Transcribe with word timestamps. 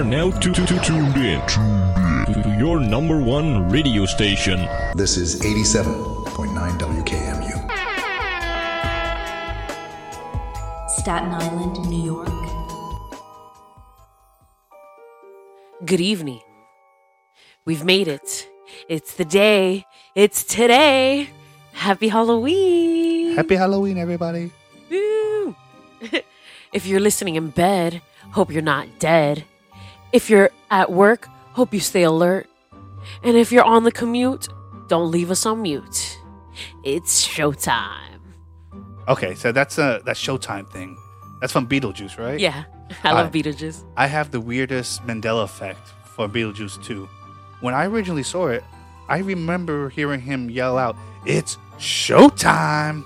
are 0.00 0.04
now 0.04 0.30
tu- 0.30 0.50
tu- 0.50 0.64
tu- 0.64 0.80
tuned 0.80 1.16
in 1.16 1.40
to 2.32 2.56
your 2.58 2.80
number 2.80 3.20
one 3.20 3.68
radio 3.68 4.06
station. 4.06 4.58
This 4.94 5.18
is 5.18 5.42
87.9 5.42 6.78
WKMU. 6.78 7.56
Staten 10.88 11.32
Island, 11.34 11.90
New 11.90 12.02
York. 12.02 12.32
Good 15.84 16.00
evening. 16.00 16.40
We've 17.66 17.84
made 17.84 18.08
it. 18.08 18.48
It's 18.88 19.12
the 19.12 19.26
day. 19.26 19.84
It's 20.14 20.44
today. 20.44 21.28
Happy 21.74 22.08
Halloween. 22.08 23.36
Happy 23.36 23.56
Halloween, 23.56 23.98
everybody. 23.98 24.50
Woo. 24.90 25.54
if 26.72 26.86
you're 26.86 27.00
listening 27.00 27.36
in 27.36 27.50
bed, 27.50 28.00
hope 28.32 28.50
you're 28.50 28.62
not 28.62 28.98
dead. 28.98 29.44
If 30.12 30.28
you're 30.28 30.50
at 30.70 30.90
work, 30.90 31.28
hope 31.52 31.72
you 31.72 31.80
stay 31.80 32.02
alert. 32.02 32.48
And 33.22 33.36
if 33.36 33.52
you're 33.52 33.64
on 33.64 33.84
the 33.84 33.92
commute, 33.92 34.48
don't 34.88 35.10
leave 35.10 35.30
us 35.30 35.46
on 35.46 35.62
mute. 35.62 36.18
It's 36.84 37.26
showtime. 37.26 38.20
Okay, 39.08 39.34
so 39.34 39.52
that's 39.52 39.78
a 39.78 40.00
that 40.04 40.16
Showtime 40.16 40.70
thing. 40.70 40.96
That's 41.40 41.52
from 41.52 41.66
Beetlejuice, 41.66 42.18
right? 42.18 42.38
Yeah, 42.38 42.64
I 43.04 43.12
love 43.12 43.26
Hi. 43.26 43.30
Beetlejuice. 43.32 43.84
I 43.96 44.06
have 44.06 44.30
the 44.30 44.40
weirdest 44.40 45.06
Mandela 45.06 45.44
effect 45.44 45.88
for 46.04 46.28
Beetlejuice 46.28 46.82
2. 46.84 47.08
When 47.60 47.74
I 47.74 47.86
originally 47.86 48.22
saw 48.22 48.48
it, 48.48 48.62
I 49.08 49.18
remember 49.18 49.88
hearing 49.88 50.20
him 50.20 50.50
yell 50.50 50.76
out, 50.76 50.96
"It's 51.24 51.56
showtime!" 51.78 53.04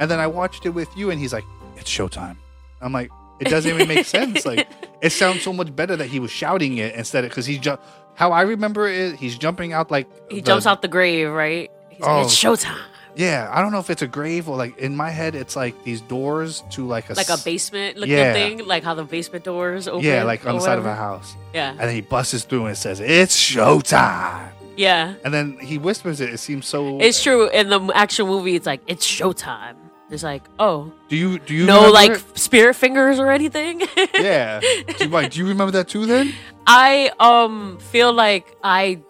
And 0.00 0.10
then 0.10 0.18
I 0.18 0.26
watched 0.26 0.66
it 0.66 0.70
with 0.70 0.94
you, 0.96 1.10
and 1.10 1.20
he's 1.20 1.32
like, 1.32 1.44
"It's 1.76 1.90
showtime." 1.90 2.36
I'm 2.80 2.92
like, 2.92 3.10
it 3.40 3.48
doesn't 3.48 3.70
even 3.72 3.88
make 3.88 4.06
sense. 4.06 4.44
Like, 4.46 4.66
it 5.02 5.10
sounds 5.10 5.42
so 5.42 5.52
much 5.52 5.74
better 5.74 5.96
that 5.96 6.06
he 6.06 6.20
was 6.20 6.30
shouting 6.30 6.78
it 6.78 6.94
instead 6.94 7.24
of 7.24 7.30
because 7.30 7.46
he's 7.46 7.58
ju- 7.58 7.78
how 8.14 8.32
I 8.32 8.42
remember 8.42 8.88
it. 8.88 9.14
He's 9.16 9.36
jumping 9.38 9.72
out 9.72 9.90
like 9.90 10.06
He 10.30 10.36
the- 10.36 10.42
jumps 10.46 10.66
out 10.66 10.82
the 10.82 10.88
grave, 10.88 11.30
right? 11.30 11.70
He's 11.90 12.00
like, 12.00 12.10
Oh. 12.10 12.22
it's 12.22 12.34
showtime. 12.34 12.78
Yeah, 13.16 13.50
I 13.52 13.60
don't 13.62 13.72
know 13.72 13.80
if 13.80 13.90
it's 13.90 14.02
a 14.02 14.06
grave 14.06 14.48
or 14.48 14.56
like 14.56 14.78
in 14.78 14.94
my 14.94 15.10
head, 15.10 15.34
it's 15.34 15.56
like 15.56 15.82
these 15.82 16.00
doors 16.00 16.62
to 16.70 16.86
like 16.86 17.10
a 17.10 17.14
Like 17.14 17.30
a 17.30 17.38
basement 17.44 17.96
looking 17.96 18.14
Yeah. 18.14 18.32
thing, 18.32 18.64
like 18.66 18.84
how 18.84 18.94
the 18.94 19.02
basement 19.02 19.44
doors 19.44 19.88
open. 19.88 20.04
Yeah, 20.04 20.22
like 20.22 20.46
on 20.46 20.54
the 20.54 20.60
side 20.60 20.78
of 20.78 20.86
a 20.86 20.94
house. 20.94 21.34
Yeah, 21.52 21.70
And 21.70 21.80
then 21.80 21.94
he 21.94 22.00
busts 22.00 22.44
through 22.44 22.66
and 22.66 22.76
says, 22.78 23.00
"It's 23.00 23.36
showtime." 23.36 24.50
yeah. 24.76 25.14
And 25.24 25.34
then 25.34 25.58
he 25.58 25.78
whispers 25.78 26.20
it. 26.20 26.30
It 26.32 26.38
seems 26.38 26.66
so. 26.68 27.00
It's 27.00 27.20
true. 27.20 27.48
In 27.50 27.68
the 27.70 27.80
actual 27.94 28.28
movie, 28.28 28.54
it's 28.54 28.66
like 28.66 28.82
it's 28.86 29.04
showtime. 29.06 29.74
It's 30.10 30.22
like, 30.22 30.42
oh, 30.58 30.90
Do 31.08 31.16
you 31.16 31.38
do 31.38 31.54
you 31.54 31.66
no, 31.66 31.90
like 31.90 32.12
it? 32.12 32.38
spirit 32.38 32.74
fingers 32.76 33.18
or 33.18 33.30
anything. 33.30 33.80
yeah? 34.14 34.58
Do 34.60 35.04
you, 35.04 35.10
wait, 35.10 35.32
do 35.32 35.38
you 35.40 35.46
remember 35.46 35.72
that 35.72 35.88
too? 35.88 36.06
Then 36.06 36.32
I 36.66 37.10
um 37.20 37.78
feel 37.92 38.12
like 38.12 38.56
I 38.64 39.00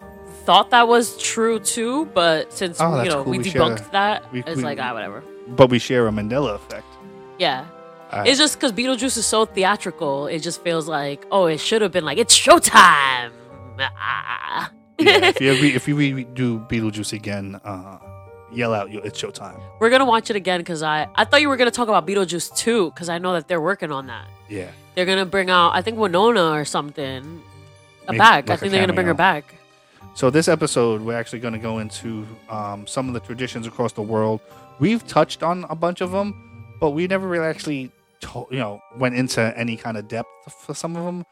thought 0.45 0.71
that 0.71 0.87
was 0.87 1.17
true 1.17 1.59
too, 1.59 2.05
but 2.13 2.51
since 2.51 2.81
Oh, 2.81 3.01
you 3.03 3.09
know 3.09 3.23
cool. 3.23 3.31
we 3.31 3.37
We 3.39 3.45
debunked 3.45 3.91
that, 3.91 4.29
we- 4.33 4.39
it's 4.43 4.57
we- 4.57 4.63
like 4.63 4.77
ah 4.81 4.93
whatever. 4.93 5.23
but 5.55 5.69
we 5.69 5.79
share 5.79 6.07
a 6.07 6.11
Mandela 6.11 6.55
effect. 6.55 6.85
Yeah. 7.37 7.65
It's 8.25 8.39
just 8.39 8.55
because 8.55 8.71
Beetlejuice 8.73 9.17
is 9.17 9.25
so 9.27 9.45
theatrical. 9.45 10.25
It 10.27 10.39
just 10.39 10.63
feels 10.63 10.87
like, 10.87 11.27
oh, 11.31 11.45
it 11.45 11.59
should 11.59 11.83
have 11.83 11.91
been 11.91 12.03
like, 12.03 12.17
it's 12.17 12.35
showtime. 12.37 13.31
Ah. 13.79 14.71
yeah, 14.97 15.27
if 15.29 15.39
you 15.39 15.51
re- 15.61 15.75
if 15.75 15.87
you 15.87 15.95
redo 15.95 16.67
Beetlejuice 16.67 17.13
again, 17.13 17.59
uh, 17.63 17.99
yell 18.51 18.73
out, 18.73 18.91
"Yo, 18.91 18.99
"It's 19.01 19.21
showtime!" 19.21 19.59
We're 19.79 19.89
gonna 19.89 20.05
watch 20.05 20.29
it 20.29 20.35
again 20.35 20.59
because 20.59 20.83
I 20.83 21.07
I 21.15 21.25
thought 21.25 21.41
you 21.41 21.49
were 21.49 21.57
gonna 21.57 21.71
talk 21.71 21.87
about 21.87 22.05
Beetlejuice 22.07 22.55
too 22.55 22.91
because 22.91 23.09
I 23.09 23.17
know 23.17 23.33
that 23.33 23.47
they're 23.47 23.61
working 23.61 23.91
on 23.91 24.07
that. 24.07 24.25
Yeah, 24.47 24.69
They're 24.95 25.05
gonna 25.05 25.25
bring 25.25 25.49
out 25.49 25.71
I 25.75 25.81
think 25.81 25.97
Winona 25.97 26.51
or 26.51 26.65
something. 26.65 27.41
A 28.07 28.11
Maybe 28.11 28.17
back. 28.17 28.49
I 28.49 28.53
like 28.53 28.57
a 28.57 28.61
think 28.61 28.71
they're 28.71 28.81
gonna 28.81 28.93
bring 28.93 29.07
her 29.07 29.13
back. 29.13 29.55
So 30.15 30.29
this 30.29 30.47
episode, 30.47 31.01
we're 31.01 31.17
actually 31.17 31.39
to 31.39 31.57
go 31.57 31.79
into 31.79 32.27
um, 32.49 32.87
some 32.87 33.07
of 33.07 33.13
the 33.13 33.19
traditions 33.19 33.67
across 33.67 33.93
the 33.93 34.01
world. 34.01 34.41
We've 34.79 35.05
touched 35.07 35.43
on 35.43 35.65
a 35.69 35.75
bunch 35.75 36.01
of 36.01 36.11
them, 36.11 36.75
but 36.79 36.89
we 36.91 37.07
never 37.07 37.27
really 37.27 37.45
actually, 37.45 37.91
to- 38.21 38.47
you 38.51 38.57
know, 38.59 38.81
went 38.97 39.15
into 39.15 39.57
any 39.57 39.77
kind 39.77 39.97
of 39.97 40.07
depth 40.07 40.27
for 40.65 40.73
some 40.73 40.95
of 40.95 41.05
them. 41.05 41.25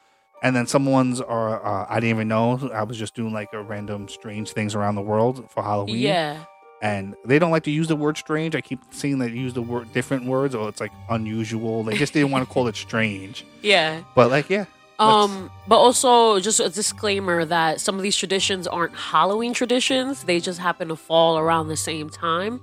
And 0.44 0.56
then 0.56 0.68
some 0.68 0.86
ones 0.86 1.20
are 1.20 1.66
uh, 1.66 1.88
I 1.90 1.96
didn't 1.96 2.12
even 2.12 2.28
know. 2.28 2.70
I 2.74 2.84
was 2.84 2.98
just 2.98 3.16
doing 3.16 3.34
like 3.34 3.52
a 3.54 3.62
random 3.62 4.08
strange 4.08 4.52
things 4.52 4.76
around 4.76 4.96
the 4.96 5.02
world 5.02 5.50
for 5.50 5.64
Halloween. 5.64 5.98
Yeah. 5.98 6.44
And 6.82 7.16
they 7.26 7.40
don't 7.40 7.50
like 7.50 7.64
to 7.64 7.72
use 7.72 7.88
the 7.88 7.96
word 7.96 8.18
strange. 8.18 8.56
I 8.56 8.62
keep 8.62 8.80
seeing 8.92 9.18
they 9.18 9.30
use 9.30 9.54
the 9.54 9.64
word 9.64 9.92
different 9.94 10.26
words, 10.26 10.54
or 10.54 10.70
it's 10.70 10.80
like 10.80 10.92
unusual. 11.10 11.84
They 11.84 11.96
just 11.98 12.14
didn't 12.14 12.30
want 12.32 12.48
to 12.48 12.54
call 12.54 12.68
it 12.68 12.76
strange. 12.76 13.46
Yeah. 13.64 14.04
But 14.14 14.30
like, 14.30 14.48
yeah, 14.50 14.66
Um, 15.00 15.50
but 15.68 15.78
also 15.78 16.40
just 16.40 16.60
a 16.60 16.70
disclaimer 16.70 17.46
that 17.46 17.82
some 17.82 17.96
of 17.96 18.02
these 18.04 18.16
traditions 18.16 18.68
aren't 18.68 18.96
Halloween 18.96 19.54
traditions. 19.54 20.24
They 20.24 20.40
just 20.40 20.60
happen 20.60 20.88
to 20.90 20.96
fall 20.96 21.38
around 21.40 21.68
the 21.68 21.78
same 21.78 22.10
time 22.10 22.62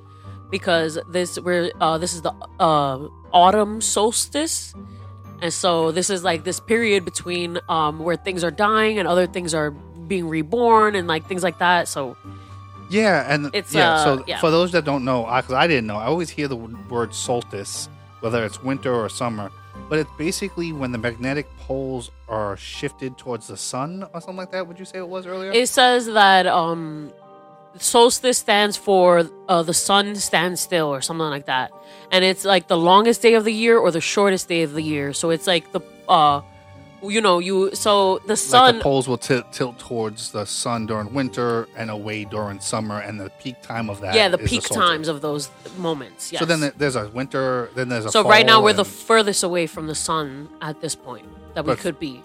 because 0.50 0.98
this 1.10 1.38
we're 1.40 1.72
uh 1.80 1.98
this 1.98 2.14
is 2.14 2.22
the 2.22 2.32
uh 2.60 3.08
autumn 3.32 3.80
solstice. 3.80 4.74
And 5.42 5.52
so 5.52 5.90
this 5.90 6.08
is 6.10 6.22
like 6.22 6.44
this 6.44 6.60
period 6.60 7.04
between 7.04 7.58
um 7.68 7.98
where 7.98 8.16
things 8.16 8.44
are 8.44 8.52
dying 8.52 8.98
and 8.98 9.08
other 9.08 9.26
things 9.26 9.54
are 9.54 9.72
being 10.06 10.28
reborn 10.28 10.94
and 10.94 11.08
like 11.08 11.26
things 11.26 11.42
like 11.42 11.58
that. 11.58 11.88
So 11.88 12.16
Yeah, 12.90 13.32
and 13.32 13.50
It's, 13.54 13.74
yeah. 13.74 13.94
uh, 13.94 14.04
so 14.04 14.24
yeah. 14.26 14.38
for 14.40 14.50
those 14.50 14.72
that 14.72 14.84
don't 14.84 15.04
know, 15.04 15.24
because 15.24 15.52
I 15.52 15.66
didn't 15.66 15.86
know, 15.86 15.96
I 15.96 16.06
always 16.06 16.30
hear 16.30 16.48
the 16.48 16.56
word 16.56 17.14
solstice, 17.14 17.88
whether 18.20 18.44
it's 18.44 18.62
winter 18.62 18.94
or 18.94 19.08
summer, 19.08 19.50
but 19.88 19.98
it's 19.98 20.10
basically 20.18 20.72
when 20.72 20.92
the 20.92 20.98
magnetic 20.98 21.46
poles 21.58 22.10
are 22.28 22.56
shifted 22.56 23.18
towards 23.18 23.48
the 23.48 23.56
sun 23.56 24.04
or 24.12 24.20
something 24.20 24.36
like 24.36 24.52
that. 24.52 24.66
Would 24.66 24.78
you 24.78 24.84
say 24.84 24.98
it 24.98 25.08
was 25.08 25.26
earlier? 25.26 25.50
it 25.52 25.68
says 25.68 26.06
that 26.06 26.46
um 26.46 27.12
solstice 27.78 28.38
stands 28.38 28.76
for 28.76 29.28
uh, 29.48 29.62
the 29.62 29.74
sun 29.74 30.14
stands 30.14 30.60
still 30.60 30.86
or 30.94 31.00
something 31.00 31.26
like 31.26 31.46
that 31.46 31.72
and 32.12 32.24
it's 32.24 32.44
like 32.44 32.68
the 32.68 32.76
longest 32.78 33.20
day 33.20 33.34
of 33.34 33.42
the 33.44 33.52
year 33.52 33.76
or 33.76 33.90
the 33.90 34.00
shortest 34.00 34.46
day 34.48 34.62
of 34.62 34.74
the 34.74 34.80
year 34.82 35.12
so 35.12 35.30
it's 35.30 35.48
like 35.48 35.72
the 35.72 35.80
uh 36.08 36.40
you 37.10 37.20
know 37.20 37.38
you 37.38 37.74
so 37.74 38.18
the 38.18 38.28
like 38.28 38.38
sun 38.38 38.78
the 38.78 38.82
poles 38.82 39.08
will 39.08 39.18
tilt 39.18 39.52
tilt 39.52 39.78
towards 39.78 40.32
the 40.32 40.44
sun 40.44 40.86
during 40.86 41.12
winter 41.12 41.68
and 41.76 41.90
away 41.90 42.24
during 42.24 42.60
summer, 42.60 43.00
and 43.00 43.20
the 43.20 43.30
peak 43.40 43.60
time 43.62 43.88
of 43.88 44.00
that. 44.00 44.14
yeah 44.14 44.28
the 44.28 44.38
peak 44.38 44.62
solstice. 44.62 44.76
times 44.76 45.08
of 45.08 45.20
those 45.20 45.50
moments 45.78 46.32
yes. 46.32 46.40
So 46.40 46.46
then 46.46 46.72
there's 46.76 46.96
a 46.96 47.08
winter, 47.10 47.70
then 47.74 47.88
there's 47.88 48.04
a. 48.06 48.10
so 48.10 48.28
right 48.28 48.46
now 48.46 48.62
we're 48.62 48.72
the 48.72 48.84
furthest 48.84 49.42
away 49.42 49.66
from 49.66 49.86
the 49.86 49.94
sun 49.94 50.48
at 50.62 50.80
this 50.80 50.94
point 50.94 51.26
that 51.54 51.64
we 51.64 51.76
could 51.76 51.98
be 51.98 52.22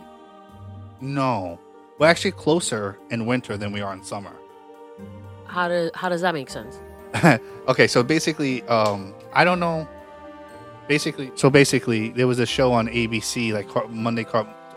no, 1.01 1.57
we're 1.97 2.07
actually 2.07 2.31
closer 2.31 2.99
in 3.09 3.25
winter 3.25 3.55
than 3.55 3.71
we 3.71 3.81
are 3.81 3.93
in 3.93 4.03
summer. 4.03 4.33
how 5.45 5.67
does 5.67 5.91
how 5.93 6.09
does 6.09 6.21
that 6.21 6.33
make 6.33 6.49
sense 6.49 6.79
okay, 7.67 7.87
so 7.87 8.03
basically, 8.03 8.63
um, 8.63 9.13
I 9.33 9.43
don't 9.43 9.59
know. 9.59 9.87
Basically, 10.87 11.31
so 11.35 11.49
basically, 11.49 12.09
there 12.09 12.27
was 12.27 12.39
a 12.39 12.45
show 12.45 12.71
on 12.73 12.87
ABC, 12.87 13.53
like 13.53 13.89
Monday, 13.89 14.23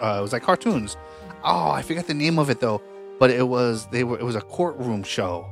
uh, 0.02 0.16
it 0.18 0.22
was 0.22 0.32
like 0.32 0.42
cartoons. 0.42 0.96
Oh, 1.44 1.70
I 1.70 1.82
forgot 1.82 2.06
the 2.06 2.14
name 2.14 2.38
of 2.38 2.50
it 2.50 2.60
though, 2.60 2.82
but 3.18 3.30
it 3.30 3.46
was 3.46 3.86
they 3.88 4.04
were 4.04 4.18
it 4.18 4.24
was 4.24 4.36
a 4.36 4.40
courtroom 4.40 5.02
show, 5.02 5.46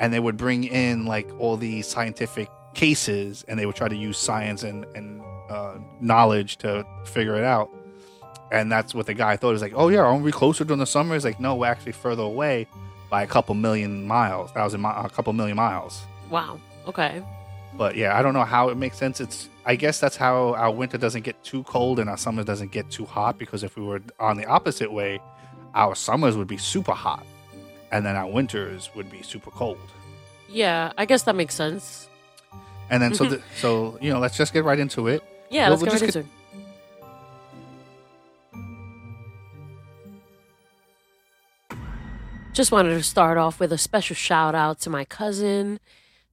and 0.00 0.12
they 0.12 0.20
would 0.20 0.36
bring 0.36 0.64
in 0.64 1.06
like 1.06 1.28
all 1.38 1.56
these 1.56 1.86
scientific 1.86 2.48
cases, 2.74 3.44
and 3.48 3.58
they 3.58 3.66
would 3.66 3.76
try 3.76 3.88
to 3.88 3.96
use 3.96 4.18
science 4.18 4.62
and 4.62 4.84
and 4.94 5.20
uh, 5.50 5.78
knowledge 6.00 6.56
to 6.58 6.84
figure 7.04 7.36
it 7.36 7.44
out. 7.44 7.70
And 8.50 8.70
that's 8.70 8.94
what 8.94 9.06
the 9.06 9.14
guy 9.14 9.36
thought. 9.36 9.48
He 9.48 9.52
was 9.54 9.62
like, 9.62 9.72
"Oh 9.74 9.88
yeah, 9.88 10.00
aren't 10.00 10.24
we 10.24 10.32
closer 10.32 10.64
during 10.64 10.80
the 10.80 10.86
summer?" 10.86 11.14
He's 11.14 11.24
like, 11.24 11.40
"No, 11.40 11.54
we're 11.56 11.66
actually 11.66 11.92
further 11.92 12.22
away 12.22 12.66
by 13.10 13.22
a 13.22 13.26
couple 13.26 13.54
million 13.54 14.06
miles, 14.06 14.50
thousand 14.52 14.82
mi- 14.82 14.88
a 14.94 15.08
couple 15.08 15.32
million 15.32 15.56
miles." 15.56 16.02
wow 16.30 16.58
okay 16.86 17.22
But 17.74 17.94
yeah, 17.96 18.16
I 18.18 18.22
don't 18.22 18.32
know 18.34 18.44
how 18.44 18.68
it 18.70 18.76
makes 18.76 18.96
sense. 18.96 19.20
It's 19.20 19.48
I 19.64 19.76
guess 19.76 20.00
that's 20.00 20.16
how 20.16 20.54
our 20.54 20.72
winter 20.72 20.98
doesn't 20.98 21.22
get 21.22 21.42
too 21.44 21.62
cold 21.64 21.98
and 22.00 22.10
our 22.10 22.16
summer 22.16 22.42
doesn't 22.42 22.72
get 22.72 22.90
too 22.90 23.04
hot 23.04 23.38
because 23.38 23.62
if 23.62 23.76
we 23.76 23.84
were 23.84 24.02
on 24.18 24.36
the 24.36 24.44
opposite 24.46 24.92
way, 24.92 25.20
our 25.74 25.94
summers 25.94 26.36
would 26.36 26.48
be 26.48 26.58
super 26.58 26.92
hot 26.92 27.24
and 27.90 28.04
then 28.04 28.16
our 28.16 28.28
winters 28.28 28.90
would 28.94 29.10
be 29.10 29.22
super 29.22 29.50
cold. 29.50 29.78
yeah 30.48 30.92
i 30.98 31.04
guess 31.04 31.22
that 31.22 31.36
makes 31.36 31.54
sense 31.54 32.08
And 32.90 33.02
then 33.02 33.14
so 33.14 33.24
the, 33.24 33.42
so 33.56 33.98
you 34.00 34.12
know, 34.12 34.18
let's 34.18 34.36
just 34.36 34.52
get 34.52 34.64
right 34.64 34.78
into 34.78 35.08
it. 35.08 35.22
yeah 35.50 35.68
Well, 35.68 35.78
let's 35.78 35.82
we'll 35.82 35.92
get 35.92 36.00
right 36.00 36.16
into 36.16 36.18
it 36.20 36.26
Just 42.52 42.70
wanted 42.70 42.90
to 42.90 43.02
start 43.02 43.38
off 43.38 43.58
with 43.58 43.72
a 43.72 43.78
special 43.78 44.14
shout 44.14 44.54
out 44.54 44.78
to 44.80 44.90
my 44.90 45.06
cousin. 45.06 45.80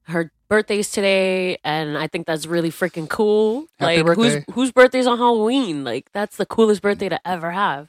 Her 0.02 0.30
birthday's 0.50 0.90
today, 0.90 1.56
and 1.64 1.96
I 1.96 2.06
think 2.08 2.26
that's 2.26 2.44
really 2.44 2.70
freaking 2.70 3.08
cool. 3.08 3.66
Happy 3.78 4.02
like, 4.02 4.06
birthday. 4.06 4.44
whose 4.46 4.54
whose 4.54 4.72
birthday's 4.72 5.06
on 5.06 5.16
Halloween? 5.16 5.84
Like, 5.84 6.10
that's 6.12 6.36
the 6.36 6.44
coolest 6.44 6.82
birthday 6.82 7.08
to 7.08 7.18
ever 7.26 7.52
have. 7.52 7.88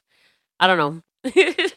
I 0.61 0.67
don't 0.67 0.77
know. 0.77 1.01
that's, 1.23 1.75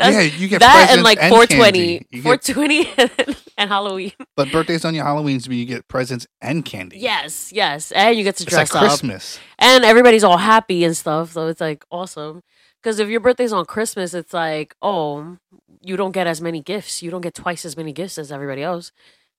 yeah, 0.00 0.20
you 0.20 0.48
get 0.48 0.60
that 0.60 0.88
and 0.90 1.02
like 1.02 1.18
and 1.22 1.30
420, 1.30 2.06
get- 2.10 2.22
420 2.22 3.34
and 3.56 3.70
Halloween. 3.70 4.12
but 4.36 4.52
birthdays 4.52 4.84
on 4.84 4.94
your 4.94 5.04
Halloweens 5.06 5.48
mean 5.48 5.60
you 5.60 5.64
get 5.64 5.88
presents 5.88 6.26
and 6.42 6.62
candy. 6.64 6.98
Yes, 6.98 7.52
yes, 7.52 7.92
and 7.92 8.16
you 8.18 8.24
get 8.24 8.36
to 8.36 8.42
It's 8.44 8.52
like 8.52 8.68
dress 8.68 8.74
up, 8.82 8.88
Christmas. 8.88 9.38
and 9.58 9.84
everybody's 9.84 10.24
all 10.24 10.36
happy 10.38 10.84
and 10.84 10.94
stuff. 10.96 11.32
So 11.32 11.46
it's 11.46 11.60
like 11.60 11.84
awesome. 11.90 12.42
Because 12.82 12.98
if 12.98 13.08
your 13.08 13.20
birthday's 13.20 13.52
on 13.52 13.64
Christmas, 13.64 14.12
it's 14.12 14.34
like, 14.34 14.74
oh, 14.82 15.38
you 15.80 15.96
don't 15.96 16.12
get 16.12 16.26
as 16.26 16.40
many 16.40 16.60
gifts. 16.60 17.02
You 17.02 17.10
don't 17.10 17.20
get 17.20 17.34
twice 17.34 17.64
as 17.64 17.76
many 17.76 17.92
gifts 17.92 18.18
as 18.18 18.32
everybody 18.32 18.62
else. 18.62 18.92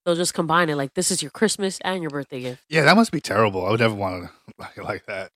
They'll 0.06 0.16
just 0.16 0.34
combine 0.34 0.70
it. 0.70 0.76
Like 0.76 0.94
this 0.96 1.12
is 1.12 1.22
your 1.22 1.32
Christmas 1.32 1.80
and 1.84 2.02
your 2.02 2.10
birthday 2.10 2.42
gift. 2.42 2.64
Yeah, 2.70 2.84
that 2.84 2.96
must 2.96 3.12
be 3.12 3.22
terrible. 3.22 3.66
I 3.66 3.72
would 3.72 3.80
never 3.80 3.94
want 3.96 4.24
to 4.26 4.30
like 4.58 4.78
like 4.78 5.06
that. 5.08 5.32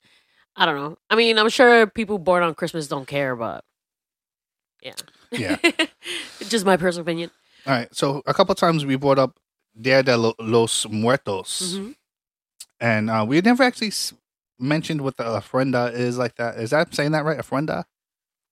I 0.56 0.66
don't 0.66 0.76
know. 0.76 0.98
I 1.10 1.16
mean, 1.16 1.38
I'm 1.38 1.50
sure 1.50 1.88
people 1.88 2.18
born 2.18 2.44
on 2.44 2.56
Christmas 2.56 2.88
don't 2.88 3.08
care, 3.08 3.36
but 3.36 3.64
yeah, 4.82 4.94
Yeah. 5.32 5.58
just 6.48 6.66
my 6.66 6.78
personal 6.78 7.04
opinion. 7.04 7.32
All 7.66 7.74
right. 7.74 7.94
So 7.96 8.22
a 8.26 8.34
couple 8.34 8.54
times 8.56 8.86
we 8.86 8.96
brought 8.96 9.20
up 9.20 9.38
Dia 9.80 10.02
de 10.04 10.18
los 10.18 10.86
Muertos, 10.90 11.76
Mhm. 11.78 11.96
and 12.80 13.10
uh, 13.10 13.26
we 13.28 13.40
never 13.42 13.64
actually 13.64 13.92
mentioned 14.60 15.02
what 15.02 15.18
the 15.18 15.24
ofrenda 15.24 15.94
is 15.94 16.18
like 16.18 16.36
that. 16.36 16.58
Is 16.58 16.72
that 16.72 16.94
saying 16.96 17.12
that 17.12 17.24
right? 17.26 17.38
Ofrenda? 17.38 17.84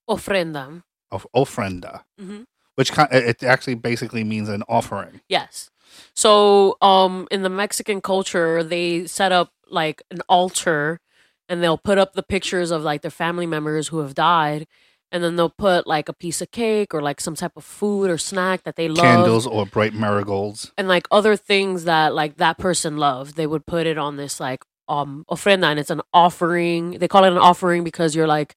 Ofrenda. 0.08 0.82
Of 1.10 1.26
ofrenda, 1.34 2.02
hmm 2.18 2.42
which 2.74 2.92
kind 2.92 3.08
it 3.10 3.42
actually 3.42 3.74
basically 3.74 4.22
means 4.22 4.48
an 4.50 4.62
offering. 4.68 5.20
Yes. 5.28 5.70
So, 6.14 6.76
um, 6.80 7.26
in 7.30 7.42
the 7.42 7.48
Mexican 7.50 8.00
culture, 8.00 8.62
they 8.62 9.06
set 9.06 9.32
up 9.32 9.52
like 9.68 10.02
an 10.10 10.20
altar, 10.28 11.00
and 11.48 11.62
they'll 11.62 11.78
put 11.78 11.98
up 11.98 12.14
the 12.14 12.22
pictures 12.22 12.70
of 12.70 12.82
like 12.82 13.02
their 13.02 13.10
family 13.10 13.46
members 13.46 13.88
who 13.88 13.98
have 13.98 14.14
died, 14.14 14.66
and 15.12 15.22
then 15.22 15.36
they'll 15.36 15.48
put 15.50 15.86
like 15.86 16.08
a 16.08 16.12
piece 16.12 16.40
of 16.40 16.50
cake 16.50 16.94
or 16.94 17.00
like 17.02 17.20
some 17.20 17.34
type 17.34 17.52
of 17.56 17.64
food 17.64 18.10
or 18.10 18.18
snack 18.18 18.62
that 18.64 18.76
they 18.76 18.88
love, 18.88 19.04
Candles 19.04 19.46
or 19.46 19.66
bright 19.66 19.94
marigolds. 19.94 20.72
and 20.78 20.88
like 20.88 21.06
other 21.10 21.36
things 21.36 21.84
that 21.84 22.14
like 22.14 22.36
that 22.36 22.58
person 22.58 22.96
loved. 22.96 23.36
They 23.36 23.46
would 23.46 23.66
put 23.66 23.86
it 23.86 23.98
on 23.98 24.16
this 24.16 24.40
like 24.40 24.64
um 24.88 25.24
ofrenda, 25.30 25.64
and 25.66 25.78
it's 25.78 25.90
an 25.90 26.02
offering. 26.12 26.92
They 26.98 27.08
call 27.08 27.24
it 27.24 27.32
an 27.32 27.38
offering 27.38 27.84
because 27.84 28.14
you're 28.14 28.26
like, 28.26 28.56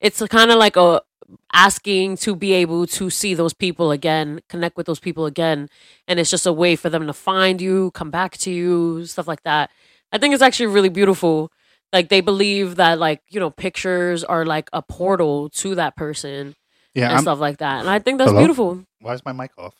it's 0.00 0.20
kind 0.28 0.50
of 0.50 0.58
like 0.58 0.76
a 0.76 1.02
asking 1.52 2.16
to 2.18 2.34
be 2.36 2.52
able 2.52 2.86
to 2.86 3.10
see 3.10 3.34
those 3.34 3.52
people 3.54 3.90
again, 3.90 4.40
connect 4.48 4.76
with 4.76 4.86
those 4.86 5.00
people 5.00 5.26
again, 5.26 5.68
and 6.06 6.18
it's 6.18 6.30
just 6.30 6.46
a 6.46 6.52
way 6.52 6.76
for 6.76 6.88
them 6.90 7.06
to 7.06 7.12
find 7.12 7.60
you, 7.60 7.90
come 7.92 8.10
back 8.10 8.36
to 8.38 8.50
you, 8.50 9.04
stuff 9.06 9.28
like 9.28 9.42
that. 9.42 9.70
I 10.12 10.18
think 10.18 10.32
it's 10.34 10.42
actually 10.42 10.66
really 10.66 10.88
beautiful. 10.88 11.50
Like 11.92 12.08
they 12.08 12.20
believe 12.20 12.76
that 12.76 12.98
like 12.98 13.20
you 13.28 13.40
know 13.40 13.50
pictures 13.50 14.24
are 14.24 14.44
like 14.44 14.68
a 14.72 14.82
portal 14.82 15.48
to 15.50 15.74
that 15.74 15.96
person 15.96 16.54
Yeah. 16.94 17.08
and 17.08 17.16
I'm, 17.18 17.22
stuff 17.22 17.38
like 17.40 17.58
that, 17.58 17.80
and 17.80 17.88
I 17.90 17.98
think 17.98 18.18
that's 18.18 18.30
Hello? 18.30 18.40
beautiful. 18.40 18.84
why 19.00 19.14
is 19.14 19.24
my 19.24 19.32
mic 19.32 19.50
off? 19.58 19.74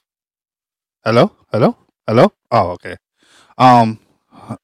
Hello. 1.05 1.33
Hello. 1.53 1.77
Hello. 2.06 2.33
Oh, 2.51 2.71
okay. 2.73 2.97
Um, 3.59 3.99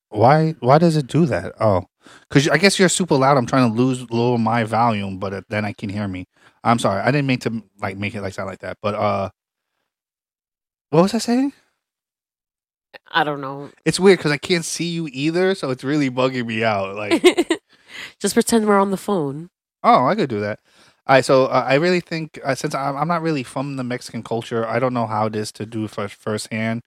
why 0.09 0.55
why 0.61 0.79
does 0.79 0.97
it 0.97 1.07
do 1.07 1.27
that? 1.27 1.53
Oh, 1.61 1.85
because 2.29 2.49
I 2.49 2.57
guess 2.59 2.79
you're 2.79 2.89
super 2.89 3.15
loud. 3.17 3.37
I'm 3.37 3.47
trying 3.47 3.71
to 3.71 3.77
lose 3.83 4.11
lower 4.11 4.39
my 4.39 4.65
volume, 4.65 5.19
but 5.19 5.45
then 5.49 5.65
I 5.65 5.73
can 5.73 5.89
hear 5.91 6.09
me. 6.09 6.27
I'm 6.65 6.79
sorry. 6.79 7.03
I 7.03 7.11
didn't 7.11 7.27
mean 7.27 7.39
to 7.41 7.63
like 7.81 7.97
make 7.97 8.15
it 8.15 8.23
like 8.23 8.35
sound 8.35 8.49
like 8.49 8.61
that. 8.61 8.79
But 8.83 8.95
uh, 8.95 9.31
what 10.91 11.03
was 11.03 11.15
I 11.15 11.19
saying? 11.19 11.53
I 13.11 13.25
don't 13.25 13.41
know. 13.41 13.71
It's 13.85 14.01
weird 14.01 14.19
because 14.19 14.33
I 14.33 14.39
can't 14.39 14.65
see 14.65 14.87
you 14.87 15.09
either, 15.13 15.55
so 15.55 15.71
it's 15.71 15.85
really 15.85 16.11
bugging 16.11 16.47
me 16.47 16.65
out. 16.65 16.97
Like, 16.97 17.23
just 18.21 18.35
pretend 18.35 18.67
we're 18.67 18.79
on 18.79 18.91
the 18.91 18.97
phone. 18.97 19.51
oh, 19.83 20.07
I 20.07 20.15
could 20.15 20.31
do 20.31 20.41
that. 20.41 20.61
All 21.07 21.17
right, 21.17 21.25
so 21.25 21.47
uh, 21.47 21.65
I 21.67 21.75
really 21.75 22.01
think 22.01 22.41
uh, 22.43 22.55
since 22.55 22.75
I'm, 22.75 22.97
I'm 22.97 23.09
not 23.09 23.21
really 23.21 23.43
from 23.43 23.77
the 23.77 23.85
Mexican 23.85 24.23
culture, 24.23 24.67
I 24.67 24.79
don't 24.79 24.95
know 24.95 25.07
how 25.07 25.27
it 25.27 25.37
is 25.37 25.53
to 25.53 25.67
do 25.67 25.87
first 25.87 26.15
firsthand. 26.15 26.81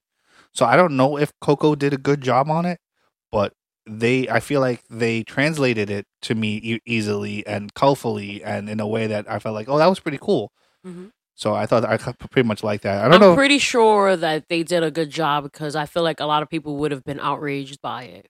So 0.52 0.66
I 0.66 0.76
don't 0.76 0.96
know 0.96 1.16
if 1.18 1.30
Coco 1.40 1.74
did 1.76 1.92
a 1.92 1.98
good 1.98 2.20
job 2.20 2.50
on 2.50 2.66
it, 2.66 2.80
but 3.30 3.52
they, 3.88 4.28
I 4.28 4.40
feel 4.40 4.60
like 4.60 4.82
they 4.90 5.22
translated 5.24 5.90
it 5.90 6.06
to 6.22 6.34
me 6.34 6.56
e- 6.62 6.80
easily 6.86 7.46
and 7.46 7.72
colorfully 7.74 8.42
and 8.44 8.68
in 8.68 8.80
a 8.80 8.86
way 8.86 9.06
that 9.06 9.30
I 9.30 9.38
felt 9.38 9.54
like, 9.54 9.68
oh, 9.68 9.78
that 9.78 9.86
was 9.86 10.00
pretty 10.00 10.18
cool. 10.20 10.52
Mhm. 10.86 11.10
So 11.34 11.54
I 11.54 11.66
thought 11.66 11.84
I 11.84 11.96
pretty 11.96 12.46
much 12.48 12.64
like 12.64 12.80
that. 12.82 12.98
I 12.98 13.04
don't 13.04 13.14
I'm 13.14 13.20
know. 13.20 13.34
pretty 13.36 13.58
sure 13.58 14.16
that 14.16 14.48
they 14.48 14.62
did 14.64 14.82
a 14.82 14.90
good 14.90 15.10
job 15.10 15.44
because 15.44 15.76
I 15.76 15.86
feel 15.86 16.02
like 16.02 16.18
a 16.20 16.26
lot 16.26 16.42
of 16.42 16.50
people 16.50 16.76
would 16.78 16.90
have 16.90 17.04
been 17.04 17.20
outraged 17.20 17.80
by 17.80 18.02
it. 18.04 18.26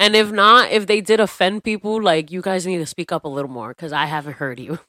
And 0.00 0.14
if 0.14 0.30
not, 0.30 0.70
if 0.70 0.86
they 0.86 1.00
did 1.00 1.18
offend 1.20 1.64
people, 1.64 2.00
like 2.00 2.30
you 2.30 2.40
guys 2.40 2.64
need 2.66 2.78
to 2.78 2.86
speak 2.86 3.10
up 3.12 3.24
a 3.24 3.28
little 3.28 3.50
more 3.50 3.70
because 3.70 3.92
I 3.92 4.06
haven't 4.06 4.34
heard 4.34 4.58
you. 4.60 4.78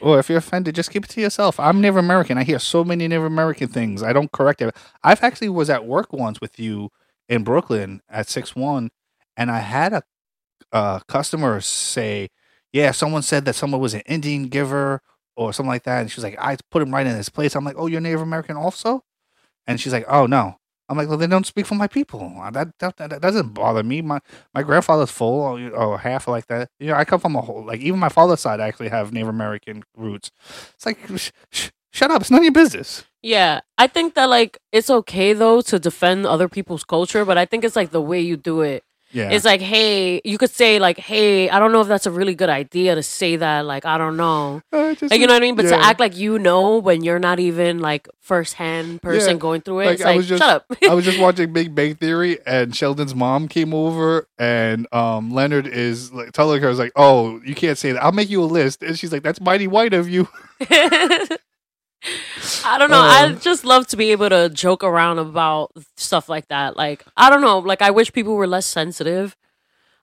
Or 0.00 0.18
if 0.20 0.28
you're 0.28 0.38
offended, 0.38 0.76
just 0.76 0.90
keep 0.92 1.04
it 1.04 1.10
to 1.10 1.20
yourself. 1.20 1.58
I'm 1.58 1.80
Native 1.80 1.96
American. 1.96 2.38
I 2.38 2.44
hear 2.44 2.58
so 2.60 2.84
many 2.84 3.08
Native 3.08 3.24
American 3.24 3.68
things. 3.68 4.02
I 4.02 4.12
don't 4.12 4.30
correct 4.30 4.62
it. 4.62 4.74
I've 5.02 5.22
actually 5.24 5.48
was 5.48 5.68
at 5.68 5.84
work 5.86 6.12
once 6.12 6.40
with 6.40 6.58
you 6.58 6.90
in 7.28 7.42
Brooklyn 7.44 8.00
at 8.08 8.28
six 8.28 8.54
one, 8.54 8.90
and 9.38 9.50
I 9.50 9.60
had 9.60 9.94
a, 9.94 10.02
a 10.72 11.02
customer 11.08 11.60
say, 11.62 12.28
"Yeah, 12.72 12.92
someone 12.92 13.22
said 13.22 13.46
that 13.46 13.54
someone 13.56 13.80
was 13.80 13.94
an 13.94 14.02
Indian 14.06 14.48
giver 14.48 15.00
or 15.36 15.52
something 15.54 15.70
like 15.70 15.84
that," 15.84 16.00
and 16.02 16.10
she's 16.10 16.24
like, 16.24 16.38
"I 16.40 16.56
put 16.70 16.82
him 16.82 16.92
right 16.94 17.06
in 17.06 17.16
his 17.16 17.30
place." 17.30 17.54
I'm 17.56 17.64
like, 17.64 17.76
"Oh, 17.78 17.86
you're 17.86 18.00
Native 18.02 18.22
American 18.22 18.56
also?" 18.56 19.02
And 19.66 19.80
she's 19.80 19.92
like, 19.92 20.06
"Oh 20.08 20.26
no." 20.26 20.56
I'm 20.90 20.96
like, 20.96 21.08
well, 21.08 21.18
then 21.18 21.28
don't 21.30 21.46
speak 21.46 21.66
for 21.66 21.74
my 21.74 21.86
people. 21.86 22.34
Uh, 22.40 22.50
That 22.50 22.68
that, 22.80 22.96
that 22.96 23.20
doesn't 23.20 23.54
bother 23.54 23.82
me. 23.82 24.00
My 24.02 24.20
my 24.54 24.62
grandfather's 24.62 25.10
full 25.10 25.40
or, 25.42 25.70
or 25.76 25.98
half 25.98 26.26
like 26.28 26.46
that. 26.46 26.70
You 26.80 26.88
know, 26.88 26.94
I 26.94 27.04
come 27.04 27.20
from 27.20 27.36
a 27.36 27.42
whole 27.42 27.64
like 27.66 27.80
even 27.80 28.00
my 28.00 28.08
father's 28.08 28.40
side. 28.40 28.60
I 28.60 28.68
actually 28.68 28.88
have 28.88 29.12
Native 29.12 29.28
American 29.28 29.82
roots. 29.96 30.30
It's 30.74 30.86
like, 30.86 30.98
sh- 31.16 31.30
sh- 31.52 31.70
shut 31.92 32.10
up. 32.10 32.22
It's 32.22 32.30
none 32.30 32.40
of 32.40 32.44
your 32.44 32.52
business. 32.52 33.04
yeah, 33.22 33.60
I 33.76 33.86
think 33.86 34.14
that 34.14 34.30
like 34.30 34.58
it's 34.72 34.88
okay 34.90 35.34
though 35.34 35.60
to 35.62 35.78
defend 35.78 36.24
other 36.26 36.48
people's 36.48 36.84
culture, 36.84 37.24
but 37.26 37.36
I 37.36 37.44
think 37.44 37.64
it's 37.64 37.76
like 37.76 37.90
the 37.90 38.00
way 38.00 38.20
you 38.20 38.36
do 38.38 38.62
it. 38.62 38.82
Yeah, 39.10 39.30
It's 39.30 39.44
like, 39.44 39.60
hey, 39.62 40.20
you 40.24 40.36
could 40.36 40.50
say 40.50 40.78
like, 40.78 40.98
hey, 40.98 41.48
I 41.48 41.58
don't 41.58 41.72
know 41.72 41.80
if 41.80 41.88
that's 41.88 42.04
a 42.04 42.10
really 42.10 42.34
good 42.34 42.50
idea 42.50 42.94
to 42.94 43.02
say 43.02 43.36
that. 43.36 43.64
Like, 43.64 43.86
I 43.86 43.96
don't 43.96 44.16
know. 44.18 44.60
Uh, 44.72 44.94
just- 44.94 45.10
Like, 45.10 45.20
you 45.20 45.26
know 45.26 45.32
what 45.32 45.42
I 45.42 45.46
mean? 45.46 45.54
But 45.56 45.64
yeah. 45.64 45.78
to 45.78 45.82
act 45.82 45.98
like 45.98 46.16
you 46.16 46.38
know 46.38 46.76
when 46.78 47.02
you're 47.02 47.18
not 47.18 47.40
even 47.40 47.78
like 47.78 48.06
firsthand 48.20 49.00
person 49.00 49.32
Yeah, 49.36 49.38
going 49.38 49.62
through 49.62 49.80
it, 49.80 49.86
like, 49.86 49.94
it's 49.94 50.02
I 50.02 50.08
like, 50.08 50.16
was 50.18 50.28
just- 50.28 50.42
shut 50.42 50.50
up. 50.50 50.66
I 50.90 50.92
was 50.94 51.04
just 51.06 51.18
watching 51.26 51.52
Big 51.54 51.74
Bang 51.74 51.94
Theory, 51.94 52.38
and 52.46 52.76
Sheldon's 52.76 53.14
mom 53.14 53.48
came 53.48 53.72
over, 53.72 54.28
and 54.38 54.86
um, 54.92 55.32
Leonard 55.32 55.66
is 55.66 56.12
like 56.12 56.32
telling 56.32 56.60
her, 56.62 56.68
"Is 56.68 56.78
like, 56.78 56.92
oh, 56.94 57.40
you 57.44 57.54
can't 57.54 57.78
say 57.78 57.92
that. 57.92 58.04
I'll 58.04 58.12
make 58.12 58.28
you 58.28 58.42
a 58.42 58.44
list." 58.44 58.82
And 58.82 58.98
she's 58.98 59.10
like, 59.12 59.22
"That's 59.22 59.40
mighty 59.40 59.66
white 59.66 59.94
of 59.94 60.08
you." 60.08 60.28
I 62.64 62.78
don't 62.78 62.90
know. 62.90 63.02
I 63.02 63.24
Um, 63.24 63.38
just 63.40 63.64
love 63.64 63.86
to 63.88 63.96
be 63.96 64.12
able 64.12 64.28
to 64.28 64.48
joke 64.48 64.84
around 64.84 65.18
about 65.18 65.72
stuff 65.96 66.28
like 66.28 66.48
that. 66.48 66.76
Like, 66.76 67.04
I 67.16 67.30
don't 67.30 67.40
know. 67.40 67.58
Like, 67.58 67.82
I 67.82 67.90
wish 67.90 68.12
people 68.12 68.34
were 68.34 68.46
less 68.46 68.66
sensitive. 68.66 69.36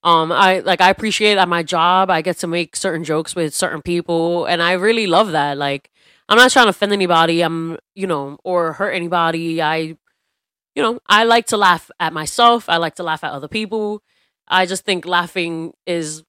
Um, 0.03 0.31
I 0.31 0.59
like 0.59 0.81
I 0.81 0.89
appreciate 0.91 1.38
at 1.38 1.50
my 1.50 1.63
job 1.63 2.12
I 2.12 2.22
get 2.22 2.38
to 2.39 2.48
make 2.48 2.75
certain 2.75 3.03
jokes 3.03 3.36
with 3.36 3.53
certain 3.55 3.81
people, 3.81 4.46
and 4.46 4.62
I 4.62 4.74
really 4.74 5.08
love 5.08 5.31
that. 5.31 5.58
Like, 5.58 5.91
I'm 6.29 6.38
not 6.38 6.51
trying 6.51 6.65
to 6.67 6.72
offend 6.72 6.93
anybody. 6.93 7.41
I'm, 7.41 7.77
you 7.96 8.08
know, 8.08 8.38
or 8.43 8.74
hurt 8.74 8.91
anybody. 8.91 9.62
I, 9.62 9.77
you 10.75 10.84
know, 10.84 11.00
I 11.08 11.24
like 11.24 11.48
to 11.48 11.58
laugh 11.58 11.89
at 12.00 12.13
myself. 12.13 12.69
I 12.69 12.77
like 12.77 12.96
to 12.96 13.03
laugh 13.03 13.24
at 13.24 13.31
other 13.31 13.48
people. 13.48 14.01
I 14.48 14.65
just 14.65 14.86
think 14.86 15.05
laughing 15.05 15.74
is 15.88 16.24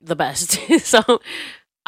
the 0.00 0.16
best. 0.16 0.58
so, 0.84 1.20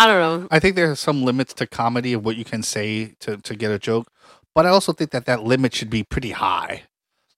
I 0.01 0.07
don't 0.07 0.41
know. 0.43 0.49
I 0.51 0.59
think 0.61 0.77
there 0.77 0.91
are 0.91 0.97
some 0.97 1.23
limits 1.23 1.53
to 1.55 1.67
comedy 1.67 2.15
of 2.15 2.25
what 2.25 2.37
you 2.37 2.45
can 2.45 2.63
say 2.63 3.17
to 3.21 3.37
to 3.37 3.55
get 3.55 3.71
a 3.71 3.79
joke, 3.79 4.11
but 4.55 4.65
I 4.65 4.71
also 4.71 4.95
think 4.95 5.11
that 5.11 5.27
that 5.27 5.43
limit 5.43 5.75
should 5.75 5.91
be 5.91 6.03
pretty 6.03 6.31
high. 6.31 6.85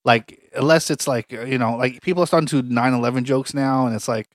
Like 0.05 0.39
unless 0.55 0.89
it's 0.89 1.09
like 1.09 1.33
you 1.33 1.59
know, 1.59 1.75
like 1.75 2.03
people 2.03 2.23
are 2.23 2.27
starting 2.27 2.47
to 2.47 2.63
do 2.63 2.69
9/11 2.73 3.25
jokes 3.25 3.53
now, 3.53 3.87
and 3.87 3.95
it's 3.97 4.09
like. 4.09 4.29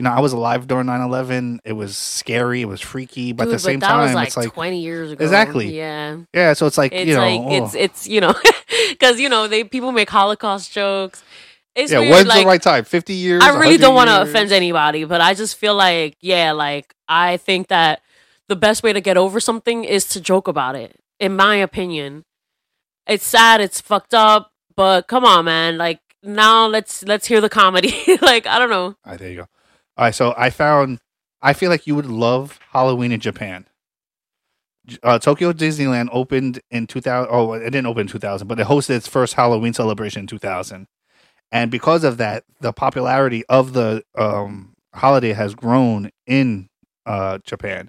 You 0.00 0.04
know, 0.04 0.12
I 0.12 0.20
was 0.20 0.32
alive 0.32 0.68
during 0.68 0.86
9-11. 0.86 1.58
It 1.64 1.72
was 1.72 1.96
scary. 1.96 2.62
It 2.62 2.66
was 2.66 2.80
freaky. 2.80 3.32
But 3.32 3.46
Dude, 3.46 3.54
at 3.54 3.56
the 3.56 3.58
same 3.58 3.80
that 3.80 3.88
time, 3.88 4.04
was 4.04 4.14
like, 4.14 4.28
it's 4.28 4.36
like, 4.36 4.54
20 4.54 4.80
years 4.80 5.10
ago. 5.10 5.24
Exactly. 5.24 5.76
Yeah. 5.76 6.18
yeah, 6.32 6.52
so 6.52 6.66
it's 6.66 6.78
like, 6.78 6.92
oh. 6.92 6.96
It's 6.96 7.08
you 7.08 7.14
know, 7.16 7.20
like 7.26 7.40
oh. 7.40 7.64
it's 7.64 7.74
it's 7.74 8.06
you 8.06 8.20
know 8.20 8.32
because 8.90 9.18
you 9.18 9.28
know 9.28 9.48
they 9.48 9.64
people 9.64 9.90
make 9.90 10.08
Holocaust 10.08 10.70
jokes. 10.70 11.24
It's 11.74 11.92
yeah, 11.92 12.00
weird, 12.00 12.12
when's 12.12 12.26
like, 12.26 12.42
the 12.42 12.46
right 12.46 12.62
time? 12.62 12.84
50 12.84 13.14
years? 13.14 13.42
I 13.42 13.58
really 13.58 13.76
don't 13.76 13.94
want 13.94 14.08
to 14.08 14.22
offend 14.22 14.50
anybody, 14.52 15.04
but 15.04 15.20
I 15.20 15.34
just 15.34 15.56
feel 15.56 15.74
like 15.74 16.16
yeah, 16.20 16.52
like 16.52 16.94
I 17.08 17.36
think 17.36 17.68
that 17.68 18.02
the 18.48 18.56
best 18.56 18.82
way 18.82 18.92
to 18.92 19.00
get 19.00 19.16
over 19.16 19.38
something 19.38 19.84
is 19.84 20.06
to 20.06 20.20
joke 20.20 20.48
about 20.48 20.74
it. 20.74 20.98
In 21.20 21.36
my 21.36 21.56
opinion, 21.56 22.24
it's 23.06 23.26
sad, 23.26 23.60
it's 23.60 23.80
fucked 23.80 24.14
up, 24.14 24.52
but 24.74 25.06
come 25.06 25.24
on, 25.24 25.44
man. 25.44 25.78
Like 25.78 26.00
now, 26.22 26.66
let's 26.66 27.02
let's 27.04 27.26
hear 27.26 27.40
the 27.40 27.48
comedy. 27.48 27.94
like 28.22 28.46
I 28.46 28.58
don't 28.58 28.70
know. 28.70 28.84
All 28.84 28.96
right, 29.06 29.18
there 29.18 29.30
you 29.30 29.36
go. 29.36 29.46
All 29.96 30.04
right, 30.06 30.14
so 30.14 30.34
I 30.36 30.50
found. 30.50 30.98
I 31.40 31.52
feel 31.52 31.70
like 31.70 31.86
you 31.86 31.94
would 31.94 32.06
love 32.06 32.58
Halloween 32.72 33.12
in 33.12 33.20
Japan. 33.20 33.66
Uh, 35.02 35.18
Tokyo 35.18 35.52
Disneyland 35.52 36.08
opened 36.10 36.60
in 36.70 36.86
2000. 36.86 37.28
Oh, 37.30 37.52
it 37.52 37.70
didn't 37.70 37.86
open 37.86 38.02
in 38.02 38.06
2000, 38.08 38.48
but 38.48 38.58
it 38.58 38.66
hosted 38.66 38.96
its 38.96 39.06
first 39.06 39.34
Halloween 39.34 39.72
celebration 39.72 40.20
in 40.20 40.26
2000. 40.26 40.86
And 41.50 41.70
because 41.70 42.04
of 42.04 42.18
that, 42.18 42.44
the 42.60 42.72
popularity 42.72 43.44
of 43.46 43.72
the 43.72 44.02
um, 44.16 44.74
holiday 44.94 45.32
has 45.32 45.54
grown 45.54 46.10
in 46.26 46.68
uh, 47.06 47.38
Japan. 47.44 47.88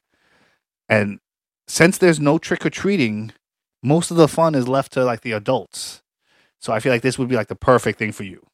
And 0.87 1.19
since 1.67 1.97
there's 1.97 2.19
no 2.19 2.37
trick 2.37 2.65
or 2.65 2.69
treating, 2.69 3.31
most 3.83 4.11
of 4.11 4.17
the 4.17 4.27
fun 4.27 4.55
is 4.55 4.67
left 4.67 4.93
to 4.93 5.03
like 5.03 5.21
the 5.21 5.33
adults. 5.33 6.01
So 6.59 6.73
I 6.73 6.79
feel 6.79 6.91
like 6.91 7.01
this 7.01 7.17
would 7.17 7.29
be 7.29 7.35
like 7.35 7.47
the 7.47 7.55
perfect 7.55 7.99
thing 7.99 8.11
for 8.11 8.23
you. 8.23 8.45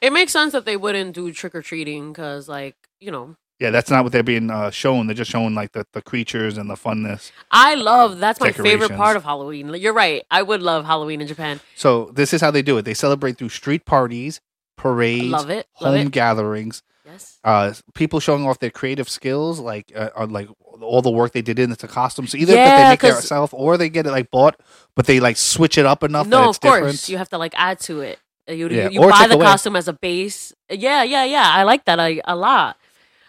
It 0.00 0.12
makes 0.12 0.32
sense 0.32 0.52
that 0.52 0.64
they 0.64 0.76
wouldn't 0.76 1.14
do 1.14 1.32
trick 1.32 1.54
or 1.54 1.62
treating 1.62 2.12
because, 2.12 2.48
like, 2.48 2.76
you 3.00 3.10
know, 3.10 3.36
Yeah, 3.58 3.70
that's 3.70 3.90
not 3.90 4.04
what 4.04 4.12
they're 4.12 4.22
being 4.22 4.50
uh, 4.50 4.70
shown. 4.70 5.06
They're 5.06 5.14
just 5.14 5.30
showing 5.30 5.54
like 5.54 5.72
the, 5.72 5.86
the 5.92 6.02
creatures 6.02 6.58
and 6.58 6.68
the 6.68 6.74
funness. 6.74 7.32
I 7.50 7.74
love 7.74 8.18
that's 8.18 8.38
my 8.38 8.52
favorite 8.52 8.92
part 8.92 9.16
of 9.16 9.24
Halloween. 9.24 9.72
You're 9.74 9.94
right. 9.94 10.22
I 10.30 10.42
would 10.42 10.60
love 10.60 10.84
Halloween 10.84 11.20
in 11.22 11.26
Japan. 11.26 11.60
So 11.74 12.10
this 12.14 12.34
is 12.34 12.40
how 12.42 12.50
they 12.50 12.60
do 12.62 12.76
it. 12.76 12.82
They 12.82 12.92
celebrate 12.94 13.38
through 13.38 13.48
street 13.48 13.86
parties, 13.86 14.40
parades, 14.76 15.24
Love 15.28 15.48
it. 15.50 15.66
Love 15.80 15.94
home 15.96 16.06
it. 16.08 16.12
gatherings, 16.12 16.82
Yes. 17.06 17.38
uh, 17.44 17.72
people 17.94 18.20
showing 18.20 18.46
off 18.46 18.58
their 18.58 18.70
creative 18.70 19.08
skills, 19.08 19.58
like 19.58 19.90
uh, 19.96 20.10
on 20.16 20.30
like 20.30 20.48
all 20.82 21.00
the 21.00 21.10
work 21.10 21.32
they 21.32 21.40
did 21.40 21.58
into 21.58 21.88
costumes. 21.88 22.34
Either 22.34 22.52
that 22.52 22.58
Yeah, 22.58 22.84
they 22.84 22.90
make 22.92 23.04
it 23.04 23.12
themselves 23.14 23.54
or 23.56 23.78
they 23.78 23.88
get 23.88 24.06
it 24.06 24.10
like 24.10 24.30
bought, 24.30 24.60
but 24.94 25.06
they 25.06 25.18
like 25.18 25.38
switch 25.38 25.78
it 25.78 25.86
up 25.86 26.02
enough 26.02 26.26
that 26.26 26.30
No, 26.30 26.50
of 26.50 26.60
course. 26.60 26.74
different. 26.80 27.08
You 27.08 27.16
have 27.16 27.30
to 27.30 27.38
like 27.38 27.54
add 27.56 27.80
to 27.80 28.00
it. 28.02 28.18
Uh, 28.48 28.52
You, 28.52 28.68
Yeah, 28.68 28.90
you 28.90 29.00
or 29.02 29.08
buy 29.10 29.26
the 29.28 29.34
away. 29.36 29.46
costume 29.46 29.76
as 29.76 29.88
a 29.88 29.94
base. 29.94 30.52
Yeah, 30.70 31.02
yeah, 31.04 31.24
yeah. 31.24 31.48
I 31.50 31.62
like 31.62 31.86
that 31.86 31.98
a, 31.98 32.20
a 32.26 32.36
lot. 32.36 32.76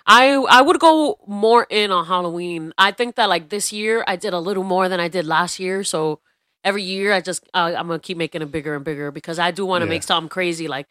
I 0.07 0.33
I 0.35 0.61
would 0.61 0.79
go 0.79 1.19
more 1.27 1.67
in 1.69 1.91
on 1.91 2.05
Halloween. 2.05 2.73
I 2.77 2.91
think 2.91 3.15
that 3.15 3.27
like 3.29 3.49
this 3.49 3.73
year 3.73 4.03
I 4.07 4.15
did 4.15 4.33
a 4.33 4.39
little 4.39 4.63
more 4.63 4.87
than 4.89 4.99
I 4.99 5.07
did 5.09 5.25
last 5.25 5.59
year. 5.59 5.83
So 5.83 6.19
every 6.63 6.83
year 6.83 7.13
I 7.13 7.21
just 7.21 7.43
uh, 7.53 7.73
I'm 7.77 7.87
gonna 7.87 7.99
keep 7.99 8.17
making 8.17 8.41
it 8.41 8.51
bigger 8.51 8.75
and 8.75 8.85
bigger 8.85 9.11
because 9.11 9.37
I 9.39 9.51
do 9.51 9.65
want 9.65 9.81
to 9.81 9.85
Yeah. 9.85 9.89
make 9.89 10.03
something 10.03 10.29
crazy 10.29 10.67
like 10.67 10.87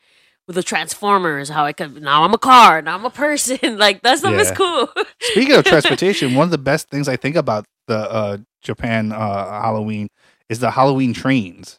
with 0.47 0.57
the 0.57 0.63
Transformers. 0.63 1.49
How 1.49 1.65
I 1.65 1.73
could 1.73 2.03
now 2.03 2.25
I'm 2.25 2.35
a 2.35 2.39
car, 2.39 2.83
now 2.83 2.95
I'm 2.95 3.05
a 3.05 3.11
person. 3.11 3.79
like 3.79 4.03
that 4.03 4.19
stuff 4.19 4.35
is 4.35 4.51
cool. 4.53 4.89
Speaking 5.21 5.55
of 5.55 5.65
transportation, 5.73 6.35
one 6.35 6.45
of 6.45 6.51
the 6.51 6.59
best 6.59 6.89
things 6.91 7.09
I 7.09 7.17
think 7.17 7.37
about 7.37 7.65
the 7.89 7.99
uh, 7.99 8.37
Japan 8.63 9.13
uh, 9.13 9.63
Halloween 9.63 10.09
is 10.49 10.59
the 10.61 10.71
Halloween 10.71 11.15
trains. 11.15 11.79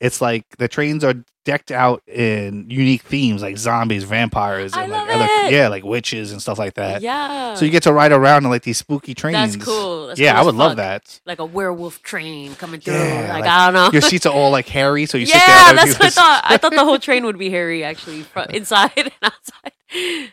It's 0.00 0.20
like 0.20 0.44
the 0.56 0.66
trains 0.68 1.04
are 1.04 1.14
decked 1.44 1.70
out 1.70 2.02
in 2.06 2.68
unique 2.70 3.02
themes 3.02 3.42
like 3.42 3.58
zombies, 3.58 4.04
vampires, 4.04 4.72
and 4.74 4.90
like 4.90 5.08
other 5.10 5.50
yeah, 5.50 5.68
like 5.68 5.84
witches 5.84 6.32
and 6.32 6.40
stuff 6.40 6.58
like 6.58 6.74
that. 6.74 7.02
yeah. 7.02 7.54
So 7.54 7.64
you 7.64 7.70
get 7.70 7.82
to 7.84 7.92
ride 7.92 8.12
around 8.12 8.44
in 8.44 8.50
like 8.50 8.62
these 8.62 8.78
spooky 8.78 9.14
trains. 9.14 9.56
That's 9.56 9.64
cool. 9.64 10.08
That's 10.08 10.20
yeah, 10.20 10.32
cool 10.32 10.40
I 10.40 10.44
would 10.46 10.54
love 10.54 10.76
that. 10.76 11.20
like 11.26 11.38
a 11.38 11.44
werewolf 11.44 12.02
train 12.02 12.54
coming 12.54 12.80
through. 12.80 12.94
Yeah, 12.94 13.32
like, 13.32 13.42
like, 13.42 13.50
I 13.50 13.66
don't 13.66 13.74
know. 13.74 13.90
Your 13.92 14.02
seats 14.02 14.26
are 14.26 14.32
all 14.32 14.50
like 14.50 14.68
hairy, 14.68 15.06
so 15.06 15.18
you 15.18 15.26
sit 15.26 15.34
there. 15.34 15.46
yeah, 15.46 15.72
that's 15.74 15.98
what 15.98 16.06
I 16.06 16.10
thought. 16.10 16.42
I 16.44 16.56
thought 16.56 16.72
the 16.72 16.84
whole 16.84 16.98
train 17.08 17.24
would 17.24 17.38
be 17.38 17.50
hairy, 17.50 17.84
actually, 17.84 18.22
fro- 18.22 18.44
inside 18.44 18.92
and 18.96 19.12
outside. 19.22 20.32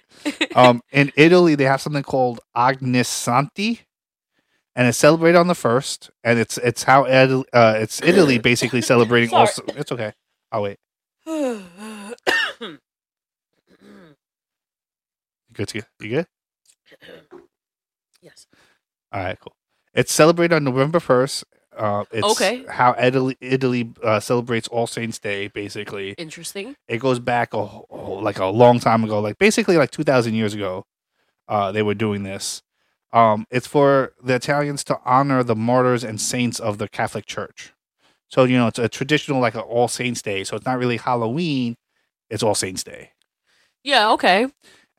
um, 0.56 0.82
in 0.92 1.12
Italy, 1.16 1.56
they 1.56 1.64
have 1.66 1.82
something 1.82 2.04
called 2.04 2.40
Ognissanti, 2.56 3.80
and 4.78 4.88
it's 4.88 4.98
celebrated 4.98 5.38
on 5.38 5.48
the 5.48 5.56
first. 5.56 6.10
And 6.24 6.40
it's 6.40 6.58
it's 6.60 6.84
how 6.84 7.04
Ed, 7.04 7.32
uh, 7.52 7.76
it's 7.78 8.02
Italy 8.02 8.38
basically 8.52 8.82
celebrating. 8.82 9.34
Also, 9.34 9.64
it's 9.76 9.92
okay. 9.92 10.14
I'll 10.54 10.62
wait. 10.64 10.78
You 15.50 15.54
good? 15.54 15.68
To, 15.70 15.82
you 16.02 16.10
good? 16.10 16.28
yes. 18.22 18.48
All 19.12 19.24
right, 19.24 19.40
cool. 19.40 19.56
It's 19.94 20.12
celebrated 20.12 20.56
on 20.56 20.64
November 20.66 21.00
first. 21.00 21.44
Uh, 21.76 22.04
it's 22.12 22.26
Okay. 22.28 22.66
how 22.70 22.96
Italy, 23.00 23.38
Italy 23.40 23.92
uh, 24.04 24.20
celebrates 24.20 24.68
All 24.68 24.88
Saints 24.88 25.20
Day. 25.20 25.48
Basically, 25.48 26.12
Interesting. 26.18 26.76
it 26.88 26.98
goes 27.00 27.20
back 27.20 27.54
a, 27.54 27.58
like 27.94 28.40
a 28.40 28.46
long 28.48 28.80
time 28.80 29.04
ago, 29.04 29.20
like 29.20 29.38
basically 29.38 29.78
like 29.78 29.92
two 29.92 30.04
thousand 30.04 30.34
years 30.36 30.54
ago. 30.54 30.86
Uh, 31.48 31.72
they 31.72 31.82
were 31.84 31.94
doing 31.96 32.24
this. 32.24 32.62
Um, 33.14 33.46
it's 33.50 33.68
for 33.68 34.14
the 34.22 34.36
Italians 34.36 34.84
to 34.86 35.00
honor 35.06 35.44
the 35.44 35.56
martyrs 35.56 36.04
and 36.04 36.20
saints 36.20 36.60
of 36.60 36.78
the 36.78 36.90
Catholic 36.90 37.26
Church. 37.26 37.74
So 38.30 38.44
you 38.44 38.58
know, 38.58 38.68
it's 38.68 38.80
a 38.80 38.90
traditional 38.90 39.40
like 39.40 39.56
an 39.56 39.62
All 39.62 39.88
Saints 39.88 40.22
Day. 40.22 40.44
So 40.44 40.56
it's 40.58 40.66
not 40.66 40.78
really 40.78 40.98
Halloween; 40.98 41.76
it's 42.30 42.44
All 42.44 42.56
Saints 42.56 42.84
Day. 42.84 43.12
Yeah. 43.84 44.12
Okay. 44.12 44.48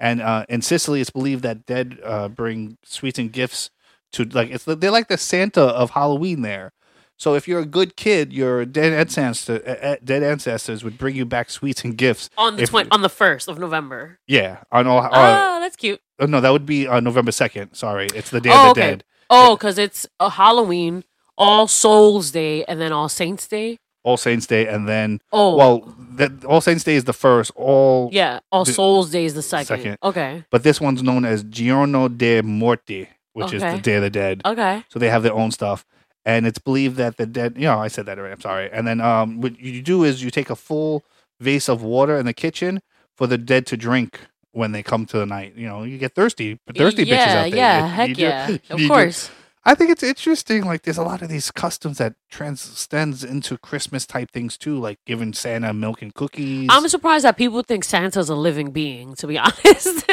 And 0.00 0.22
uh, 0.22 0.46
in 0.48 0.62
Sicily, 0.62 1.00
it's 1.00 1.10
believed 1.10 1.42
that 1.42 1.66
dead 1.66 1.98
uh, 2.04 2.28
bring 2.28 2.78
sweets 2.84 3.18
and 3.18 3.32
gifts 3.32 3.70
to 4.12 4.24
like 4.24 4.50
it's 4.50 4.64
they're 4.64 4.90
like 4.90 5.08
the 5.08 5.18
Santa 5.18 5.62
of 5.62 5.90
Halloween 5.90 6.42
there. 6.42 6.72
So 7.18 7.34
if 7.34 7.48
you're 7.48 7.58
a 7.60 7.66
good 7.66 7.96
kid, 7.96 8.32
your 8.32 8.64
dead 8.64 8.92
ancestor, 8.92 9.60
uh, 9.66 9.86
uh, 9.86 9.96
dead 10.04 10.22
ancestors 10.22 10.84
would 10.84 10.96
bring 10.96 11.16
you 11.16 11.24
back 11.26 11.50
sweets 11.50 11.82
and 11.84 11.96
gifts. 11.98 12.30
On 12.38 12.56
the 12.56 12.62
If- 12.62 12.70
twen- 12.70 12.86
on 12.92 13.02
the 13.02 13.08
first 13.08 13.48
of 13.48 13.58
November. 13.58 14.20
Yeah, 14.28 14.58
on 14.70 14.86
all. 14.86 15.00
Uh, 15.00 15.08
ah, 15.12 15.58
that's 15.60 15.74
cute. 15.76 16.00
oh, 16.20 16.26
no, 16.26 16.40
that 16.40 16.50
would 16.50 16.64
be 16.64 16.86
uh, 16.86 17.00
November 17.00 17.32
second. 17.32 17.74
Sorry, 17.74 18.06
it's 18.14 18.30
the 18.30 18.40
Day 18.40 18.50
Oh, 18.52 18.70
of 18.70 18.74
the 18.76 18.80
okay. 18.80 18.90
Dead. 18.90 19.04
Oh, 19.30 19.56
because 19.56 19.78
it's 19.78 20.06
a 20.20 20.30
Halloween, 20.30 21.02
All 21.36 21.66
Souls 21.66 22.30
Day, 22.30 22.64
and 22.64 22.80
then 22.80 22.92
All 22.92 23.08
Saints 23.08 23.48
Day. 23.48 23.78
All 24.04 24.16
Saints 24.16 24.46
Day, 24.46 24.68
and 24.68 24.88
then 24.88 25.20
Oh, 25.32 25.56
well, 25.56 25.94
that 26.12 26.44
All 26.44 26.60
Saints 26.60 26.84
Day 26.84 26.94
is 26.94 27.02
the 27.04 27.12
first. 27.12 27.50
All 27.56 28.10
yeah. 28.12 28.38
All 28.52 28.64
the- 28.64 28.72
Souls 28.72 29.10
Day 29.10 29.24
is 29.24 29.34
the 29.34 29.42
second. 29.42 29.66
second. 29.66 29.98
Okay. 30.04 30.44
but 30.50 30.62
this 30.62 30.80
one's 30.80 31.02
known 31.02 31.24
as 31.24 31.42
Giorno 31.42 32.06
de 32.08 32.42
Morti, 32.42 33.08
which 33.32 33.52
is 33.52 33.60
the 33.60 33.78
Day 33.78 33.96
of 33.96 34.02
the 34.02 34.10
Dead. 34.10 34.40
Okay. 34.44 34.84
So 34.88 35.00
they 35.00 35.10
have 35.10 35.24
their 35.24 35.34
own 35.34 35.50
stuff. 35.50 35.84
And 36.24 36.46
it's 36.46 36.58
believed 36.58 36.96
that 36.96 37.16
the 37.16 37.26
dead, 37.26 37.54
you 37.56 37.62
know, 37.64 37.78
I 37.78 37.88
said 37.88 38.06
that 38.06 38.18
already. 38.18 38.32
I'm 38.34 38.40
sorry. 38.40 38.70
And 38.70 38.86
then 38.86 39.00
um, 39.00 39.40
what 39.40 39.58
you 39.58 39.80
do 39.82 40.04
is 40.04 40.22
you 40.22 40.30
take 40.30 40.50
a 40.50 40.56
full 40.56 41.04
vase 41.40 41.68
of 41.68 41.82
water 41.82 42.18
in 42.18 42.26
the 42.26 42.34
kitchen 42.34 42.80
for 43.16 43.26
the 43.26 43.38
dead 43.38 43.66
to 43.66 43.76
drink 43.76 44.20
when 44.52 44.72
they 44.72 44.82
come 44.82 45.06
to 45.06 45.18
the 45.18 45.26
night. 45.26 45.54
You 45.56 45.66
know, 45.68 45.84
you 45.84 45.96
get 45.96 46.14
thirsty, 46.14 46.58
thirsty 46.76 47.04
bitches 47.04 47.08
yeah, 47.08 47.42
out 47.44 47.50
there. 47.50 47.56
Yeah. 47.56 47.78
You- 47.84 47.92
Heck 47.92 48.08
you 48.08 48.14
do- 48.14 48.22
yeah. 48.22 48.48
Of 48.70 48.78
do- 48.78 48.88
course. 48.88 49.30
I 49.64 49.74
think 49.74 49.90
it's 49.90 50.02
interesting. 50.02 50.64
Like, 50.64 50.82
there's 50.82 50.96
a 50.98 51.02
lot 51.02 51.20
of 51.20 51.28
these 51.28 51.50
customs 51.50 51.98
that 51.98 52.14
transcends 52.30 53.22
into 53.22 53.58
Christmas 53.58 54.06
type 54.06 54.30
things 54.30 54.56
too, 54.56 54.78
like 54.78 54.98
giving 55.04 55.34
Santa 55.34 55.74
milk 55.74 56.00
and 56.00 56.14
cookies. 56.14 56.68
I'm 56.70 56.88
surprised 56.88 57.24
that 57.26 57.36
people 57.36 57.62
think 57.62 57.84
Santa's 57.84 58.30
a 58.30 58.34
living 58.34 58.70
being. 58.70 59.14
To 59.16 59.26
be 59.26 59.36
honest, 59.46 60.08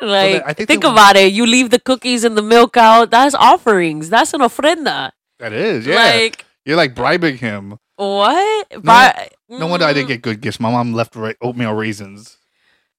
like 0.00 0.42
I 0.46 0.52
think 0.54 0.68
think, 0.68 0.84
about 0.84 1.16
it. 1.16 1.32
You 1.32 1.44
leave 1.46 1.68
the 1.70 1.78
cookies 1.78 2.24
and 2.24 2.38
the 2.38 2.42
milk 2.42 2.76
out. 2.78 3.10
That's 3.10 3.34
offerings. 3.34 4.08
That's 4.08 4.32
an 4.32 4.40
ofrenda. 4.40 5.10
That 5.40 5.52
is, 5.52 5.86
yeah. 5.86 5.96
Like 5.96 6.44
You're 6.64 6.76
like 6.76 6.94
bribing 6.94 7.36
him. 7.38 7.78
what? 7.96 8.68
Bri- 8.70 9.58
No 9.58 9.66
wonder 9.66 9.84
I 9.86 9.92
didn't 9.92 10.06
Mm. 10.06 10.08
get 10.08 10.22
good 10.22 10.40
gifts. 10.40 10.60
My 10.60 10.70
mom 10.70 10.92
left 10.92 11.16
ra- 11.16 11.32
oatmeal 11.42 11.74
raisins. 11.74 12.36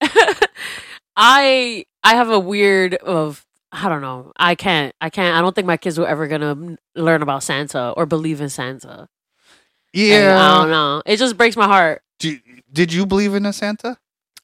I 1.16 1.84
I 2.02 2.14
have 2.14 2.30
a 2.30 2.38
weird 2.38 2.94
of 2.94 3.44
I 3.74 3.88
don't 3.88 4.02
know. 4.02 4.32
I 4.36 4.54
can't. 4.54 4.94
I 5.00 5.08
can't. 5.08 5.34
I 5.36 5.40
don't 5.40 5.54
think 5.54 5.66
my 5.66 5.78
kids 5.78 5.98
were 5.98 6.06
ever 6.06 6.26
gonna 6.26 6.76
learn 6.94 7.22
about 7.22 7.42
Santa 7.42 7.90
or 7.96 8.04
believe 8.06 8.40
in 8.40 8.48
Santa. 8.50 9.08
And 9.94 10.02
Yeah. 10.02 10.38
I 10.38 10.58
don't 10.60 10.70
know. 10.70 11.02
It 11.06 11.16
just 11.16 11.36
breaks 11.36 11.56
my 11.56 11.66
heart. 11.66 12.02
Do- 12.18 12.38
did 12.72 12.92
you 12.92 13.06
believe 13.06 13.34
in 13.34 13.46
a 13.46 13.52
Santa? 13.52 13.96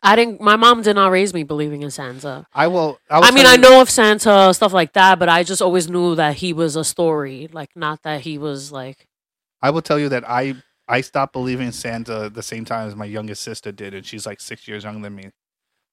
I 0.03 0.17
didn't. 0.17 0.41
My 0.41 0.57
mom 0.57 0.83
did 0.83 0.95
not 0.95 1.11
raise 1.11 1.35
me 1.35 1.43
believing 1.43 1.83
in 1.83 1.91
Santa. 1.91 2.47
I 2.55 2.69
will. 2.69 2.99
I, 3.11 3.19
will 3.19 3.25
I 3.27 3.31
mean, 3.33 3.47
I 3.47 3.57
know 3.57 3.81
of 3.81 3.91
Santa 3.91 4.53
stuff 4.55 4.73
like 4.73 4.93
that, 4.93 5.19
but 5.19 5.29
I 5.29 5.43
just 5.43 5.61
always 5.61 5.89
knew 5.89 6.15
that 6.15 6.37
he 6.37 6.53
was 6.53 6.77
a 6.77 6.85
story, 6.85 7.49
like 7.53 7.71
not 7.75 8.03
that 8.03 8.21
he 8.21 8.39
was 8.39 8.71
like. 8.71 9.07
I 9.61 9.71
will 9.71 9.83
tell 9.83 9.99
you 9.99 10.09
that 10.11 10.29
I 10.29 10.55
I 10.87 11.01
stopped 11.01 11.33
believing 11.33 11.67
in 11.67 11.73
Santa 11.73 12.27
at 12.27 12.35
the 12.35 12.43
same 12.43 12.65
time 12.65 12.89
as 12.89 12.95
my 12.95 13.05
youngest 13.05 13.43
sister 13.43 13.73
did, 13.73 13.93
and 13.93 14.07
she's 14.07 14.25
like 14.25 14.41
six 14.41 14.69
years 14.69 14.85
younger 14.85 15.03
than 15.03 15.17
me, 15.17 15.31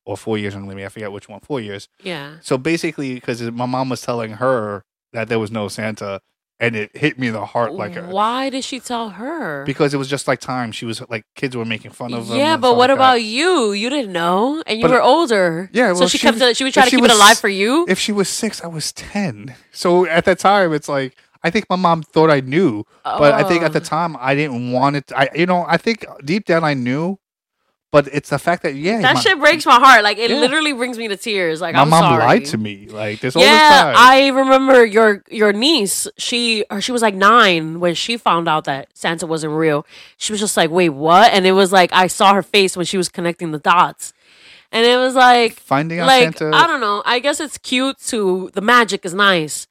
or 0.05 0.15
four 0.15 0.37
years 0.37 0.53
younger 0.53 0.69
than 0.69 0.77
me. 0.77 0.85
I 0.85 0.89
forget 0.89 1.11
which 1.11 1.27
one. 1.27 1.39
Four 1.39 1.59
years. 1.59 1.89
Yeah. 2.03 2.37
So 2.41 2.57
basically, 2.57 3.15
because 3.15 3.41
my 3.41 3.65
mom 3.65 3.89
was 3.89 4.01
telling 4.01 4.33
her 4.33 4.83
that 5.13 5.29
there 5.29 5.39
was 5.39 5.51
no 5.51 5.67
Santa, 5.67 6.21
and 6.59 6.75
it 6.75 6.95
hit 6.95 7.19
me 7.19 7.27
in 7.27 7.33
the 7.33 7.45
heart 7.45 7.73
like 7.73 7.95
a, 7.97 8.03
Why 8.03 8.49
did 8.49 8.63
she 8.63 8.79
tell 8.79 9.09
her? 9.09 9.63
because 9.65 9.93
it 9.93 9.97
was 9.97 10.07
just 10.07 10.27
like 10.27 10.39
time. 10.39 10.71
She 10.71 10.85
was 10.85 11.01
like 11.09 11.25
kids 11.35 11.55
were 11.55 11.65
making 11.65 11.91
fun 11.91 12.13
of 12.13 12.27
them. 12.27 12.37
yeah, 12.37 12.55
but 12.57 12.77
what 12.77 12.89
like 12.89 12.97
that. 12.97 13.03
about 13.03 13.21
you? 13.23 13.71
You 13.73 13.89
didn't 13.89 14.13
know, 14.13 14.63
and 14.65 14.77
you 14.79 14.83
But- 14.83 14.91
uh, 14.91 14.95
were 14.95 15.01
older. 15.01 15.69
Yeah, 15.73 15.93
so 15.93 16.07
she 16.07 16.17
she 16.17 16.21
kept. 16.27 16.39
was- 16.39 16.55
she 16.57 16.63
would 16.63 16.73
try 16.73 16.85
to 16.85 16.89
keep 16.89 17.03
it 17.03 17.11
alive 17.11 17.37
for 17.37 17.49
you. 17.49 17.85
If 17.89 17.99
she 17.99 18.11
was 18.11 18.29
six, 18.29 18.63
I 18.63 18.67
was 18.67 18.91
ten. 18.93 19.55
So 19.71 20.05
at 20.05 20.25
that 20.25 20.39
time, 20.39 20.71
it's 20.73 20.87
like 20.87 21.15
I 21.43 21.49
think 21.51 21.65
my 21.69 21.75
mom 21.75 22.01
thought 22.01 22.31
I 22.31 22.39
knew, 22.39 22.85
but 23.03 23.33
I 23.33 23.43
think 23.43 23.61
at 23.61 23.73
the 23.73 23.79
Oh. 23.79 23.83
time 23.83 24.15
I 24.19 24.33
didn't 24.33 24.71
want 24.71 24.95
it. 24.95 25.11
I 25.15 25.29
you 25.35 25.45
know 25.45 25.65
I 25.67 25.77
think 25.77 26.05
deep 26.23 26.45
down 26.45 26.63
I 26.63 26.73
knew, 26.73 27.19
but 27.91 28.07
it's 28.11 28.29
the 28.29 28.39
fact 28.39 28.63
that 28.63 28.75
yeah, 28.75 29.01
that 29.01 29.15
my, 29.15 29.19
shit 29.21 29.39
breaks 29.39 29.65
my 29.65 29.79
heart. 29.79 30.03
Like 30.03 30.17
it 30.17 30.29
Yeah. 30.29 30.39
literally 30.39 30.73
brings 30.73 30.97
me 30.97 31.07
to 31.07 31.15
tears. 31.15 31.61
Like 31.61 31.75
my 31.75 31.81
I'm 31.81 31.89
mom 31.89 32.01
sorry. 32.01 32.23
lied 32.23 32.45
to 32.45 32.57
me 32.57 32.87
like 32.89 33.21
this 33.21 33.35
all 33.35 33.41
this 33.41 33.49
Yeah, 33.49 33.69
time. 33.69 33.95
I 33.97 34.27
remember 34.29 34.85
your 34.85 35.23
your 35.29 35.53
niece. 35.53 36.07
She 36.17 36.65
or 36.69 36.81
she 36.81 36.91
was 36.91 37.01
like 37.01 37.15
nine 37.15 37.79
when 37.79 37.95
she 37.95 38.17
found 38.17 38.47
out 38.49 38.65
that 38.65 38.89
Santa 38.93 39.25
wasn't 39.25 39.53
real. 39.53 39.85
She 40.17 40.33
was 40.33 40.39
just 40.41 40.57
like, 40.57 40.69
"Wait, 40.71 40.89
what?" 40.89 41.31
And 41.31 41.45
it 41.47 41.53
was 41.53 41.71
like 41.71 41.91
I 41.93 42.07
saw 42.07 42.33
her 42.33 42.43
face 42.43 42.75
when 42.75 42.85
she 42.85 42.97
was 42.97 43.07
connecting 43.07 43.51
the 43.51 43.59
dots, 43.59 44.11
and 44.73 44.85
it 44.85 44.97
was 44.97 45.15
like, 45.15 45.53
Finding 45.59 45.99
out 45.99 46.07
like 46.07 46.37
Santa. 46.37 46.55
I 46.55 46.67
don't 46.67 46.81
know. 46.81 47.01
I 47.05 47.19
guess 47.19 47.39
it's 47.39 47.57
cute 47.57 47.97
to 48.07 48.49
the 48.53 48.61
magic 48.61 49.05
is 49.05 49.13
nice, 49.13 49.67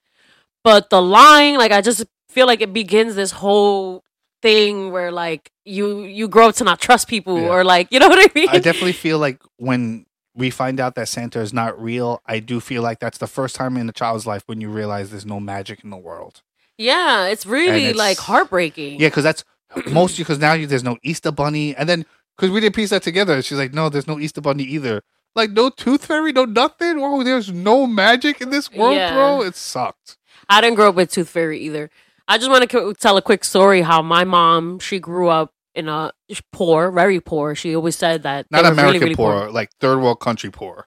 but 0.62 0.88
the 0.88 1.02
lying, 1.02 1.58
like 1.58 1.72
I 1.72 1.82
just 1.82 2.04
feel 2.30 2.46
like 2.46 2.62
it 2.62 2.72
begins 2.72 3.14
this 3.16 3.32
whole 3.32 4.02
thing 4.44 4.92
where 4.92 5.10
like 5.10 5.50
you 5.64 6.02
you 6.18 6.28
grow 6.28 6.48
up 6.50 6.54
to 6.56 6.64
not 6.64 6.78
trust 6.80 7.08
people 7.08 7.36
Yeah. 7.40 7.48
or 7.48 7.64
like 7.64 7.88
you 7.90 7.98
know 7.98 8.08
what 8.08 8.18
I 8.20 8.28
mean. 8.38 8.48
I 8.50 8.58
definitely 8.58 8.92
feel 9.06 9.18
like 9.18 9.38
when 9.56 10.04
we 10.36 10.50
find 10.50 10.78
out 10.80 10.94
that 10.96 11.08
Santa 11.08 11.40
is 11.40 11.52
not 11.52 11.72
real, 11.80 12.20
I 12.26 12.40
do 12.40 12.60
feel 12.60 12.82
like 12.82 12.98
that's 12.98 13.18
the 13.18 13.26
first 13.26 13.54
time 13.56 13.76
in 13.76 13.88
a 13.88 13.92
child's 13.92 14.26
life 14.26 14.42
when 14.46 14.60
you 14.60 14.68
realize 14.68 15.10
there's 15.10 15.24
no 15.26 15.40
magic 15.40 15.82
in 15.84 15.90
the 15.90 15.96
world. 15.96 16.42
yeah, 16.76 17.26
it's 17.32 17.46
really 17.46 17.84
it's- 17.86 17.96
like 17.96 18.18
heartbreaking. 18.18 19.00
Yeah, 19.00 19.08
because 19.08 19.24
that's 19.24 19.44
mostly 19.90 20.22
because 20.24 20.38
now 20.38 20.52
you, 20.52 20.66
there's 20.66 20.84
no 20.84 20.96
Easter 21.02 21.30
bunny, 21.32 21.74
and 21.76 21.88
then 21.88 22.04
because 22.36 22.50
we 22.50 22.60
didn't 22.60 22.74
piece 22.74 22.90
that 22.90 23.02
together, 23.02 23.40
she's 23.42 23.58
like, 23.58 23.72
no, 23.72 23.88
there's 23.88 24.06
no 24.08 24.18
Easter 24.18 24.40
bunny 24.40 24.64
either. 24.64 25.02
Like 25.36 25.50
no 25.50 25.70
tooth 25.70 26.04
fairy, 26.06 26.32
no 26.32 26.44
nothing. 26.44 26.98
Oh, 27.00 27.22
there's 27.24 27.50
no 27.52 27.86
magic 27.86 28.40
in 28.40 28.50
this 28.50 28.70
world, 28.72 28.96
Yeah. 28.96 29.14
bro. 29.14 29.42
It 29.42 29.54
sucked. 29.56 30.16
I 30.48 30.60
didn't 30.60 30.76
grow 30.76 30.90
up 30.90 30.94
with 30.96 31.10
Tooth 31.10 31.28
Fairy 31.30 31.58
either. 31.60 31.90
I 32.26 32.38
just 32.38 32.50
want 32.50 32.68
to 32.68 32.94
tell 32.94 33.16
a 33.16 33.22
quick 33.22 33.44
story 33.44 33.82
how 33.82 34.00
my 34.02 34.24
mom, 34.24 34.78
she 34.78 34.98
grew 34.98 35.28
up 35.28 35.52
in 35.74 35.88
a 35.88 36.12
poor, 36.52 36.90
very 36.90 37.20
poor. 37.20 37.54
She 37.54 37.74
always 37.74 37.96
said 37.96 38.22
that 38.22 38.46
Not 38.50 38.60
American 38.60 38.84
really, 38.84 38.98
really 39.00 39.14
poor, 39.14 39.50
like 39.50 39.70
third 39.80 40.00
world 40.00 40.20
country 40.20 40.50
poor. 40.50 40.86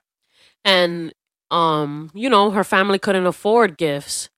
and 0.65 1.13
um, 1.49 2.11
you 2.13 2.29
know, 2.29 2.51
her 2.51 2.63
family 2.63 2.99
couldn't 2.99 3.25
afford 3.25 3.77
gifts, 3.77 4.29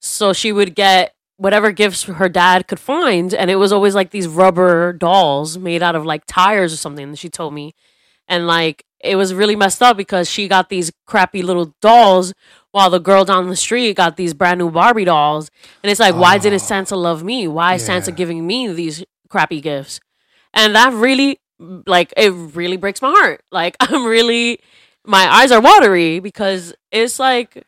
so 0.00 0.32
she 0.32 0.52
would 0.52 0.74
get 0.76 1.14
whatever 1.36 1.72
gifts 1.72 2.04
her 2.04 2.28
dad 2.28 2.68
could 2.68 2.78
find, 2.78 3.34
and 3.34 3.50
it 3.50 3.56
was 3.56 3.72
always 3.72 3.94
like 3.94 4.10
these 4.10 4.28
rubber 4.28 4.92
dolls 4.92 5.58
made 5.58 5.82
out 5.82 5.96
of 5.96 6.04
like 6.04 6.22
tires 6.26 6.72
or 6.72 6.76
something. 6.76 7.14
She 7.16 7.28
told 7.28 7.54
me, 7.54 7.74
and 8.28 8.46
like 8.46 8.84
it 9.02 9.16
was 9.16 9.34
really 9.34 9.56
messed 9.56 9.82
up 9.82 9.96
because 9.96 10.30
she 10.30 10.48
got 10.48 10.68
these 10.68 10.92
crappy 11.06 11.42
little 11.42 11.74
dolls 11.80 12.32
while 12.70 12.90
the 12.90 12.98
girl 13.00 13.24
down 13.24 13.48
the 13.48 13.56
street 13.56 13.96
got 13.96 14.16
these 14.16 14.34
brand 14.34 14.58
new 14.58 14.70
Barbie 14.70 15.04
dolls. 15.04 15.50
And 15.82 15.90
it's 15.90 16.00
like, 16.00 16.14
why 16.14 16.38
didn't 16.38 16.62
ah. 16.62 16.64
Santa 16.64 16.96
love 16.96 17.22
me? 17.22 17.46
Why 17.48 17.74
is 17.74 17.84
Santa 17.84 18.12
giving 18.12 18.46
me 18.46 18.72
these 18.72 19.04
crappy 19.28 19.60
gifts? 19.60 20.00
And 20.54 20.74
that 20.74 20.92
really, 20.92 21.40
like, 21.58 22.12
it 22.16 22.30
really 22.30 22.76
breaks 22.76 23.02
my 23.02 23.10
heart. 23.10 23.42
Like, 23.50 23.76
I'm 23.80 24.06
really, 24.06 24.60
my 25.04 25.26
eyes 25.26 25.50
are 25.52 25.60
watery 25.60 26.20
because 26.20 26.74
it's 26.90 27.18
like, 27.18 27.64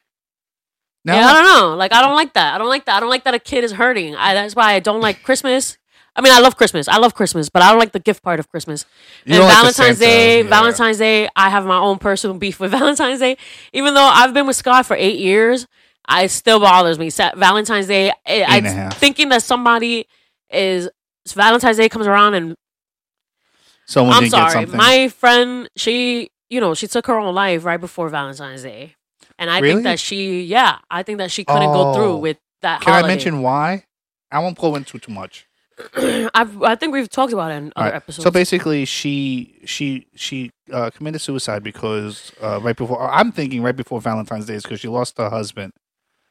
yeah, 1.05 1.27
I 1.27 1.33
don't 1.35 1.45
know. 1.45 1.77
Like, 1.77 1.93
I 1.93 2.01
don't 2.01 2.15
like 2.15 2.33
that. 2.33 2.55
I 2.55 2.59
don't 2.59 2.69
like 2.69 2.87
that. 2.87 2.97
I 2.97 3.01
don't 3.01 3.11
like 3.11 3.25
that 3.25 3.35
a 3.35 3.39
kid 3.39 3.63
is 3.63 3.73
hurting. 3.73 4.17
I, 4.17 4.33
that's 4.33 4.57
why 4.57 4.73
I 4.73 4.81
don't 4.81 5.03
like 5.03 5.23
Christmas. 5.23 5.77
I 6.17 6.21
mean, 6.21 6.33
I 6.33 6.39
love 6.41 6.57
Christmas. 6.57 6.87
I 6.87 6.99
love 6.99 7.15
Christmas, 7.15 7.49
but 7.49 7.63
I 7.63 7.71
don't 7.71 7.79
like 7.81 7.93
the 7.93 7.99
gift 8.01 8.23
part 8.23 8.39
of 8.39 8.49
Christmas. 8.49 8.87
You 9.25 9.35
and 9.37 9.45
like 9.45 9.53
Valentine's 9.57 9.99
Day, 9.99 10.43
yeah. 10.43 10.49
Valentine's 10.49 10.99
Day, 10.99 11.29
I 11.35 11.51
have 11.51 11.67
my 11.67 11.77
own 11.79 11.99
personal 11.99 12.37
beef 12.39 12.61
with 12.61 12.71
Valentine's 12.81 13.19
Day. 13.21 13.37
Even 13.73 13.95
though 13.95 14.05
I've 14.07 14.33
been 14.33 14.47
with 14.47 14.57
Scott 14.57 14.87
for 14.87 14.95
eight 14.97 15.19
years, 15.19 15.67
I 16.07 16.29
still 16.29 16.61
bothers 16.61 16.99
me. 16.99 17.11
Valentine's 17.11 17.87
Day, 17.89 18.11
I, 18.11 18.15
I 18.43 18.57
and 18.59 18.67
a 18.67 18.71
half. 18.71 18.97
thinking 18.99 19.29
that 19.31 19.43
somebody 19.43 20.07
is 20.51 20.89
Valentine's 21.29 21.79
Day 21.79 21.89
comes 21.89 22.07
around 22.07 22.35
and 22.35 22.55
someone 23.87 24.15
I'm 24.15 24.29
sorry, 24.29 24.67
my 24.67 25.09
friend, 25.09 25.69
she, 25.77 26.31
you 26.49 26.61
know, 26.61 26.75
she 26.75 26.87
took 26.87 27.07
her 27.07 27.19
own 27.19 27.35
life 27.35 27.65
right 27.65 27.81
before 27.81 28.09
Valentine's 28.09 28.63
Day, 28.63 28.95
and 29.39 29.51
I 29.51 29.59
Really? 29.61 29.75
think 29.75 29.85
that 29.85 29.99
she, 29.99 30.43
yeah, 30.43 30.79
I 30.91 31.03
think 31.03 31.19
that 31.19 31.31
she 31.31 31.45
couldn't 31.45 31.73
go 31.73 31.91
Oh. 31.91 31.95
through 31.95 32.17
with 32.19 32.39
that. 32.63 32.83
Can 32.83 33.05
I 33.05 33.07
mention 33.07 33.43
why? 33.43 33.85
I 34.31 34.39
won't 34.39 34.59
go 34.59 34.75
into 34.77 34.99
too 34.99 35.13
much. 35.13 35.47
I've, 36.35 36.63
I 36.63 36.75
think 36.77 36.93
we've 36.93 37.09
talked 37.09 37.33
about 37.33 37.51
it 37.51 37.57
in 37.57 37.73
other 37.77 37.87
Alright, 37.87 37.95
episodes. 37.95 38.25
So 38.25 38.31
basically, 38.31 38.85
she 38.85 39.61
she 39.65 40.07
she 40.15 40.51
uh, 40.73 40.91
committed 40.91 41.21
suicide 41.21 41.63
because 41.63 42.33
uh, 42.41 42.61
right 42.63 42.77
before 42.77 43.01
I'm 43.11 43.33
thinking 43.33 43.63
right 43.63 43.75
before 43.77 44.01
Valentine's 44.01 44.47
Day 44.47 44.55
is 44.55 44.63
because 44.63 44.81
she 44.81 44.89
lost 44.89 45.19
her 45.19 45.31
husband. 45.31 45.73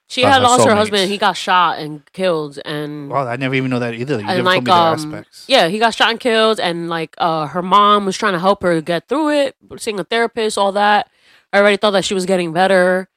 she 0.08 0.24
uh, 0.24 0.30
had 0.30 0.38
her 0.42 0.44
lost 0.48 0.66
her 0.66 0.76
husband. 0.76 1.10
He 1.12 1.18
got 1.18 1.34
shot 1.34 1.80
and 1.80 2.02
killed, 2.14 2.60
and 2.66 3.10
Wow, 3.10 3.28
I 3.28 3.36
never 3.36 3.56
even 3.56 3.70
know 3.70 3.80
that 3.80 3.94
either. 3.96 4.22
You 4.22 4.28
and 4.28 4.44
like 4.46 4.56
told 4.58 4.66
me 4.66 4.72
the 4.72 4.78
um 4.78 4.94
aspects. 5.14 5.46
yeah 5.50 5.68
he 5.68 5.78
got 5.80 5.94
shot 5.94 6.10
and 6.12 6.20
killed 6.20 6.60
and 6.60 6.88
like 6.90 7.14
uh 7.18 7.48
her 7.48 7.62
mom 7.62 8.06
was 8.06 8.18
trying 8.18 8.34
to 8.34 8.40
help 8.40 8.64
her 8.64 8.80
get 8.82 9.08
through 9.10 9.30
it 9.30 9.56
seeing 9.78 10.00
a 10.00 10.04
therapist 10.04 10.58
all 10.58 10.72
that 10.72 11.10
i 11.52 11.58
already 11.60 11.78
thought 11.78 11.92
that 11.92 12.06
she 12.06 12.14
was 12.14 12.26
getting 12.26 12.54
better 12.54 13.10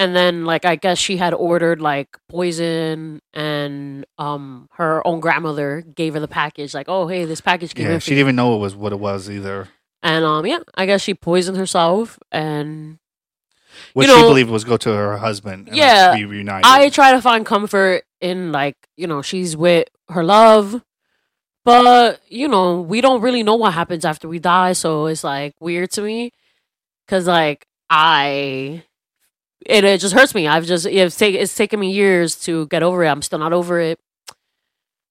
and 0.00 0.16
then 0.16 0.44
like 0.44 0.64
i 0.64 0.74
guess 0.76 0.98
she 0.98 1.16
had 1.16 1.32
ordered 1.34 1.80
like 1.80 2.08
poison 2.28 3.20
and 3.34 4.04
um 4.18 4.68
her 4.72 5.06
own 5.06 5.20
grandmother 5.20 5.82
gave 5.94 6.14
her 6.14 6.20
the 6.20 6.28
package 6.28 6.74
like 6.74 6.88
oh 6.88 7.06
hey 7.06 7.24
this 7.24 7.40
package 7.40 7.74
came 7.74 7.86
Yeah, 7.86 7.94
in 7.94 8.00
she 8.00 8.10
didn't 8.10 8.20
even 8.20 8.36
know 8.36 8.56
it 8.56 8.58
was 8.58 8.74
what 8.74 8.92
it 8.92 8.98
was 8.98 9.28
either. 9.30 9.68
and 10.02 10.24
um 10.24 10.46
yeah 10.46 10.60
i 10.74 10.86
guess 10.86 11.02
she 11.02 11.14
poisoned 11.14 11.56
herself 11.58 12.18
and 12.32 12.98
What 13.94 14.06
You 14.08 14.14
she 14.14 14.22
believed 14.22 14.50
was 14.50 14.64
go 14.64 14.76
to 14.76 14.90
her 14.90 15.18
husband. 15.18 15.68
And 15.68 15.76
Yeah, 15.76 16.16
be 16.16 16.24
reunited. 16.24 16.66
I 16.66 16.88
try 16.90 17.12
to 17.12 17.22
find 17.22 17.46
comfort 17.46 18.02
in 18.20 18.50
like, 18.52 18.76
you 18.96 19.06
know, 19.06 19.22
she's 19.22 19.56
with 19.56 19.86
her 20.08 20.24
love. 20.24 20.82
But, 21.64 22.20
you 22.28 22.48
know, 22.48 22.80
we 22.80 23.00
don't 23.00 23.20
really 23.20 23.42
know 23.42 23.54
what 23.54 23.74
happens 23.74 24.04
after 24.04 24.28
we 24.28 24.38
die, 24.38 24.72
so 24.72 25.06
it's 25.06 25.22
like 25.22 25.52
weird 25.60 25.90
to 25.92 26.02
me 26.02 26.32
cuz 27.06 27.26
like 27.26 27.66
I 27.90 28.82
it, 29.66 29.84
it 29.84 30.00
just 30.00 30.14
hurts 30.14 30.34
me. 30.34 30.46
I've 30.48 30.66
just 30.66 30.86
it's, 30.86 31.16
take, 31.16 31.34
it's 31.34 31.54
taken 31.54 31.80
me 31.80 31.90
years 31.92 32.36
to 32.42 32.66
get 32.68 32.82
over 32.82 33.04
it. 33.04 33.08
I'm 33.08 33.22
still 33.22 33.38
not 33.38 33.52
over 33.52 33.80
it. 33.80 33.98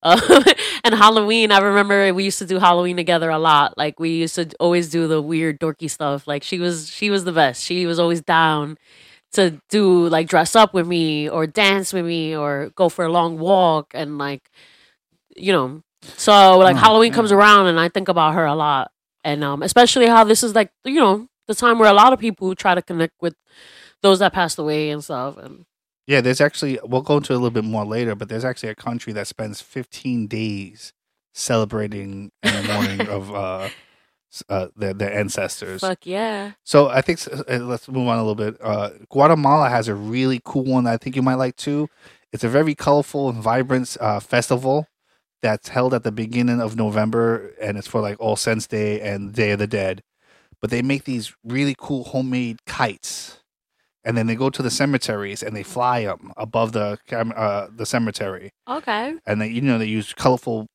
Uh, 0.01 0.43
and 0.83 0.95
Halloween, 0.95 1.51
I 1.51 1.59
remember 1.59 2.13
we 2.13 2.23
used 2.23 2.39
to 2.39 2.45
do 2.45 2.57
Halloween 2.59 2.95
together 2.95 3.29
a 3.29 3.39
lot. 3.39 3.77
Like 3.77 3.99
we 3.99 4.11
used 4.11 4.35
to 4.35 4.49
always 4.59 4.89
do 4.89 5.07
the 5.07 5.21
weird 5.21 5.59
dorky 5.59 5.89
stuff. 5.89 6.27
Like 6.27 6.43
she 6.43 6.59
was 6.59 6.89
she 6.89 7.09
was 7.09 7.25
the 7.25 7.33
best. 7.33 7.63
She 7.63 7.85
was 7.85 7.99
always 7.99 8.21
down 8.21 8.77
to 9.33 9.61
do 9.69 10.07
like 10.09 10.27
dress 10.27 10.55
up 10.55 10.73
with 10.75 10.87
me 10.87 11.29
or 11.29 11.47
dance 11.47 11.93
with 11.93 12.05
me 12.05 12.35
or 12.35 12.71
go 12.75 12.89
for 12.89 13.05
a 13.05 13.11
long 13.11 13.39
walk 13.39 13.91
and 13.95 14.17
like 14.19 14.51
you 15.35 15.51
know 15.53 15.81
so 16.03 16.57
like 16.59 16.75
Oh, 16.75 16.79
halloween 16.79 17.13
comes 17.13 17.31
around 17.31 17.67
and 17.67 17.79
i 17.79 17.89
think 17.89 18.07
about 18.07 18.33
her 18.35 18.45
a 18.45 18.55
lot 18.55 18.91
and 19.23 19.43
um 19.43 19.61
especially 19.63 20.07
how 20.07 20.23
this 20.23 20.43
is 20.43 20.55
like 20.55 20.71
you 20.85 20.95
know 20.99 21.27
the 21.47 21.55
time 21.55 21.79
where 21.79 21.89
a 21.89 21.93
lot 21.93 22.13
of 22.13 22.19
people 22.19 22.55
try 22.55 22.75
to 22.75 22.81
connect 22.81 23.13
with 23.21 23.35
those 24.01 24.19
that 24.19 24.33
passed 24.33 24.57
away 24.57 24.89
and 24.91 25.03
stuff 25.03 25.37
and 25.37 25.65
Yeah, 26.07 26.21
there's 26.21 26.41
actually 26.41 26.79
we'll 26.83 27.01
go 27.01 27.17
into 27.17 27.33
a 27.33 27.35
little 27.35 27.51
bit 27.51 27.63
more 27.63 27.85
later, 27.85 28.15
but 28.15 28.29
there's 28.29 28.45
actually 28.45 28.69
a 28.69 28.75
country 28.75 29.13
that 29.13 29.27
spends 29.27 29.61
15 29.61 30.27
days 30.27 30.93
celebrating 31.33 32.31
in 32.43 32.53
the 32.53 32.73
morning 32.73 33.07
of 33.07 33.33
uh, 33.33 33.69
uh 34.47 34.67
their, 34.75 34.93
their 34.93 35.13
ancestors. 35.13 35.81
fuck 35.81 36.05
yeah 36.05 36.51
So 36.63 36.89
I 36.89 37.01
think 37.01 37.19
uh, 37.31 37.57
let's 37.59 37.87
move 37.87 38.07
on 38.07 38.17
a 38.17 38.23
little 38.23 38.35
bit. 38.35 38.57
Uh, 38.61 38.89
Guatemala 39.09 39.69
has 39.69 39.87
a 39.87 39.95
really 39.95 40.41
cool 40.43 40.63
one 40.63 40.83
that 40.85 40.93
I 40.93 40.97
think 40.97 41.15
you 41.15 41.21
might 41.21 41.35
like 41.35 41.55
too. 41.55 41.89
It's 42.31 42.43
a 42.43 42.49
very 42.49 42.75
colorful 42.75 43.29
and 43.29 43.41
vibrant 43.41 43.97
uh, 43.99 44.19
festival 44.19 44.87
that's 45.41 45.69
held 45.69 45.93
at 45.93 46.03
the 46.03 46.11
beginning 46.11 46.61
of 46.61 46.75
November, 46.75 47.53
and 47.61 47.77
it's 47.77 47.87
for 47.87 48.01
like 48.01 48.19
All 48.19 48.35
Saints 48.35 48.67
Day 48.67 48.99
and 49.01 49.33
Day 49.33 49.51
of 49.51 49.59
the 49.59 49.67
Dead. 49.67 50.03
But 50.61 50.69
they 50.69 50.81
make 50.81 51.05
these 51.05 51.33
really 51.43 51.75
cool 51.77 52.03
homemade 52.03 52.65
kites, 52.65 53.38
and 54.03 54.17
then 54.17 54.27
they 54.27 54.35
go 54.35 54.49
to 54.49 54.61
the 54.61 54.71
cemeteries 54.71 55.43
and 55.43 55.55
they 55.55 55.63
fly 55.63 56.03
them 56.05 56.31
above 56.37 56.71
the 56.71 56.97
cam- 57.07 57.33
uh, 57.35 57.67
the 57.75 57.85
cemetery, 57.85 58.51
okay 58.67 59.15
and 59.25 59.41
they 59.41 59.47
you 59.47 59.61
know 59.61 59.77
they 59.77 59.85
use 59.85 60.13
colorful 60.13 60.67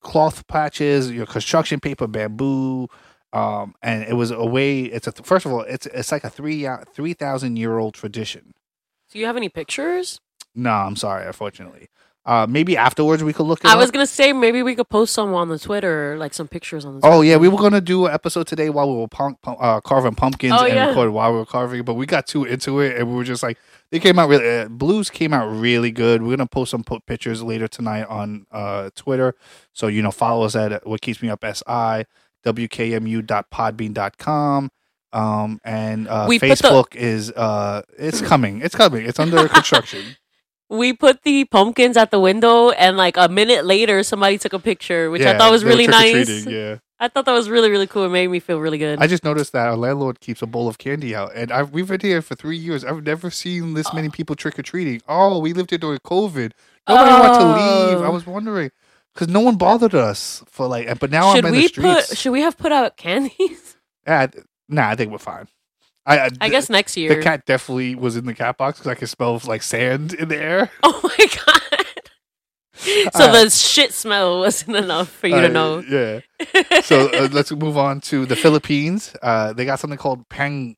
cloth 0.00 0.46
patches, 0.48 1.10
your 1.10 1.26
construction 1.26 1.78
paper, 1.80 2.06
bamboo, 2.06 2.88
um, 3.32 3.74
and 3.82 4.02
it 4.04 4.14
was 4.14 4.30
a 4.30 4.44
way. 4.44 4.80
It's 4.82 5.06
a 5.06 5.12
first 5.12 5.46
of 5.46 5.52
all, 5.52 5.60
it's 5.62 5.86
it's 5.86 6.12
like 6.12 6.24
a 6.24 6.30
three 6.30 6.66
three 6.92 7.14
thousand 7.14 7.56
year 7.56 7.78
old 7.78 7.94
tradition. 7.94 8.52
do 9.10 9.18
you 9.18 9.26
have 9.26 9.36
any 9.36 9.48
pictures 9.48 10.18
No, 10.54 10.70
I'm 10.70 10.96
sorry, 10.96 11.26
unfortunately. 11.26 11.88
Uh, 12.24 12.46
maybe 12.48 12.76
afterwards 12.76 13.24
we 13.24 13.32
could 13.32 13.46
look. 13.46 13.58
It 13.64 13.66
i 13.66 13.74
was 13.74 13.90
gonna 13.90 14.06
say 14.06 14.32
maybe 14.32 14.62
we 14.62 14.76
could 14.76 14.88
post 14.88 15.12
some 15.12 15.34
on 15.34 15.48
the 15.48 15.58
twitter 15.58 16.16
like 16.18 16.32
some 16.32 16.46
pictures 16.46 16.84
on 16.84 17.00
the 17.00 17.06
Oh 17.06 17.20
yeah, 17.20 17.36
we 17.36 17.48
were 17.48 17.58
gonna 17.58 17.80
do 17.80 18.06
an 18.06 18.14
episode 18.14 18.46
today 18.46 18.70
while 18.70 18.88
we 18.88 18.96
were 19.00 19.08
punk, 19.08 19.38
uh, 19.44 19.80
carving 19.80 20.14
pumpkins 20.14 20.52
Oh, 20.56 20.64
and 20.64 20.72
yeah. 20.74 20.86
recorded 20.86 21.10
while 21.10 21.32
we 21.32 21.38
were 21.38 21.46
carving, 21.46 21.82
but 21.82 21.94
we 21.94 22.06
got 22.06 22.28
too 22.28 22.44
into 22.44 22.78
it 22.78 22.96
and 22.96 23.08
we 23.08 23.14
were 23.16 23.24
just 23.24 23.42
like, 23.42 23.58
they 23.90 23.98
came 23.98 24.20
out 24.20 24.28
really. 24.28 24.48
Uh, 24.60 24.68
blues 24.68 25.10
came 25.10 25.34
out 25.34 25.46
really 25.48 25.90
good. 25.90 26.22
We're 26.22 26.36
gonna 26.36 26.46
post 26.46 26.70
some 26.70 26.84
po- 26.84 27.00
pictures 27.00 27.42
later 27.42 27.66
tonight 27.66 28.04
on 28.04 28.46
uh, 28.52 28.90
Twitter, 28.94 29.34
so 29.72 29.88
you 29.88 30.00
know 30.00 30.12
follow 30.12 30.44
us 30.46 30.54
at 30.54 30.86
what 30.86 31.00
keeps 31.00 31.22
me 31.22 31.28
up 31.28 31.44
si 31.44 32.04
wkmu.podbean.com. 32.46 34.70
Um 35.14 35.60
and 35.64 36.08
uh, 36.08 36.24
We 36.28 36.38
put 36.38 36.48
the- 36.48 36.54
Facebook 36.54 36.96
is 36.96 37.30
uh 37.32 37.82
it's 37.98 38.22
coming 38.22 38.62
it's 38.62 38.74
coming 38.74 39.04
it's 39.04 39.18
under 39.20 39.46
construction 39.58 40.16
we 40.72 40.92
put 40.92 41.22
the 41.22 41.44
pumpkins 41.44 41.96
at 41.96 42.10
the 42.10 42.18
window 42.18 42.70
and 42.70 42.96
like 42.96 43.16
a 43.16 43.28
minute 43.28 43.64
later 43.64 44.02
somebody 44.02 44.38
took 44.38 44.52
a 44.52 44.58
picture 44.58 45.10
which 45.10 45.22
i 45.22 45.36
thought 45.36 45.50
was 45.52 45.64
really 45.64 45.86
nice 45.86 46.46
yeah 46.46 46.78
I 47.02 47.08
thought 47.08 47.24
that 47.24 47.32
was 47.32 47.50
really, 47.50 47.68
really 47.68 47.88
cool. 47.88 48.04
It 48.04 48.10
made 48.10 48.28
me 48.28 48.38
feel 48.38 48.60
really 48.60 48.78
good. 48.78 49.00
I 49.02 49.08
just 49.08 49.24
noticed 49.24 49.52
that 49.54 49.66
our 49.66 49.76
landlord 49.76 50.20
keeps 50.20 50.40
a 50.40 50.46
bowl 50.46 50.68
of 50.68 50.78
candy 50.78 51.16
out, 51.16 51.32
and 51.34 51.50
I've, 51.50 51.72
we've 51.72 51.88
been 51.88 51.98
here 51.98 52.22
for 52.22 52.36
three 52.36 52.56
years. 52.56 52.84
I've 52.84 53.02
never 53.02 53.28
seen 53.28 53.74
this 53.74 53.92
many 53.92 54.06
oh. 54.06 54.12
people 54.12 54.36
trick 54.36 54.56
or 54.56 54.62
treating. 54.62 55.02
Oh, 55.08 55.40
we 55.40 55.52
lived 55.52 55.70
here 55.70 55.80
during 55.80 55.98
COVID. 55.98 56.52
Nobody 56.88 57.10
wanted 57.10 57.38
to 57.40 57.46
leave. 57.46 58.02
I 58.02 58.06
Oh. 58.06 58.12
was 58.12 58.24
wondering 58.24 58.70
because 59.12 59.26
no 59.26 59.40
one 59.40 59.56
bothered 59.56 59.96
us 59.96 60.44
for 60.46 60.68
like. 60.68 60.96
But 61.00 61.10
now 61.10 61.34
should 61.34 61.44
I'm 61.44 61.52
in 61.52 61.56
we 61.56 61.62
the 61.62 61.68
streets. 61.68 62.08
put? 62.10 62.18
Should 62.18 62.30
we 62.30 62.42
have 62.42 62.56
put 62.56 62.70
out 62.70 62.96
candies? 62.96 63.76
Yeah, 64.06 64.26
nah, 64.68 64.88
I 64.88 64.96
think 64.96 65.12
we're 65.12 65.18
fine. 65.18 65.46
I, 66.04 66.18
I, 66.18 66.28
I 66.40 66.48
guess 66.48 66.68
next 66.68 66.96
year. 66.96 67.14
the 67.14 67.22
cat 67.22 67.44
definitely 67.46 67.94
was 67.94 68.16
in 68.16 68.26
the 68.26 68.34
cat 68.34 68.56
box 68.58 68.78
because 68.78 68.90
I 68.90 68.94
could 68.96 69.08
smell 69.08 69.40
like 69.46 69.62
sand 69.62 70.14
in 70.14 70.28
the 70.28 70.36
air. 70.36 70.70
Oh 70.82 71.00
my 71.02 71.26
god! 71.26 71.86
so 73.14 73.24
Uh, 73.28 73.32
the 73.44 73.50
shit 73.50 73.92
smell 73.92 74.40
wasn't 74.40 74.76
enough 74.76 75.08
for 75.10 75.28
you 75.28 75.36
to 75.40 75.46
Uh, 75.46 75.48
know. 75.48 75.78
Yeah. 75.88 76.20
So 76.82 77.08
uh, 77.10 77.28
let's 77.32 77.52
move 77.52 77.76
on 77.78 78.00
to 78.02 78.26
the 78.26 78.34
Philippines. 78.36 79.14
Uh, 79.22 79.52
they 79.52 79.64
got 79.64 79.78
something 79.78 79.98
called 79.98 80.28
Pang 80.28 80.76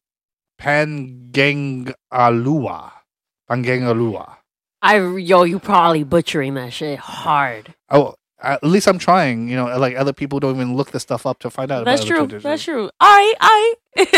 Pangangalua. 0.60 1.94
Pangangalua. 3.50 4.37
I 4.82 4.98
yo, 4.98 5.44
you 5.44 5.58
probably 5.58 6.04
butchering 6.04 6.54
that 6.54 6.72
shit 6.72 6.98
hard. 6.98 7.74
Oh, 7.90 8.14
at 8.44 8.64
least 8.64 8.87
I'm 8.87 8.98
trying. 8.98 9.48
You 9.48 9.57
know, 9.57 9.78
like 9.78 9.96
other 9.96 10.12
people 10.12 10.40
don't 10.40 10.54
even 10.57 10.76
look 10.76 10.90
the 10.90 11.00
stuff 11.00 11.26
up 11.26 11.38
to 11.40 11.50
find 11.50 11.70
out. 11.70 11.85
That's 11.85 12.04
about 12.04 12.30
true. 12.30 12.38
That's 12.40 12.62
true. 12.62 12.90
All 13.00 13.09
right, 13.09 13.35
all 13.40 13.48
right. 13.48 13.74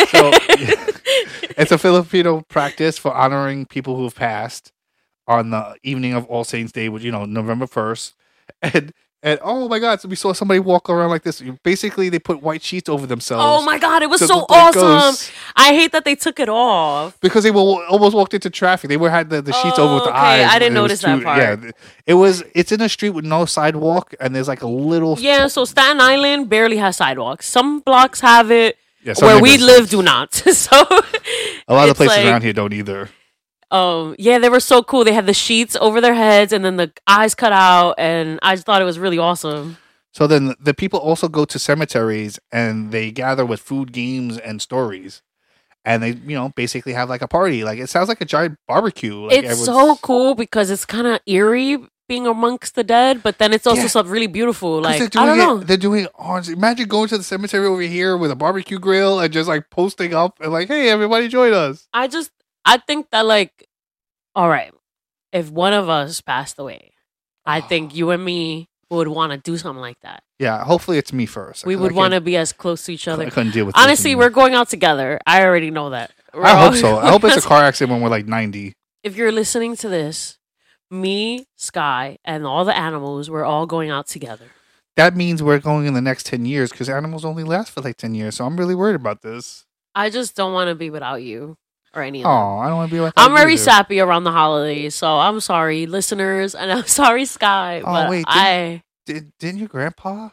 So, 0.09 0.31
it's 1.57 1.73
a 1.73 1.79
Filipino 1.79 2.43
practice 2.49 2.99
for 2.99 3.13
honoring 3.15 3.67
people 3.67 3.97
who 3.97 4.05
have 4.05 4.15
passed 4.15 4.73
on 5.27 5.51
the 5.51 5.77
evening 5.83 6.15
of 6.15 6.25
All 6.27 6.45
Saints 6.45 6.73
Day, 6.73 6.89
which 6.89 7.03
you 7.03 7.13
know 7.13 7.25
November 7.25 7.67
first, 7.67 8.15
and 8.63 8.93
and 9.27 9.39
oh 9.43 9.69
my 9.69 9.79
God, 9.79 10.01
so 10.01 10.09
we 10.09 10.17
saw 10.17 10.33
somebody 10.33 10.61
walk 10.61 10.89
around 10.89 11.11
like 11.11 11.23
this. 11.25 11.43
Basically, 11.63 12.09
they 12.09 12.19
put 12.19 12.43
white 12.43 12.63
sheets 12.63 12.89
over 12.89 13.07
themselves. 13.07 13.45
oh 13.45 13.65
my 13.65 13.79
god, 13.79 14.03
it 14.03 14.09
was 14.09 14.25
so 14.25 14.47
awesome. 14.49 14.81
ghosts. 14.83 15.31
I 15.57 15.75
hate 15.75 15.93
that 15.93 16.05
they 16.05 16.15
took 16.15 16.39
it 16.41 16.49
off. 16.49 17.19
because 17.21 17.43
they 17.45 17.51
were 17.51 17.61
almost 17.89 18.15
walked 18.15 18.35
into 18.35 18.49
traffic. 18.51 18.89
They 18.89 18.97
were 18.97 19.11
had 19.11 19.29
the, 19.29 19.43
the 19.43 19.53
sheets 19.53 19.79
over 19.79 19.95
with 19.97 20.05
the 20.05 20.11
Oh, 20.11 20.13
okay. 20.13 20.45
eyes. 20.45 20.51
I 20.55 20.59
didn't 20.61 20.75
notice 20.75 21.03
that 21.03 21.23
part. 21.23 21.39
Yeah, 21.39 21.71
it 22.07 22.15
was. 22.15 22.45
It's 22.55 22.71
in 22.73 22.81
a 22.81 22.89
street 22.89 23.11
with 23.11 23.25
no 23.25 23.45
sidewalk, 23.45 24.15
and 24.21 24.35
there's 24.35 24.49
like 24.49 24.63
a 24.63 24.69
little. 24.69 25.19
Yeah, 25.19 25.49
so 25.49 25.65
Staten 25.65 26.01
Island 26.01 26.49
barely 26.49 26.77
has 26.79 26.97
sidewalks. 26.97 27.47
Some 27.47 27.81
blocks 27.81 28.21
have 28.21 28.51
it. 28.51 28.79
Yeah, 29.03 29.15
where 29.21 29.41
we 29.43 29.59
live 29.59 29.89
do 29.91 30.03
not. 30.03 30.35
so 30.65 30.77
A 31.69 31.75
lot 31.75 31.89
of 31.89 31.91
the 31.91 31.95
places 31.97 32.17
like- 32.19 32.27
around 32.27 32.43
here 32.43 32.53
don't 32.53 32.73
either. 32.73 33.09
Um 33.71 34.15
yeah, 34.19 34.39
they 34.39 34.49
were 34.49 34.61
so 34.61 34.83
cool. 34.83 35.05
They 35.05 35.13
had 35.13 35.27
the 35.27 35.35
sheets 35.35 35.77
over 35.81 36.01
their 36.01 36.15
heads 36.15 36.53
and 36.53 36.65
then 36.65 36.77
the 36.77 36.93
eyes 37.07 37.35
cut 37.35 37.53
out 37.53 37.95
and 37.99 38.39
I 38.43 38.55
just 38.55 38.67
thought 38.67 38.81
it 38.83 38.85
was 38.87 38.99
really 38.99 39.19
awesome. 39.19 39.77
So 40.13 40.27
then 40.27 40.55
the 40.59 40.73
people 40.75 40.99
also 40.99 41.29
go 41.29 41.45
to 41.45 41.59
cemeteries 41.59 42.39
and 42.51 42.91
they 42.91 43.11
gather 43.11 43.45
with 43.45 43.61
food, 43.61 43.93
games, 43.93 44.39
and 44.39 44.63
stories, 44.63 45.21
and 45.85 46.03
they 46.03 46.11
you 46.13 46.35
know 46.37 46.51
basically 46.57 46.95
have 46.95 47.09
like 47.11 47.21
a 47.23 47.29
party. 47.29 47.65
Like 47.65 47.79
it 47.79 47.89
sounds 47.91 48.09
like 48.09 48.21
a 48.23 48.25
giant 48.25 48.57
barbecue. 48.67 49.15
Like 49.27 49.45
it's 49.45 49.65
so 49.65 49.97
cool 49.97 50.35
because 50.35 50.71
it's 50.71 50.87
kind 50.87 51.07
of 51.07 51.21
eerie 51.27 51.79
being 52.09 52.27
amongst 52.27 52.77
the 52.77 52.85
dead, 52.85 53.23
but 53.23 53.39
then 53.39 53.53
it's 53.53 53.67
also 53.67 53.83
Yeah. 53.83 53.89
something 53.89 54.13
really 54.13 54.27
beautiful. 54.29 54.81
Like 54.81 55.03
I 55.17 55.27
don't 55.27 55.37
know. 55.39 55.59
They're 55.59 55.77
doing 55.77 56.05
it 56.05 56.13
on. 56.15 56.45
Imagine 56.51 56.87
going 56.89 57.09
to 57.09 57.19
the 57.19 57.25
cemetery 57.25 57.67
over 57.67 57.83
here 57.83 58.17
with 58.17 58.31
a 58.31 58.37
barbecue 58.37 58.79
grill 58.79 59.19
and 59.21 59.33
just 59.33 59.49
like 59.49 59.69
posting 59.71 60.15
up 60.15 60.39
and 60.41 60.53
like, 60.53 60.69
hey, 60.69 60.89
everybody, 60.89 61.29
join 61.29 61.53
us. 61.53 61.89
I 61.93 62.07
just 62.07 62.31
I 62.67 62.79
think 62.79 63.11
that 63.11 63.25
like 63.25 63.67
all 64.35 64.51
right, 64.51 64.73
if 65.33 65.51
one 65.51 65.73
of 65.73 65.89
us 65.89 66.21
passed 66.21 66.59
away, 66.59 66.93
I 67.47 67.61
think 67.71 67.95
you 67.95 68.11
and 68.11 68.23
me 68.23 68.69
would 68.91 69.09
want 69.09 69.33
to 69.33 69.39
do 69.39 69.57
something 69.57 69.81
like 69.81 69.99
that. 70.01 70.23
Yeah, 70.39 70.63
hopefully 70.63 70.99
it's 70.99 71.13
me 71.13 71.27
first. 71.27 71.65
We 71.65 71.77
would 71.77 71.93
want 71.93 72.13
to 72.13 72.21
be 72.21 72.37
as 72.37 72.53
close 72.53 72.85
to 72.85 72.93
each 72.93 73.09
other. 73.09 73.27
I 73.27 73.31
couldn't 73.31 73.53
deal 73.53 73.65
with. 73.65 73.77
Honestly, 73.77 74.15
we're 74.15 74.31
going 74.31 74.55
out 74.55 74.69
together. 74.69 75.19
I 75.27 75.45
already 75.45 75.71
know 75.71 75.91
that. 75.91 76.13
We're 76.35 76.45
I 76.45 76.55
hope 76.55 76.75
so. 76.75 76.99
I 76.99 77.11
hope 77.11 77.25
it's 77.25 77.39
a 77.39 77.49
car 77.49 77.63
accident 77.63 77.93
when 77.93 78.03
we're 78.03 78.11
like 78.11 78.27
ninety. 78.27 78.75
if 79.03 79.17
you're 79.17 79.33
listening 79.33 79.77
to 79.77 79.89
this, 79.89 80.39
me, 80.91 81.47
Sky, 81.57 82.19
and 82.25 82.47
all 82.47 82.65
the 82.65 82.77
animals, 82.77 83.31
we're 83.31 83.45
all 83.45 83.67
going 83.67 83.91
out 83.91 84.07
together. 84.07 84.47
That 84.97 85.17
means 85.17 85.43
we're 85.43 85.59
going 85.59 85.87
in 85.87 85.95
the 85.95 86.01
next 86.01 86.27
ten 86.27 86.45
years 86.45 86.71
because 86.71 86.89
animals 86.89 87.25
only 87.25 87.45
last 87.45 87.71
for 87.71 87.81
like 87.81 87.97
ten 87.97 88.15
years. 88.15 88.37
So 88.37 88.45
I'm 88.45 88.57
really 88.59 88.75
worried 88.75 88.97
about 88.97 89.23
this. 89.23 89.65
I 89.95 90.11
just 90.11 90.37
don't 90.37 90.53
want 90.53 90.69
to 90.69 90.75
be 90.75 90.91
without 90.91 91.23
you 91.23 91.57
or 91.97 92.03
any 92.03 92.21
of 92.23 92.27
Oh. 92.27 92.59
I 92.59 92.69
don't 92.69 92.77
want 92.77 92.91
to 92.91 92.95
be 92.97 93.01
like. 93.01 93.15
I'm 93.17 93.35
very 93.35 93.57
sappy 93.57 93.99
around 94.01 94.25
the 94.25 94.33
holidays, 94.33 94.95
so 94.95 95.17
I'm 95.19 95.41
sorry, 95.41 95.87
listeners, 95.87 96.55
and 96.55 96.71
I'm 96.71 96.87
sorry, 96.87 97.25
Sky. 97.25 97.81
Oh, 97.81 97.93
but 97.93 98.11
wait, 98.11 98.27
didn't- 98.27 98.29
I, 98.29 98.83
Did, 99.07 99.33
didn't 99.39 99.59
your 99.61 99.69
grandpa? 99.69 100.31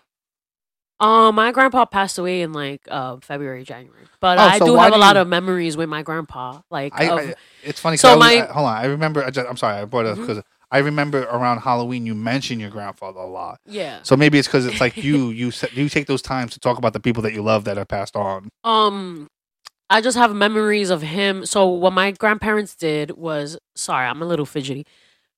um, 1.00 1.36
my 1.36 1.52
grandpa 1.52 1.86
passed 1.86 2.18
away 2.18 2.42
in 2.42 2.54
like 2.54 2.82
uh, 2.90 3.18
February, 3.22 3.64
January, 3.64 4.06
but 4.22 4.38
Oh, 4.38 4.42
I 4.42 4.60
so 4.60 4.66
do 4.66 4.76
have 4.76 4.94
a 4.94 4.98
lot 4.98 5.16
you- 5.16 5.22
of 5.24 5.28
memories 5.28 5.76
with 5.76 5.90
my 5.90 6.02
grandpa. 6.02 6.62
Like, 6.72 6.94
I, 6.96 7.04
of- 7.06 7.20
I 7.20 7.36
it's 7.64 7.80
funny. 7.80 7.98
So 7.98 8.10
I 8.10 8.16
was- 8.16 8.20
my- 8.20 8.46
hold 8.54 8.68
on. 8.68 8.78
I 8.78 8.86
remember. 8.86 9.24
I 9.24 9.30
just, 9.30 9.48
I'm 9.50 9.58
sorry. 9.58 9.78
I 9.82 9.86
brought 9.86 10.06
it 10.06 10.10
up 10.14 10.18
because 10.20 10.42
I 10.72 10.78
remember 10.80 11.24
around 11.24 11.60
Halloween 11.60 12.06
you 12.06 12.16
mentioned 12.16 12.62
your 12.62 12.70
grandfather 12.70 13.20
a 13.20 13.28
lot. 13.28 13.60
yeah. 13.66 14.00
So 14.04 14.16
maybe 14.16 14.40
it's 14.40 14.48
because 14.48 14.66
it's 14.66 14.80
like 14.80 14.96
you 15.04 15.30
you 15.30 15.52
you 15.74 15.90
take 15.90 16.08
those 16.08 16.22
times 16.22 16.54
to 16.54 16.60
talk 16.60 16.78
about 16.78 16.94
the 16.94 17.00
people 17.00 17.22
that 17.24 17.34
you 17.34 17.42
love 17.44 17.66
that 17.66 17.76
have 17.78 17.88
passed 17.90 18.16
on. 18.16 18.50
Um, 18.64 19.28
I 19.90 20.02
just 20.02 20.18
have 20.18 20.34
memories 20.34 20.90
of 20.90 21.02
him. 21.02 21.46
So 21.46 21.68
what 21.68 21.94
my 21.94 22.12
grandparents 22.12 22.76
did 22.76 23.12
was, 23.12 23.58
sorry, 23.76 24.08
I'm 24.08 24.22
a 24.22 24.26
little 24.26 24.46
fidgety. 24.46 24.86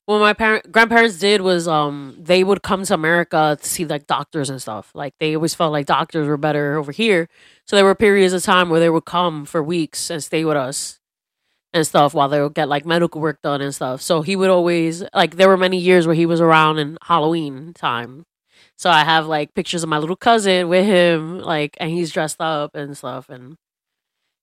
What 0.06 0.20
my 0.20 0.34
parent 0.34 0.72
grandparents 0.72 1.18
did 1.18 1.42
was, 1.42 1.68
um, 1.68 2.16
they 2.20 2.44
would 2.44 2.62
come 2.62 2.84
to 2.84 2.94
America 2.94 3.58
to 3.60 3.68
see 3.68 3.86
like 3.86 4.08
doctors 4.08 4.50
and 4.50 4.62
stuff. 4.62 4.92
Like 4.94 5.16
they 5.20 5.36
always 5.36 5.56
felt 5.56 5.72
like 5.74 5.88
doctors 5.88 6.28
were 6.28 6.38
better 6.38 6.78
over 6.78 6.92
here. 6.92 7.28
So 7.66 7.76
there 7.76 7.86
were 7.86 7.96
periods 7.96 8.34
of 8.34 8.44
time 8.44 8.70
where 8.70 8.80
they 8.80 8.90
would 8.90 9.06
come 9.06 9.46
for 9.46 9.64
weeks 9.64 10.10
and 10.12 10.24
stay 10.24 10.46
with 10.46 10.58
us 10.58 11.00
and 11.74 11.86
stuff 11.86 12.14
while 12.14 12.30
they 12.30 12.42
would 12.42 12.54
get 12.56 12.70
like 12.70 12.86
medical 12.86 13.22
work 13.22 13.42
done 13.42 13.62
and 13.62 13.76
stuff. 13.76 14.02
So 14.02 14.22
he 14.22 14.36
would 14.36 14.50
always 14.50 15.04
like 15.14 15.36
there 15.38 15.50
were 15.50 15.58
many 15.58 15.78
years 15.80 16.08
where 16.08 16.16
he 16.16 16.26
was 16.26 16.42
around 16.42 16.80
in 16.80 16.98
Halloween 17.04 17.74
time. 17.74 18.26
So 18.78 18.90
I 18.90 19.04
have 19.04 19.28
like 19.28 19.54
pictures 19.56 19.84
of 19.84 19.90
my 19.90 19.98
little 19.98 20.16
cousin 20.16 20.70
with 20.70 20.86
him, 20.86 21.40
like, 21.40 21.78
and 21.80 21.92
he's 21.92 22.12
dressed 22.12 22.42
up 22.42 22.76
and 22.76 22.98
stuff, 22.98 23.30
and 23.30 23.58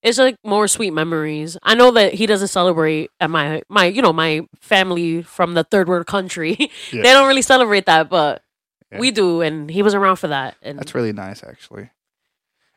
it's 0.03 0.19
like 0.19 0.37
more 0.45 0.67
sweet 0.69 0.91
memories. 0.93 1.57
I 1.63 1.75
know 1.75 1.91
that 1.93 2.15
he 2.15 2.27
doesn't 2.27 2.49
celebrate, 2.49 3.11
and 3.21 3.33
my 3.33 3.63
my 3.69 3.87
you 3.87 4.03
know 4.03 4.13
my 4.13 4.43
family 4.61 5.23
from 5.23 5.55
the 5.55 5.65
third 5.65 5.89
world 5.89 6.07
country, 6.07 6.57
Yeah. 6.93 7.03
they 7.03 7.13
don't 7.13 7.29
really 7.29 7.43
celebrate 7.43 7.87
that, 7.87 8.09
but 8.11 8.43
Yeah. 8.91 8.99
we 8.99 9.11
do, 9.11 9.41
and 9.41 9.71
he 9.71 9.83
was 9.83 9.95
around 9.95 10.17
for 10.17 10.29
that. 10.29 10.57
And 10.63 10.79
That's 10.79 10.95
really 10.95 11.13
nice, 11.13 11.43
actually. 11.45 11.91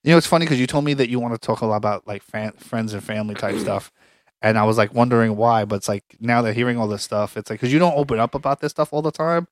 You 0.04 0.12
know, 0.12 0.18
it's 0.18 0.28
funny 0.28 0.46
because 0.46 0.60
you 0.60 0.68
told 0.68 0.86
me 0.86 0.94
that 0.94 1.10
you 1.10 1.20
want 1.20 1.34
to 1.34 1.40
talk 1.40 1.62
a 1.62 1.66
lot 1.66 1.78
about 1.78 2.06
like 2.08 2.22
fan, 2.22 2.52
friends 2.54 2.94
and 2.94 3.04
family 3.04 3.34
type 3.34 3.58
stuff, 3.58 3.92
and 4.42 4.56
I 4.58 4.64
was 4.64 4.78
like 4.78 4.94
wondering 4.94 5.36
why. 5.36 5.66
But 5.66 5.78
it's 5.78 5.90
like 5.90 6.04
now 6.20 6.44
that 6.44 6.54
hearing 6.54 6.78
all 6.78 6.88
this 6.88 7.02
stuff, 7.02 7.36
it's 7.38 7.50
like 7.50 7.60
because 7.60 7.74
you 7.74 7.80
don't 7.80 7.98
open 7.98 8.20
up 8.20 8.36
about 8.36 8.62
this 8.62 8.72
stuff 8.72 8.94
all 8.94 9.02
the 9.02 9.12
time, 9.12 9.48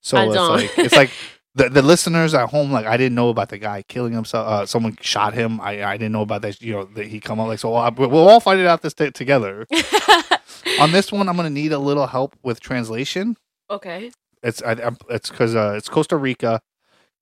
so 0.00 0.16
I 0.16 0.24
it's 0.24 0.34
don't. 0.34 0.50
like 0.56 0.78
it's 0.78 0.96
like 0.96 1.10
the 1.54 1.68
the 1.68 1.82
listeners 1.82 2.34
at 2.34 2.50
home. 2.50 2.70
Like 2.72 2.86
I 2.86 2.96
didn't 2.96 3.14
know 3.14 3.28
about 3.30 3.48
the 3.48 3.58
guy 3.58 3.82
killing 3.82 4.12
himself. 4.12 4.46
Uh, 4.46 4.66
someone 4.66 4.96
shot 5.00 5.34
him. 5.34 5.60
I 5.60 5.82
I 5.84 5.96
didn't 5.96 6.12
know 6.12 6.22
about 6.22 6.42
that. 6.42 6.60
You 6.62 6.74
know 6.74 6.84
that 6.94 7.06
he 7.06 7.20
come 7.20 7.40
up 7.40 7.48
like 7.48 7.58
so. 7.58 7.74
I, 7.74 7.88
we'll 7.90 8.28
all 8.28 8.40
find 8.40 8.60
it 8.60 8.66
out 8.66 8.82
this 8.82 8.94
t- 8.94 9.10
together. 9.10 9.66
On 10.80 10.92
this 10.92 11.10
one, 11.10 11.28
I'm 11.28 11.36
gonna 11.36 11.50
need 11.50 11.72
a 11.72 11.78
little 11.78 12.06
help 12.06 12.36
with 12.42 12.60
translation. 12.60 13.36
okay, 13.70 14.10
It's 14.42 14.62
I, 14.62 14.72
I'm- 14.74 14.96
it's 15.08 15.30
because 15.30 15.54
uh, 15.56 15.74
it's 15.76 15.88
Costa 15.88 16.16
Rica. 16.16 16.60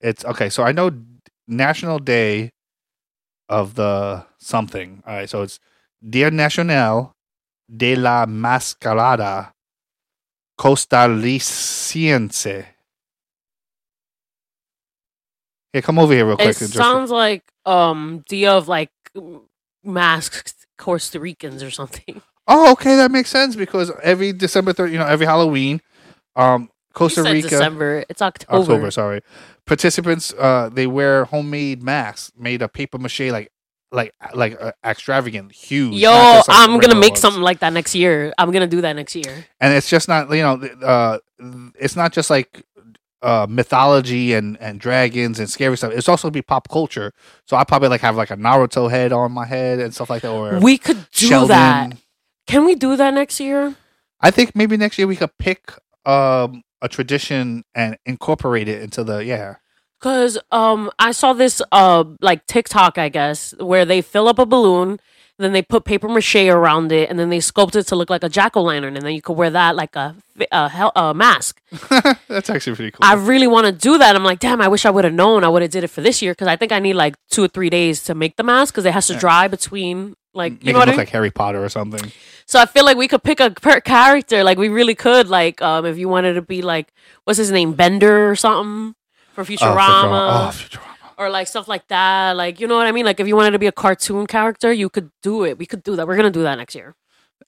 It's 0.00 0.24
okay. 0.24 0.48
So 0.50 0.62
I 0.62 0.72
know 0.72 0.90
National 1.46 1.98
Day 1.98 2.50
of 3.48 3.74
the 3.74 4.26
something. 4.38 5.02
All 5.06 5.14
right. 5.14 5.30
So 5.30 5.42
it's 5.42 5.58
Dia 6.06 6.30
Nacional 6.30 7.14
de 7.74 7.96
la 7.96 8.26
Mascarada 8.26 9.52
Costarricense. 10.58 12.66
Here, 15.72 15.82
come 15.82 15.98
over 15.98 16.12
here 16.12 16.26
real 16.26 16.36
quick. 16.36 16.48
it 16.48 16.68
sounds 16.68 17.10
like 17.10 17.44
um 17.66 18.24
dia 18.28 18.52
of 18.52 18.68
like 18.68 18.90
masked 19.84 20.66
Costa 20.78 21.20
Ricans 21.20 21.62
or 21.62 21.70
something. 21.70 22.22
oh, 22.48 22.72
okay, 22.72 22.96
that 22.96 23.10
makes 23.10 23.30
sense 23.30 23.56
because 23.56 23.90
every 24.02 24.32
December 24.32 24.72
third, 24.72 24.92
you 24.92 24.98
know, 24.98 25.06
every 25.06 25.26
Halloween, 25.26 25.80
um, 26.36 26.70
Costa 26.94 27.22
Rica. 27.22 27.48
December. 27.48 28.04
It's 28.08 28.22
October. 28.22 28.62
October, 28.62 28.90
sorry. 28.90 29.20
Participants, 29.66 30.32
uh, 30.38 30.70
they 30.72 30.86
wear 30.86 31.26
homemade 31.26 31.82
masks 31.82 32.32
made 32.36 32.62
of 32.62 32.72
paper 32.72 32.98
mache, 32.98 33.30
like, 33.30 33.52
like, 33.90 34.12
like 34.34 34.60
uh, 34.60 34.72
extravagant, 34.84 35.52
huge. 35.52 35.94
Yo, 35.94 36.10
just, 36.10 36.48
like, 36.48 36.58
I'm 36.58 36.78
gonna 36.78 36.94
make 36.94 37.12
ones. 37.12 37.20
something 37.20 37.42
like 37.42 37.60
that 37.60 37.72
next 37.72 37.94
year. 37.94 38.32
I'm 38.38 38.50
gonna 38.50 38.66
do 38.66 38.80
that 38.82 38.94
next 38.94 39.14
year. 39.14 39.46
and 39.60 39.74
it's 39.74 39.88
just 39.88 40.08
not, 40.08 40.30
you 40.30 40.42
know, 40.42 40.60
uh, 40.84 41.18
it's 41.78 41.96
not 41.96 42.12
just 42.12 42.30
like 42.30 42.62
uh 43.22 43.46
mythology 43.48 44.32
and 44.32 44.56
and 44.60 44.78
dragons 44.80 45.38
and 45.38 45.48
scary 45.50 45.76
stuff. 45.76 45.92
It's 45.92 46.08
also 46.08 46.30
be 46.30 46.42
pop 46.42 46.68
culture. 46.68 47.12
So 47.46 47.56
I 47.56 47.64
probably 47.64 47.88
like 47.88 48.00
have 48.02 48.16
like 48.16 48.30
a 48.30 48.36
Naruto 48.36 48.90
head 48.90 49.12
on 49.12 49.32
my 49.32 49.46
head 49.46 49.80
and 49.80 49.94
stuff 49.94 50.10
like 50.10 50.22
that, 50.22 50.30
or 50.30 50.58
We 50.60 50.78
could 50.78 51.06
do 51.12 51.26
Sheldon. 51.26 51.48
that. 51.48 51.96
Can 52.46 52.64
we 52.64 52.74
do 52.74 52.96
that 52.96 53.14
next 53.14 53.40
year? 53.40 53.74
I 54.20 54.30
think 54.30 54.54
maybe 54.56 54.76
next 54.76 54.98
year 54.98 55.06
we 55.06 55.16
could 55.16 55.36
pick 55.38 55.72
um 56.04 56.62
a 56.80 56.88
tradition 56.88 57.64
and 57.74 57.96
incorporate 58.06 58.68
it 58.68 58.82
into 58.82 59.02
the 59.04 59.24
yeah. 59.24 59.56
Cause 60.00 60.38
um 60.52 60.90
I 60.98 61.10
saw 61.12 61.32
this 61.32 61.60
uh 61.72 62.04
like 62.20 62.46
TikTok 62.46 62.98
I 62.98 63.08
guess 63.08 63.52
where 63.58 63.84
they 63.84 64.00
fill 64.00 64.28
up 64.28 64.38
a 64.38 64.46
balloon, 64.46 65.00
then 65.44 65.52
they 65.52 65.62
put 65.62 65.84
paper 65.84 66.08
mache 66.08 66.34
around 66.36 66.90
it, 66.92 67.08
and 67.10 67.18
then 67.18 67.30
they 67.30 67.38
sculpt 67.38 67.76
it 67.76 67.84
to 67.88 67.96
look 67.96 68.10
like 68.10 68.24
a 68.24 68.28
jack 68.28 68.56
o' 68.56 68.62
lantern, 68.62 68.96
and 68.96 69.04
then 69.06 69.14
you 69.14 69.22
could 69.22 69.34
wear 69.36 69.50
that 69.50 69.76
like 69.76 69.94
a 69.96 70.16
a, 70.52 70.68
hel- 70.68 70.92
a 70.96 71.14
mask. 71.14 71.60
That's 72.28 72.48
actually 72.50 72.76
pretty 72.76 72.90
cool. 72.92 73.00
I 73.02 73.14
really 73.14 73.46
want 73.46 73.66
to 73.66 73.72
do 73.72 73.98
that. 73.98 74.14
I'm 74.16 74.24
like, 74.24 74.38
damn, 74.40 74.60
I 74.60 74.68
wish 74.68 74.84
I 74.86 74.90
would 74.90 75.04
have 75.04 75.12
known. 75.14 75.44
I 75.44 75.48
would 75.48 75.62
have 75.62 75.70
did 75.70 75.84
it 75.84 75.88
for 75.88 76.00
this 76.00 76.22
year 76.22 76.32
because 76.32 76.46
I 76.48 76.56
think 76.56 76.72
I 76.72 76.78
need 76.78 76.94
like 76.94 77.16
two 77.30 77.42
or 77.44 77.48
three 77.48 77.70
days 77.70 78.02
to 78.04 78.14
make 78.14 78.36
the 78.36 78.42
mask 78.42 78.74
because 78.74 78.84
it 78.84 78.92
has 78.92 79.06
to 79.08 79.14
dry 79.16 79.48
between 79.48 80.14
like 80.34 80.62
you 80.64 80.70
it 80.70 80.72
know 80.72 80.78
what 80.80 80.86
look 80.86 80.88
I 80.88 80.90
mean. 80.92 80.98
like 80.98 81.08
Harry 81.10 81.30
Potter 81.30 81.62
or 81.64 81.68
something. 81.68 82.12
So 82.46 82.60
I 82.60 82.66
feel 82.66 82.84
like 82.84 82.96
we 82.96 83.08
could 83.08 83.22
pick 83.22 83.40
a 83.40 83.50
per 83.50 83.80
character. 83.80 84.44
Like 84.44 84.58
we 84.58 84.68
really 84.68 84.94
could. 84.94 85.28
Like 85.28 85.60
um, 85.62 85.84
if 85.86 85.98
you 85.98 86.08
wanted 86.08 86.34
to 86.34 86.42
be 86.42 86.62
like, 86.62 86.92
what's 87.24 87.36
his 87.38 87.50
name, 87.50 87.72
Bender 87.74 88.30
or 88.30 88.36
something 88.36 88.94
for 89.34 89.42
Oh, 89.42 89.44
Futurama, 89.44 90.48
Oh, 90.48 90.50
Futurama. 90.52 90.87
Or 91.18 91.28
like 91.28 91.48
stuff 91.48 91.68
like 91.68 91.86
that. 91.88 92.36
Like 92.36 92.60
you 92.60 92.66
know 92.66 92.76
what 92.76 92.86
I 92.86 92.92
mean. 92.92 93.04
Like 93.04 93.20
if 93.20 93.26
you 93.26 93.36
wanted 93.36 93.50
to 93.50 93.58
be 93.58 93.66
a 93.66 93.72
cartoon 93.72 94.26
character, 94.26 94.72
you 94.72 94.88
could 94.88 95.10
do 95.22 95.44
it. 95.44 95.58
We 95.58 95.66
could 95.66 95.82
do 95.82 95.96
that. 95.96 96.06
We're 96.06 96.16
gonna 96.16 96.30
do 96.30 96.42
that 96.44 96.56
next 96.56 96.74
year. 96.74 96.94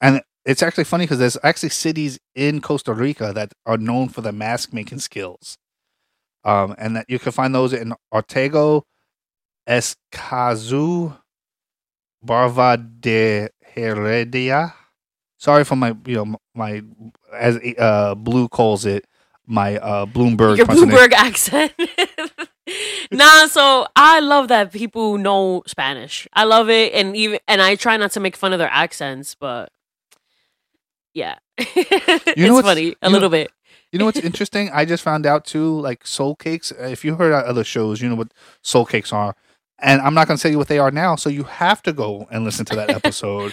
And 0.00 0.22
it's 0.44 0.62
actually 0.62 0.84
funny 0.84 1.04
because 1.04 1.18
there's 1.18 1.36
actually 1.42 1.68
cities 1.70 2.18
in 2.34 2.60
Costa 2.60 2.92
Rica 2.92 3.32
that 3.32 3.52
are 3.66 3.76
known 3.76 4.08
for 4.08 4.20
their 4.20 4.32
mask 4.32 4.72
making 4.72 4.98
skills. 5.00 5.56
Um, 6.44 6.74
and 6.78 6.96
that 6.96 7.06
you 7.08 7.18
can 7.18 7.32
find 7.32 7.54
those 7.54 7.74
in 7.74 7.92
Ortego, 8.12 8.82
Escazú, 9.68 11.16
Barva 12.24 12.78
de 13.00 13.50
Heredia. 13.62 14.74
Sorry 15.36 15.64
for 15.64 15.76
my, 15.76 15.94
you 16.06 16.16
know, 16.16 16.36
my 16.54 16.82
as 17.32 17.58
uh, 17.78 18.14
Blue 18.14 18.48
calls 18.48 18.86
it, 18.86 19.04
my 19.46 19.76
uh, 19.78 20.06
Bloomberg. 20.06 20.56
Your. 20.56 20.66
Bloomberg 20.66 21.12
accent. 21.16 21.72
nah, 23.10 23.46
so 23.46 23.86
I 23.96 24.20
love 24.20 24.48
that 24.48 24.72
people 24.72 25.18
know 25.18 25.62
Spanish. 25.66 26.28
I 26.32 26.44
love 26.44 26.68
it, 26.70 26.92
and 26.92 27.16
even 27.16 27.38
and 27.48 27.60
I 27.62 27.74
try 27.76 27.96
not 27.96 28.12
to 28.12 28.20
make 28.20 28.36
fun 28.36 28.52
of 28.52 28.58
their 28.58 28.70
accents, 28.70 29.34
but 29.34 29.70
yeah, 31.14 31.36
you 31.58 31.64
it's 31.76 32.50
what's- 32.52 32.66
funny 32.66 32.94
a 33.02 33.06
know- 33.08 33.12
little 33.12 33.30
bit. 33.30 33.50
You 33.92 33.98
know 33.98 34.04
what's 34.04 34.20
interesting? 34.20 34.70
I 34.72 34.84
just 34.84 35.02
found 35.02 35.26
out 35.26 35.44
too, 35.44 35.80
like 35.80 36.06
soul 36.06 36.36
cakes. 36.36 36.70
uh, 36.70 36.84
If 36.84 37.04
you 37.04 37.16
heard 37.16 37.32
other 37.32 37.64
shows, 37.64 38.00
you 38.00 38.08
know 38.08 38.14
what 38.14 38.32
soul 38.62 38.86
cakes 38.86 39.12
are. 39.12 39.34
And 39.80 40.00
I'm 40.00 40.14
not 40.14 40.28
going 40.28 40.36
to 40.36 40.42
tell 40.42 40.52
you 40.52 40.58
what 40.58 40.68
they 40.68 40.78
are 40.78 40.92
now, 40.92 41.16
so 41.16 41.28
you 41.28 41.42
have 41.42 41.82
to 41.82 41.92
go 41.92 42.28
and 42.30 42.44
listen 42.44 42.64
to 42.66 42.76
that 42.76 42.90
episode. 43.00 43.52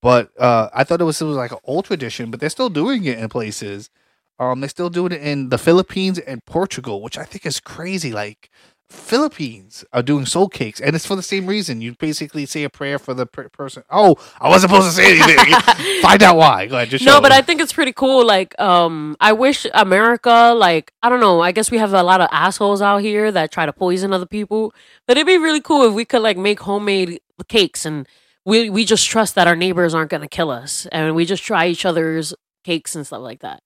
but 0.00 0.30
uh, 0.40 0.70
I 0.72 0.82
thought 0.84 1.02
it 1.02 1.04
was, 1.04 1.20
it 1.20 1.26
was 1.26 1.36
like 1.36 1.52
an 1.52 1.58
old 1.64 1.84
tradition, 1.84 2.30
but 2.30 2.40
they're 2.40 2.48
still 2.48 2.70
doing 2.70 3.04
it 3.04 3.18
in 3.18 3.28
places. 3.28 3.90
Um, 4.38 4.60
they 4.60 4.68
still 4.68 4.90
do 4.90 5.06
it 5.06 5.12
in 5.12 5.48
the 5.48 5.58
Philippines 5.58 6.18
and 6.18 6.44
Portugal, 6.44 7.02
which 7.02 7.16
I 7.16 7.24
think 7.24 7.46
is 7.46 7.60
crazy. 7.60 8.12
Like 8.12 8.50
Philippines 8.88 9.84
are 9.92 10.02
doing 10.02 10.26
soul 10.26 10.48
cakes, 10.48 10.80
and 10.80 10.94
it's 10.94 11.04
for 11.06 11.16
the 11.16 11.22
same 11.22 11.46
reason. 11.46 11.80
You 11.80 11.94
basically 11.98 12.46
say 12.46 12.62
a 12.62 12.70
prayer 12.70 12.98
for 12.98 13.14
the 13.14 13.26
per- 13.26 13.48
person. 13.48 13.82
Oh, 13.90 14.16
I 14.40 14.48
wasn't 14.48 14.70
supposed 14.70 14.94
to 14.94 15.02
say 15.02 15.18
anything. 15.18 16.00
Find 16.02 16.22
out 16.22 16.36
why. 16.36 16.66
Go 16.66 16.76
ahead, 16.76 16.90
just 16.90 17.04
No, 17.04 17.20
but. 17.20 17.32
I 17.32 17.42
think 17.42 17.60
it's 17.60 17.72
pretty 17.72 17.92
cool. 17.92 18.24
Like, 18.24 18.58
um, 18.60 19.16
I 19.20 19.32
wish 19.32 19.66
America, 19.74 20.54
like, 20.56 20.92
I 21.02 21.08
don't 21.08 21.20
know. 21.20 21.40
I 21.40 21.50
guess 21.50 21.70
we 21.70 21.78
have 21.78 21.92
a 21.94 22.02
lot 22.02 22.20
of 22.20 22.28
assholes 22.30 22.80
out 22.80 22.98
here 22.98 23.32
that 23.32 23.50
try 23.50 23.66
to 23.66 23.72
poison 23.72 24.12
other 24.12 24.26
people. 24.26 24.72
But 25.06 25.16
it'd 25.16 25.26
be 25.26 25.36
really 25.38 25.60
cool 25.60 25.82
if 25.88 25.92
we 25.92 26.04
could 26.04 26.22
like 26.22 26.36
make 26.36 26.60
homemade 26.60 27.20
cakes 27.48 27.84
and 27.84 28.06
we 28.44 28.70
we 28.70 28.84
just 28.84 29.08
trust 29.08 29.34
that 29.34 29.48
our 29.48 29.56
neighbors 29.56 29.94
aren't 29.94 30.10
gonna 30.10 30.28
kill 30.28 30.50
us 30.50 30.86
and 30.92 31.14
we 31.14 31.24
just 31.24 31.42
try 31.42 31.66
each 31.66 31.84
other's 31.84 32.32
cakes 32.64 32.94
and 32.94 33.06
stuff 33.06 33.20
like 33.20 33.40
that. 33.40 33.60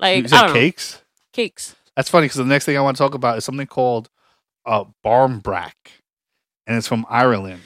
Like, 0.00 0.26
don't 0.28 0.48
know, 0.48 0.52
cakes. 0.52 1.02
cakes. 1.32 1.76
That's 1.96 2.08
funny 2.08 2.26
because 2.26 2.38
the 2.38 2.44
next 2.44 2.64
thing 2.64 2.76
I 2.76 2.80
want 2.80 2.96
to 2.96 3.02
talk 3.02 3.14
about 3.14 3.38
is 3.38 3.44
something 3.44 3.66
called 3.66 4.08
uh, 4.64 4.84
barmbrack, 5.04 5.74
and 6.66 6.76
it's 6.76 6.88
from 6.88 7.04
Ireland. 7.08 7.62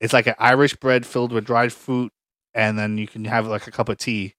It's 0.00 0.12
like 0.12 0.26
an 0.26 0.34
Irish 0.38 0.74
bread 0.76 1.04
filled 1.04 1.32
with 1.32 1.44
dried 1.44 1.72
fruit, 1.72 2.12
and 2.54 2.78
then 2.78 2.98
you 2.98 3.06
can 3.06 3.24
have 3.24 3.46
like 3.46 3.66
a 3.66 3.70
cup 3.70 3.88
of 3.88 3.98
tea. 3.98 4.34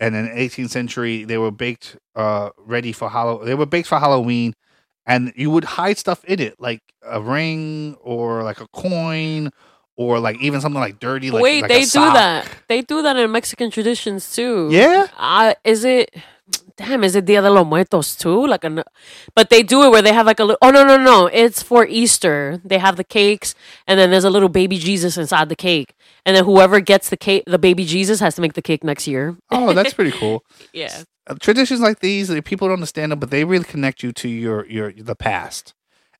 And 0.00 0.16
in 0.16 0.24
the 0.24 0.30
18th 0.30 0.70
century, 0.70 1.24
they 1.24 1.36
were 1.36 1.50
baked, 1.50 1.98
uh, 2.14 2.50
ready 2.56 2.90
for 2.90 3.10
Halloween. 3.10 3.46
They 3.46 3.54
were 3.54 3.66
baked 3.66 3.86
for 3.86 3.98
Halloween, 3.98 4.54
and 5.04 5.32
you 5.36 5.50
would 5.50 5.64
hide 5.64 5.98
stuff 5.98 6.24
in 6.24 6.40
it, 6.40 6.58
like 6.58 6.80
a 7.02 7.20
ring 7.20 7.96
or 8.00 8.42
like 8.42 8.60
a 8.60 8.66
coin, 8.68 9.50
or 9.96 10.18
like 10.18 10.40
even 10.40 10.62
something 10.62 10.80
like 10.80 10.98
dirty. 10.98 11.30
Like, 11.30 11.42
Wait, 11.42 11.60
like 11.60 11.70
they 11.70 11.84
do 11.84 12.00
that. 12.00 12.48
They 12.68 12.80
do 12.80 13.02
that 13.02 13.16
in 13.16 13.30
Mexican 13.30 13.70
traditions 13.70 14.34
too. 14.34 14.70
Yeah? 14.72 15.08
Uh, 15.18 15.54
is 15.62 15.84
it? 15.84 16.14
Damn, 16.80 17.04
is 17.04 17.14
it 17.14 17.26
Dia 17.26 17.42
de 17.42 17.50
los 17.50 17.66
Muertos 17.66 18.16
too? 18.16 18.46
Like 18.46 18.64
an, 18.64 18.82
but 19.34 19.50
they 19.50 19.62
do 19.62 19.82
it 19.82 19.90
where 19.90 20.00
they 20.00 20.14
have 20.14 20.24
like 20.24 20.40
a 20.40 20.44
little. 20.44 20.58
Oh 20.62 20.70
no 20.70 20.82
no 20.82 20.96
no! 20.96 21.26
It's 21.26 21.62
for 21.62 21.86
Easter. 21.86 22.60
They 22.64 22.78
have 22.78 22.96
the 22.96 23.04
cakes, 23.04 23.54
and 23.86 24.00
then 24.00 24.10
there's 24.10 24.24
a 24.24 24.30
little 24.30 24.48
baby 24.48 24.78
Jesus 24.78 25.18
inside 25.18 25.50
the 25.50 25.56
cake, 25.56 25.94
and 26.24 26.34
then 26.34 26.44
whoever 26.44 26.80
gets 26.80 27.10
the 27.10 27.18
cake, 27.18 27.44
the 27.46 27.58
baby 27.58 27.84
Jesus 27.84 28.20
has 28.20 28.34
to 28.36 28.40
make 28.40 28.54
the 28.54 28.62
cake 28.62 28.82
next 28.82 29.06
year. 29.06 29.36
Oh, 29.50 29.74
that's 29.74 29.92
pretty 29.92 30.12
cool. 30.12 30.42
Yeah, 30.72 31.02
uh, 31.30 31.34
traditions 31.38 31.80
like 31.80 32.00
these 32.00 32.28
people 32.42 32.68
don't 32.68 32.74
understand 32.74 33.12
them 33.12 33.18
but 33.18 33.30
they 33.30 33.44
really 33.44 33.64
connect 33.64 34.02
you 34.02 34.12
to 34.12 34.28
your 34.28 34.66
your 34.66 34.92
the 34.92 35.14
past 35.14 35.74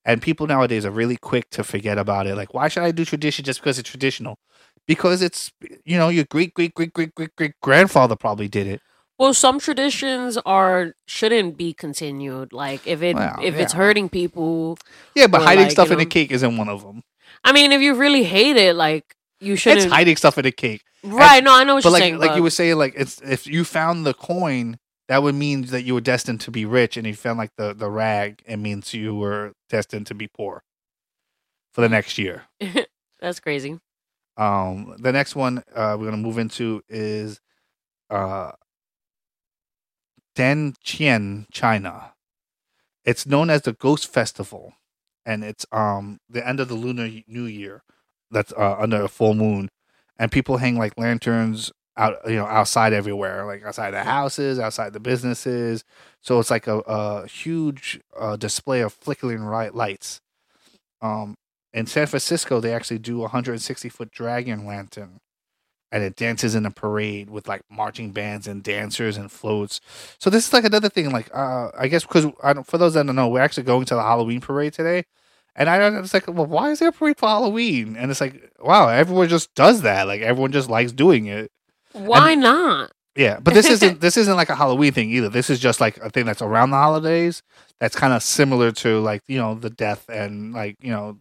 and 0.04 0.22
people 0.22 0.46
nowadays 0.46 0.84
are 0.84 0.90
really 0.90 1.16
quick 1.16 1.48
to 1.50 1.64
forget 1.64 1.98
about 1.98 2.26
it 2.26 2.36
like 2.36 2.54
why 2.54 2.68
should 2.68 2.82
i 2.82 2.90
do 2.90 3.04
tradition 3.04 3.44
just 3.44 3.60
because 3.60 3.78
it's 3.78 3.88
traditional 3.88 4.38
because 4.86 5.22
it's 5.22 5.52
you 5.84 5.96
know 5.96 6.08
your 6.08 6.24
great 6.24 6.54
great 6.54 6.74
great 6.74 6.92
great 6.92 7.14
great 7.14 7.34
great 7.34 7.54
grandfather 7.60 8.14
probably 8.14 8.48
did 8.48 8.66
it 8.66 8.80
Well, 9.20 9.34
some 9.34 9.60
traditions 9.60 10.38
are 10.46 10.94
shouldn't 11.06 11.56
be 11.58 11.74
continued. 11.74 12.52
Like 12.54 12.86
if 12.86 13.02
it 13.02 13.16
if 13.42 13.54
it's 13.54 13.74
yeah. 13.74 13.78
hurting 13.78 14.08
people. 14.08 14.78
yeah 15.14 15.26
but 15.28 15.42
Or, 15.42 15.44
hiding 15.44 15.64
like, 15.64 15.72
stuff 15.72 15.88
you 15.88 15.94
in 15.94 16.00
a 16.00 16.04
know- 16.04 16.08
cake 16.08 16.30
isn't 16.32 16.56
one 16.56 16.68
of 16.70 16.82
them 16.82 17.02
I 17.44 17.52
mean, 17.52 17.70
if 17.72 17.80
you 17.82 17.94
really 17.94 18.24
hate 18.24 18.56
it, 18.56 18.74
like 18.76 19.14
you 19.40 19.52
it's 19.52 19.62
shouldn't. 19.62 19.92
hiding 19.92 20.16
stuff 20.16 20.38
in 20.38 20.46
a 20.46 20.50
cake 20.52 20.82
right? 21.04 21.44
No, 21.44 21.52
I 21.54 21.64
know 21.64 21.74
what 21.76 21.82
but 21.84 21.90
you're 21.90 21.92
like 21.92 22.02
saying. 22.02 22.18
like 22.18 22.30
but- 22.30 22.36
you 22.36 22.42
were 22.42 22.50
saying 22.50 22.76
like 22.78 22.94
it's 22.96 23.20
if 23.22 23.46
you 23.46 23.64
found 23.64 24.06
the 24.06 24.14
coin 24.14 24.78
that 25.08 25.22
would 25.22 25.34
mean 25.34 25.62
that 25.66 25.82
you 25.82 25.92
were 25.94 26.00
destined 26.00 26.40
to 26.42 26.50
be 26.50 26.64
rich 26.64 26.96
and 26.96 27.06
if 27.06 27.10
you 27.12 27.16
found 27.16 27.38
like 27.38 27.52
the 27.56 27.74
the 27.74 27.90
rag 27.90 28.42
it 28.46 28.56
means 28.56 28.94
you 28.94 29.14
were 29.14 29.52
destined 29.68 30.06
to 30.06 30.14
be 30.14 30.28
poor 30.28 30.62
for 31.74 31.82
the 31.82 31.88
next 31.90 32.16
year 32.18 32.44
That's 33.20 33.38
crazy. 33.40 33.78
Um, 34.38 34.96
the 34.98 35.12
next 35.12 35.36
one 35.36 35.62
uh, 35.74 35.94
we're 35.98 36.06
gonna 36.06 36.16
move 36.28 36.38
into 36.38 36.82
is 36.88 37.38
uh, 38.08 38.52
Danqian, 40.36 41.46
China. 41.52 42.12
It's 43.04 43.26
known 43.26 43.50
as 43.50 43.62
the 43.62 43.72
Ghost 43.72 44.12
Festival, 44.12 44.74
and 45.24 45.44
it's 45.44 45.66
um 45.72 46.18
the 46.28 46.46
end 46.46 46.60
of 46.60 46.68
the 46.68 46.74
Lunar 46.74 47.08
New 47.26 47.44
Year. 47.44 47.82
That's 48.30 48.52
uh, 48.52 48.76
under 48.78 49.02
a 49.02 49.08
full 49.08 49.34
moon, 49.34 49.68
and 50.18 50.30
people 50.30 50.58
hang 50.58 50.76
like 50.78 50.96
lanterns 50.96 51.72
out, 51.96 52.18
you 52.26 52.36
know, 52.36 52.46
outside 52.46 52.92
everywhere, 52.92 53.44
like 53.46 53.62
outside 53.64 53.90
the 53.92 54.04
houses, 54.04 54.58
outside 54.58 54.92
the 54.92 55.00
businesses. 55.00 55.84
So 56.20 56.38
it's 56.40 56.50
like 56.50 56.66
a, 56.66 56.78
a 56.80 57.26
huge 57.26 58.00
uh, 58.18 58.36
display 58.36 58.80
of 58.80 58.92
flickering 58.92 59.42
ri- 59.42 59.70
lights. 59.70 60.20
Um, 61.02 61.34
in 61.72 61.86
San 61.86 62.06
Francisco, 62.06 62.60
they 62.60 62.72
actually 62.74 62.98
do 62.98 63.18
a 63.18 63.22
160 63.22 63.88
foot 63.88 64.10
dragon 64.10 64.66
lantern, 64.66 65.18
and 65.92 66.02
it 66.04 66.16
dances 66.16 66.54
in 66.54 66.66
a 66.66 66.70
parade 66.70 67.30
with 67.30 67.48
like 67.48 67.62
marching 67.70 68.12
bands 68.12 68.46
and 68.46 68.62
dancers 68.62 69.16
and 69.16 69.30
floats. 69.30 69.80
So 70.18 70.30
this 70.30 70.46
is 70.46 70.52
like 70.52 70.64
another 70.64 70.88
thing. 70.88 71.10
Like, 71.10 71.30
uh, 71.34 71.70
I 71.76 71.88
guess 71.88 72.04
because 72.04 72.26
I 72.42 72.52
don't, 72.52 72.66
for 72.66 72.78
those 72.78 72.94
that 72.94 73.06
don't 73.06 73.16
know, 73.16 73.28
we're 73.28 73.40
actually 73.40 73.64
going 73.64 73.86
to 73.86 73.94
the 73.94 74.02
Halloween 74.02 74.40
parade 74.40 74.72
today, 74.72 75.04
and 75.56 75.68
I 75.68 75.78
don't. 75.78 76.12
Like, 76.12 76.28
well, 76.28 76.46
why 76.46 76.70
is 76.70 76.78
there 76.78 76.88
a 76.88 76.92
parade 76.92 77.18
for 77.18 77.28
Halloween? 77.28 77.96
And 77.96 78.10
it's 78.10 78.20
like, 78.20 78.52
wow, 78.60 78.88
everyone 78.88 79.28
just 79.28 79.54
does 79.54 79.82
that. 79.82 80.06
Like, 80.06 80.20
everyone 80.20 80.52
just 80.52 80.70
likes 80.70 80.92
doing 80.92 81.26
it. 81.26 81.50
Why 81.92 82.34
not? 82.34 82.92
Yeah, 83.16 83.40
but 83.40 83.54
this 83.54 83.66
isn't 83.68 84.00
this 84.00 84.16
isn't 84.16 84.36
like 84.36 84.50
a 84.50 84.54
Halloween 84.54 84.92
thing 84.92 85.10
either. 85.10 85.28
This 85.28 85.50
is 85.50 85.58
just 85.58 85.80
like 85.80 85.96
a 85.98 86.10
thing 86.10 86.26
that's 86.26 86.42
around 86.42 86.70
the 86.70 86.76
holidays. 86.76 87.42
That's 87.80 87.96
kind 87.96 88.12
of 88.12 88.22
similar 88.22 88.70
to 88.72 89.00
like 89.00 89.22
you 89.26 89.38
know 89.38 89.54
the 89.56 89.70
death 89.70 90.08
and 90.08 90.52
like 90.54 90.76
you 90.80 90.92
know 90.92 91.18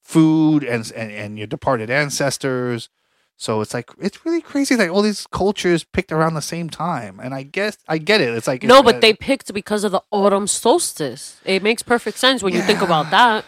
food 0.00 0.64
and 0.64 0.90
and, 0.92 1.10
and 1.12 1.38
your 1.38 1.46
departed 1.46 1.90
ancestors. 1.90 2.88
So 3.36 3.60
it's 3.60 3.74
like 3.74 3.90
it's 3.98 4.24
really 4.24 4.40
crazy 4.40 4.74
that 4.76 4.88
all 4.88 5.02
these 5.02 5.26
cultures 5.26 5.84
picked 5.84 6.12
around 6.12 6.34
the 6.34 6.42
same 6.42 6.70
time. 6.70 7.20
And 7.20 7.34
I 7.34 7.42
guess 7.42 7.76
I 7.88 7.98
get 7.98 8.20
it. 8.20 8.28
It's 8.34 8.46
like 8.46 8.62
No, 8.62 8.78
uh, 8.78 8.82
but 8.82 9.00
they 9.00 9.12
picked 9.12 9.52
because 9.52 9.84
of 9.84 9.92
the 9.92 10.02
autumn 10.10 10.46
solstice. 10.46 11.40
It 11.44 11.62
makes 11.62 11.82
perfect 11.82 12.18
sense 12.18 12.42
when 12.42 12.54
you 12.54 12.62
think 12.62 12.80
about 12.80 13.10
that. 13.10 13.44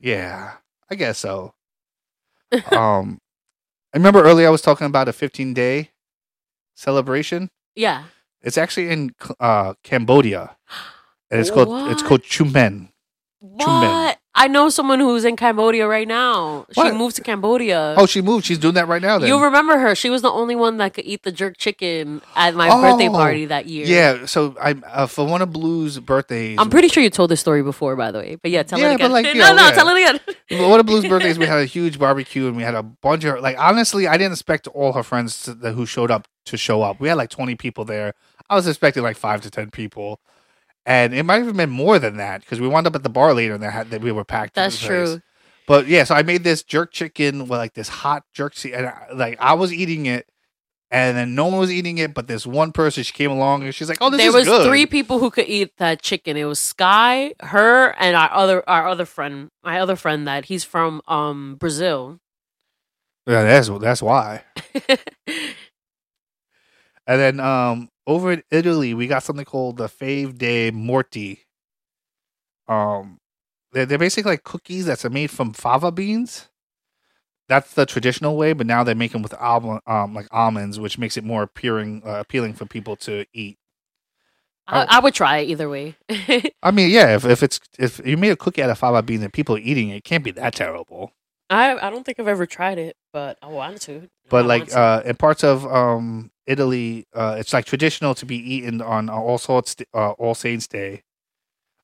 yeah, 0.00 0.52
I 0.90 0.94
guess 0.94 1.18
so. 1.18 1.54
um, 2.72 3.18
I 3.92 3.98
remember 3.98 4.22
earlier 4.22 4.46
I 4.46 4.50
was 4.50 4.62
talking 4.62 4.86
about 4.86 5.08
a 5.08 5.12
15 5.12 5.54
day 5.54 5.90
celebration. 6.74 7.50
Yeah. 7.74 8.04
It's 8.40 8.56
actually 8.56 8.90
in 8.90 9.14
uh, 9.40 9.74
Cambodia, 9.82 10.56
and 11.30 11.40
it's 11.40 11.50
called 11.50 11.90
it's 11.90 12.02
called 12.02 12.22
Chumen. 12.22 12.90
What? 13.40 14.18
I 14.38 14.46
know 14.46 14.68
someone 14.68 15.00
who's 15.00 15.24
in 15.24 15.34
Cambodia 15.36 15.88
right 15.88 16.06
now. 16.06 16.66
She 16.72 16.90
moved 16.92 17.16
to 17.16 17.22
Cambodia. 17.22 17.96
Oh, 17.98 18.06
she 18.06 18.22
moved. 18.22 18.44
She's 18.46 18.58
doing 18.58 18.74
that 18.74 18.86
right 18.86 19.02
now. 19.02 19.18
Then 19.18 19.28
you 19.28 19.42
remember 19.42 19.76
her? 19.78 19.94
She 19.96 20.10
was 20.10 20.22
the 20.22 20.30
only 20.30 20.54
one 20.54 20.76
that 20.76 20.94
could 20.94 21.04
eat 21.06 21.24
the 21.24 21.32
jerk 21.32 21.56
chicken 21.58 22.22
at 22.36 22.54
my 22.54 22.68
birthday 22.68 23.08
Oh, 23.08 23.12
party 23.12 23.46
that 23.46 23.66
year. 23.66 23.84
Yeah. 23.86 24.26
So 24.26 24.56
I 24.60 24.72
uh, 24.86 25.06
for 25.06 25.26
one 25.26 25.42
of 25.42 25.52
Blue's 25.52 25.98
birthdays. 25.98 26.56
I'm 26.60 26.70
pretty 26.70 26.86
sure 26.88 27.02
you 27.02 27.10
told 27.10 27.30
this 27.30 27.40
story 27.40 27.62
before, 27.64 27.96
by 27.96 28.12
the 28.12 28.18
way. 28.20 28.36
But 28.36 28.52
yeah, 28.52 28.62
tell 28.62 28.78
Yeah, 28.78 28.92
it 28.92 28.98
but 29.00 29.06
again. 29.06 29.12
like, 29.12 29.24
no, 29.34 29.54
no, 29.56 29.66
yeah. 29.66 29.70
tell 29.72 29.88
it 29.88 29.96
again. 30.48 30.68
one 30.70 30.78
of 30.78 30.86
Blue's 30.86 31.06
birthdays, 31.06 31.38
we 31.38 31.46
had 31.46 31.58
a 31.58 31.64
huge 31.66 31.98
barbecue 31.98 32.46
and 32.46 32.56
we 32.56 32.62
had 32.62 32.74
a 32.76 32.82
bunch 32.84 33.24
of 33.24 33.40
like. 33.40 33.58
Honestly, 33.58 34.06
I 34.06 34.16
didn't 34.16 34.32
expect 34.32 34.68
all 34.68 34.92
her 34.92 35.02
friends 35.02 35.42
to, 35.44 35.54
who 35.72 35.84
showed 35.84 36.10
up 36.12 36.28
to 36.46 36.56
show 36.56 36.82
up. 36.82 37.00
We 37.00 37.08
had 37.08 37.16
like 37.16 37.30
20 37.30 37.56
people 37.56 37.84
there. 37.84 38.14
I 38.48 38.54
was 38.54 38.66
expecting 38.68 39.02
like 39.02 39.16
five 39.16 39.40
to 39.42 39.50
10 39.50 39.70
people, 39.72 40.20
and 40.88 41.12
it 41.14 41.22
might 41.22 41.44
have 41.44 41.54
been 41.54 41.68
more 41.68 41.98
than 41.98 42.16
that 42.16 42.40
because 42.40 42.62
we 42.62 42.66
wound 42.66 42.86
up 42.86 42.94
at 42.94 43.02
the 43.02 43.10
bar 43.10 43.34
later 43.34 43.52
and 43.52 43.62
that 43.62 43.72
had 43.72 43.90
that 43.90 44.00
we 44.00 44.10
were 44.10 44.24
packed. 44.24 44.54
That's 44.54 44.80
true. 44.80 45.20
But 45.66 45.86
yeah, 45.86 46.04
so 46.04 46.14
I 46.14 46.22
made 46.22 46.44
this 46.44 46.62
jerk 46.62 46.92
chicken 46.92 47.40
with 47.40 47.50
like 47.50 47.74
this 47.74 47.90
hot 47.90 48.24
jerk, 48.32 48.54
and 48.64 48.86
I, 48.86 49.08
like 49.12 49.36
I 49.38 49.52
was 49.52 49.70
eating 49.70 50.06
it, 50.06 50.26
and 50.90 51.14
then 51.14 51.34
no 51.34 51.44
one 51.48 51.58
was 51.58 51.70
eating 51.70 51.98
it, 51.98 52.14
but 52.14 52.26
this 52.26 52.46
one 52.46 52.72
person 52.72 53.02
she 53.02 53.12
came 53.12 53.30
along 53.30 53.64
and 53.64 53.74
she's 53.74 53.90
like, 53.90 53.98
"Oh, 54.00 54.08
this 54.08 54.16
there 54.16 54.28
is 54.28 54.34
was 54.34 54.44
good." 54.46 54.66
three 54.66 54.86
people 54.86 55.18
who 55.18 55.30
could 55.30 55.46
eat 55.46 55.76
that 55.76 56.00
chicken. 56.00 56.38
It 56.38 56.46
was 56.46 56.58
Sky, 56.58 57.34
her, 57.40 57.90
and 57.98 58.16
our 58.16 58.32
other 58.32 58.66
our 58.66 58.88
other 58.88 59.04
friend, 59.04 59.50
my 59.62 59.78
other 59.80 59.94
friend 59.94 60.26
that 60.26 60.46
he's 60.46 60.64
from 60.64 61.02
um 61.06 61.56
Brazil. 61.60 62.18
Yeah, 63.26 63.42
that's 63.42 63.68
that's 63.68 64.00
why. 64.00 64.44
And 67.08 67.20
then 67.20 67.40
um 67.40 67.90
over 68.06 68.32
in 68.32 68.44
Italy, 68.52 68.94
we 68.94 69.08
got 69.08 69.24
something 69.24 69.46
called 69.46 69.78
the 69.78 69.88
Fave 69.88 70.38
de 70.38 70.70
Morti. 70.72 71.40
um, 72.68 73.18
they're, 73.72 73.86
they're 73.86 73.98
basically 73.98 74.32
like 74.32 74.44
cookies 74.44 74.86
that's 74.86 75.04
made 75.08 75.30
from 75.30 75.52
fava 75.52 75.92
beans. 75.92 76.48
That's 77.48 77.74
the 77.74 77.86
traditional 77.86 78.36
way, 78.36 78.52
but 78.52 78.66
now 78.66 78.84
they 78.84 78.94
make 78.94 79.12
them 79.12 79.22
with 79.22 79.34
almond, 79.34 79.80
um, 79.86 80.14
like 80.14 80.28
almonds, 80.32 80.78
which 80.80 80.98
makes 80.98 81.16
it 81.16 81.24
more 81.24 81.42
appealing, 81.44 82.02
uh, 82.04 82.20
appealing 82.20 82.54
for 82.54 82.66
people 82.66 82.96
to 82.98 83.24
eat. 83.32 83.58
I, 84.66 84.86
I 84.88 85.00
would 85.00 85.14
try 85.14 85.38
it 85.38 85.48
either 85.48 85.68
way. 85.68 85.96
I 86.62 86.70
mean, 86.72 86.90
yeah, 86.90 87.14
if, 87.16 87.24
if 87.24 87.42
it's 87.42 87.58
if 87.78 88.00
you 88.06 88.18
made 88.18 88.30
a 88.32 88.36
cookie 88.36 88.62
out 88.62 88.68
of 88.70 88.78
fava 88.78 89.02
beans 89.02 89.22
and 89.24 89.32
people 89.32 89.56
are 89.56 89.60
eating 89.60 89.88
it, 89.90 89.96
it 89.96 90.04
can't 90.04 90.24
be 90.24 90.30
that 90.32 90.54
terrible. 90.54 91.12
I 91.50 91.74
I 91.78 91.90
don't 91.90 92.04
think 92.04 92.20
I've 92.20 92.28
ever 92.28 92.44
tried 92.46 92.78
it, 92.78 92.96
but 93.12 93.38
I 93.42 93.46
wanted 93.46 93.80
to. 93.82 94.10
But 94.28 94.44
I 94.44 94.46
like 94.46 94.74
uh, 94.76 95.02
in 95.06 95.16
parts 95.16 95.42
of 95.42 95.66
um, 95.66 96.30
Italy, 96.48 97.06
uh, 97.14 97.36
it's 97.38 97.52
like 97.52 97.66
traditional 97.66 98.14
to 98.14 98.26
be 98.26 98.36
eaten 98.36 98.80
on 98.80 99.08
All 99.08 99.38
Sorts, 99.38 99.76
uh, 99.94 100.12
All 100.12 100.34
Saints 100.34 100.66
Day. 100.66 101.02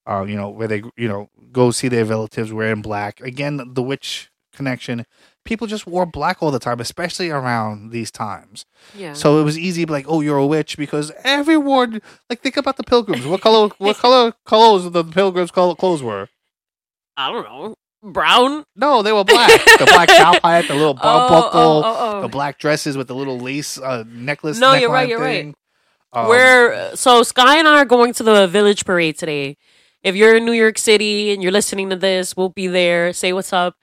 Uh, 0.06 0.24
you 0.24 0.36
know 0.36 0.48
where 0.50 0.68
they 0.68 0.82
you 0.96 1.08
know 1.08 1.30
go 1.52 1.70
see 1.70 1.88
their 1.88 2.04
relatives 2.04 2.52
wearing 2.52 2.82
black. 2.82 3.20
Again, 3.20 3.60
the 3.74 3.82
witch 3.82 4.30
connection. 4.52 5.06
People 5.44 5.66
just 5.66 5.86
wore 5.86 6.06
black 6.06 6.42
all 6.42 6.50
the 6.50 6.58
time, 6.58 6.80
especially 6.80 7.30
around 7.30 7.90
these 7.90 8.10
times. 8.10 8.64
yeah. 8.94 9.12
So 9.12 9.38
it 9.40 9.44
was 9.44 9.58
easy 9.58 9.82
to 9.82 9.86
be 9.86 9.92
like, 9.92 10.06
"Oh, 10.08 10.20
you're 10.20 10.38
a 10.38 10.46
witch," 10.46 10.76
because 10.78 11.12
everyone 11.22 12.00
like 12.30 12.40
think 12.40 12.56
about 12.56 12.76
the 12.76 12.84
pilgrims. 12.84 13.26
What 13.26 13.40
color? 13.42 13.68
what 13.78 13.96
color 13.96 14.32
clothes 14.44 14.90
the 14.90 15.04
pilgrims' 15.04 15.50
color 15.50 15.74
clothes 15.74 16.02
were? 16.02 16.28
I 17.16 17.30
don't 17.30 17.44
know. 17.44 17.74
Brown. 18.04 18.64
No, 18.76 19.02
they 19.02 19.12
were 19.12 19.24
black. 19.24 19.50
the 19.64 19.86
black 19.86 20.08
cow 20.16 20.34
hat, 20.42 20.68
the 20.68 20.74
little 20.74 20.94
belt 20.94 21.04
Oh, 21.04 21.28
buckle, 21.28 21.60
oh, 21.60 21.82
oh, 21.84 22.18
oh. 22.18 22.22
the 22.22 22.28
black 22.28 22.58
dresses 22.58 22.96
with 22.96 23.08
the 23.08 23.14
little 23.14 23.38
lace 23.38 23.78
uh, 23.78 24.04
necklace. 24.06 24.58
No, 24.58 24.74
you're 24.74 24.90
right, 24.90 25.08
you're 25.08 25.20
right. 25.20 25.54
Um, 26.12 26.28
We're 26.28 26.94
so 26.94 27.22
Sky 27.22 27.58
and 27.58 27.66
I 27.66 27.78
are 27.78 27.84
going 27.84 28.12
to 28.14 28.22
the 28.22 28.46
village 28.46 28.84
parade 28.84 29.18
today. 29.18 29.56
If 30.02 30.14
you're 30.14 30.36
in 30.36 30.44
New 30.44 30.52
York 30.52 30.78
City 30.78 31.32
and 31.32 31.42
you're 31.42 31.50
listening 31.50 31.90
to 31.90 31.96
this, 31.96 32.36
we'll 32.36 32.50
be 32.50 32.66
there. 32.66 33.12
Say 33.12 33.32
what's 33.32 33.52
up. 33.52 33.76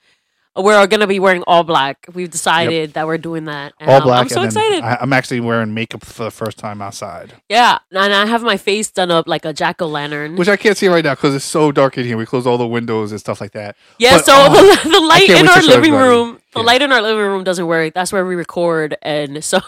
We're 0.56 0.86
gonna 0.88 1.08
be 1.08 1.20
wearing 1.20 1.44
all 1.48 1.64
black. 1.64 2.06
We've 2.14 2.30
decided 2.30 2.94
that 2.94 3.08
we're 3.08 3.18
doing 3.18 3.46
that. 3.46 3.74
And, 3.80 3.90
all 3.90 3.98
um, 3.98 4.04
black. 4.04 4.22
I'm 4.24 4.30
so 4.30 4.42
and 4.42 4.52
then 4.52 4.64
excited. 4.74 4.84
I, 4.84 4.98
I'm 5.00 5.14
actually 5.14 5.40
wearing 5.40 5.74
makeup 5.74 6.04
for 6.06 6.26
the 6.26 6.32
first 6.32 6.58
time 6.58 6.82
outside, 6.82 7.34
yeah, 7.48 7.80
and 7.92 8.14
I 8.14 8.26
have 8.26 8.44
my 8.44 8.58
face 8.58 8.92
done 8.92 9.12
up 9.12 9.28
like 9.28 9.46
a 9.46 9.54
jack 9.54 9.82
o' 9.82 9.88
lantern. 9.88 10.36
which 10.36 10.50
I 10.50 10.58
can't 10.58 10.78
see 10.78 10.90
right 10.90 11.04
now 11.06 11.16
because 11.16 11.34
it's 11.36 11.46
so 11.46 11.72
dark 11.72 11.98
in 11.98 12.06
here. 12.06 12.18
We 12.18 12.26
close 12.26 12.46
all 12.46 12.58
the 12.58 12.68
windows 12.68 13.12
and 13.12 13.20
stuff 13.20 13.40
like 13.40 13.54
that. 13.54 13.78
Yeah, 13.98 14.18
But, 14.18 14.26
so 14.26 14.34
oh, 14.36 14.76
the, 14.84 14.90
the 14.90 15.00
light 15.00 15.28
can't 15.28 15.40
in 15.40 15.46
wait 15.46 15.48
to 15.48 15.52
our 15.54 15.62
show 15.62 15.68
living 15.70 15.94
everybody. 15.94 16.10
room, 16.10 16.42
the 16.54 16.60
Yeah. 16.60 16.66
light 16.66 16.82
in 16.82 16.92
our 16.92 17.02
living 17.02 17.26
room 17.26 17.44
doesn't 17.46 17.66
work. 17.68 17.94
That's 17.94 18.12
where 18.12 18.26
we 18.26 18.36
record, 18.36 18.98
and 19.02 19.42
so 19.44 19.60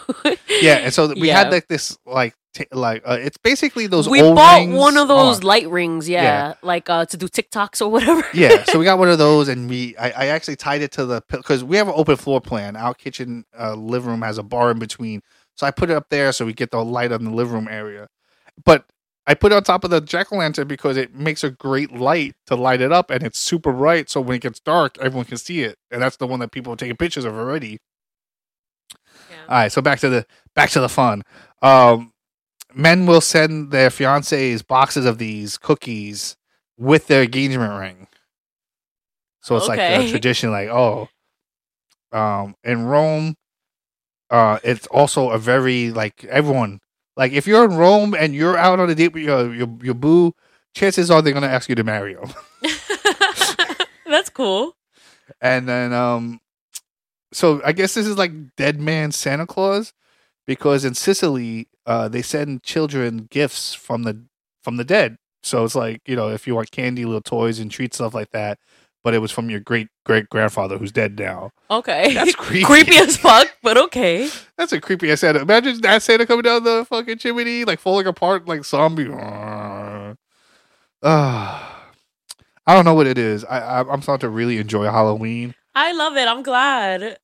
Yeah, 0.60 0.74
and 0.84 0.92
so 0.92 1.14
we 1.14 1.28
Yeah. 1.28 1.38
had 1.38 1.50
like 1.50 1.66
this 1.68 1.96
like 2.04 2.34
t- 2.54 2.66
like 2.72 3.02
uh, 3.04 3.18
it's 3.20 3.36
basically 3.36 3.86
those. 3.86 4.08
we 4.08 4.20
bought 4.22 4.60
rings. 4.60 4.74
one 4.78 4.96
of 4.96 5.08
those 5.08 5.38
on. 5.38 5.42
light 5.42 5.68
rings. 5.68 6.08
Yeah, 6.08 6.22
Yeah. 6.22 6.54
like 6.62 6.88
uh, 6.88 7.04
to 7.06 7.16
do 7.16 7.28
TikToks 7.28 7.82
or 7.82 7.88
whatever. 7.90 8.24
yeah, 8.34 8.64
so 8.64 8.78
we 8.78 8.84
got 8.84 8.98
one 8.98 9.08
of 9.10 9.18
those, 9.26 9.48
and 9.48 9.68
we 9.68 9.96
I, 9.98 10.10
I 10.10 10.26
actually 10.28 10.56
tied 10.56 10.82
it 10.82 10.92
to 10.92 11.04
the 11.04 11.22
because 11.28 11.62
we 11.64 11.76
have 11.76 11.88
an 11.88 11.94
open 11.96 12.16
floor 12.16 12.40
plan. 12.40 12.76
Our 12.76 12.94
kitchen 12.94 13.44
uh, 13.58 13.74
living 13.74 14.10
room 14.10 14.22
has 14.22 14.38
a 14.38 14.42
bar 14.42 14.70
in 14.70 14.78
between, 14.78 15.20
so 15.56 15.66
I 15.66 15.70
put 15.70 15.90
it 15.90 15.96
up 15.96 16.08
there 16.08 16.32
so 16.32 16.46
we 16.46 16.52
get 16.54 16.70
the 16.70 16.84
light 16.84 17.12
on 17.12 17.24
the 17.24 17.30
living 17.30 17.54
room 17.54 17.68
area. 17.68 18.08
But 18.64 18.84
I 19.26 19.34
put 19.34 19.52
it 19.52 19.56
on 19.56 19.62
top 19.64 19.84
of 19.84 19.90
the 19.90 20.00
jack 20.00 20.32
o' 20.32 20.36
lantern 20.36 20.68
because 20.68 20.96
it 20.96 21.14
makes 21.14 21.42
a 21.44 21.50
great 21.50 21.92
light 21.92 22.34
to 22.46 22.54
light 22.56 22.80
it 22.80 22.92
up, 22.92 23.10
and 23.10 23.22
it's 23.22 23.38
super 23.38 23.72
bright. 23.72 24.10
So 24.10 24.20
when 24.20 24.36
it 24.36 24.42
gets 24.42 24.60
dark, 24.60 24.98
everyone 24.98 25.24
can 25.24 25.38
see 25.38 25.62
it, 25.62 25.76
and 25.90 26.02
that's 26.02 26.16
the 26.18 26.26
one 26.26 26.40
that 26.40 26.52
people 26.52 26.72
are 26.72 26.76
taking 26.76 26.96
pictures 26.96 27.24
of 27.24 27.34
already. 27.34 27.78
All 29.48 29.56
right, 29.58 29.72
so 29.72 29.82
back 29.82 29.98
to 30.00 30.08
the 30.08 30.26
back 30.54 30.70
to 30.70 30.80
the 30.80 30.88
fun. 30.88 31.22
Um, 31.60 32.12
men 32.74 33.06
will 33.06 33.20
send 33.20 33.70
their 33.70 33.90
fiancés 33.90 34.66
boxes 34.66 35.06
of 35.06 35.18
these 35.18 35.58
cookies 35.58 36.36
with 36.76 37.06
their 37.06 37.22
engagement 37.22 37.78
ring. 37.78 38.08
So 39.42 39.56
it's 39.56 39.68
like 39.68 39.78
a 39.78 40.10
tradition, 40.10 40.50
like 40.50 40.68
oh, 40.68 41.08
um, 42.12 42.54
in 42.64 42.86
Rome, 42.86 43.36
uh, 44.30 44.58
it's 44.64 44.86
also 44.86 45.30
a 45.30 45.38
very 45.38 45.90
like 45.90 46.24
everyone 46.24 46.80
like 47.16 47.32
if 47.32 47.46
you're 47.46 47.64
in 47.64 47.76
Rome 47.76 48.14
and 48.14 48.34
you're 48.34 48.56
out 48.56 48.80
on 48.80 48.90
a 48.90 48.94
date 48.94 49.12
with 49.12 49.22
your 49.22 49.54
your, 49.54 49.68
your 49.82 49.94
boo, 49.94 50.34
chances 50.74 51.10
are 51.10 51.22
they're 51.22 51.32
gonna 51.32 51.46
ask 51.46 51.68
you 51.68 51.74
to 51.74 51.84
marry 51.84 52.14
them. 52.14 52.32
That's 54.06 54.30
cool. 54.30 54.76
And 55.40 55.68
then 55.68 55.92
um 55.92 56.40
so 57.32 57.60
I 57.64 57.72
guess 57.72 57.94
this 57.94 58.06
is 58.06 58.16
like 58.16 58.32
dead 58.56 58.80
man 58.80 59.12
Santa 59.12 59.46
Claus 59.46 59.92
because 60.46 60.84
in 60.84 60.94
Sicily 60.94 61.68
uh 61.86 62.08
they 62.08 62.22
send 62.22 62.62
children 62.62 63.28
gifts 63.30 63.74
from 63.74 64.02
the 64.04 64.24
from 64.62 64.76
the 64.76 64.84
dead. 64.84 65.16
So 65.42 65.64
it's 65.64 65.74
like, 65.74 66.00
you 66.06 66.16
know, 66.16 66.30
if 66.30 66.46
you 66.46 66.54
want 66.54 66.70
candy, 66.70 67.04
little 67.04 67.20
toys 67.20 67.58
and 67.58 67.70
treats 67.70 67.96
stuff 67.98 68.14
like 68.14 68.30
that, 68.30 68.58
but 69.02 69.12
it 69.12 69.18
was 69.18 69.30
from 69.30 69.50
your 69.50 69.60
great 69.60 69.88
great 70.06 70.30
grandfather 70.30 70.78
who's 70.78 70.90
dead 70.92 71.18
now. 71.18 71.50
Okay, 71.70 72.14
That's 72.14 72.34
creepy. 72.36 72.64
creepy 72.64 72.96
as 72.96 73.16
fuck, 73.18 73.48
but 73.62 73.76
okay. 73.76 74.30
That's 74.56 74.72
a 74.72 74.80
creepy 74.80 75.10
ass 75.12 75.20
Santa. 75.20 75.40
Imagine 75.40 75.80
that 75.82 76.02
Santa 76.02 76.24
coming 76.26 76.42
down 76.44 76.64
the 76.64 76.86
fucking 76.88 77.18
chimney, 77.18 77.64
like 77.66 77.78
falling 77.78 78.06
apart 78.06 78.48
like 78.48 78.64
zombie. 78.64 79.08
Ah, 81.06 81.90
I 82.66 82.74
don't 82.74 82.86
know 82.86 82.94
what 82.94 83.06
it 83.06 83.18
is. 83.18 83.44
I, 83.44 83.58
I 83.60 83.92
I'm 83.92 84.00
starting 84.00 84.20
to 84.22 84.30
really 84.30 84.56
enjoy 84.56 84.84
Halloween. 84.84 85.54
I 85.74 85.92
love 85.92 86.16
it. 86.16 86.26
I'm 86.26 86.42
glad. 86.42 87.18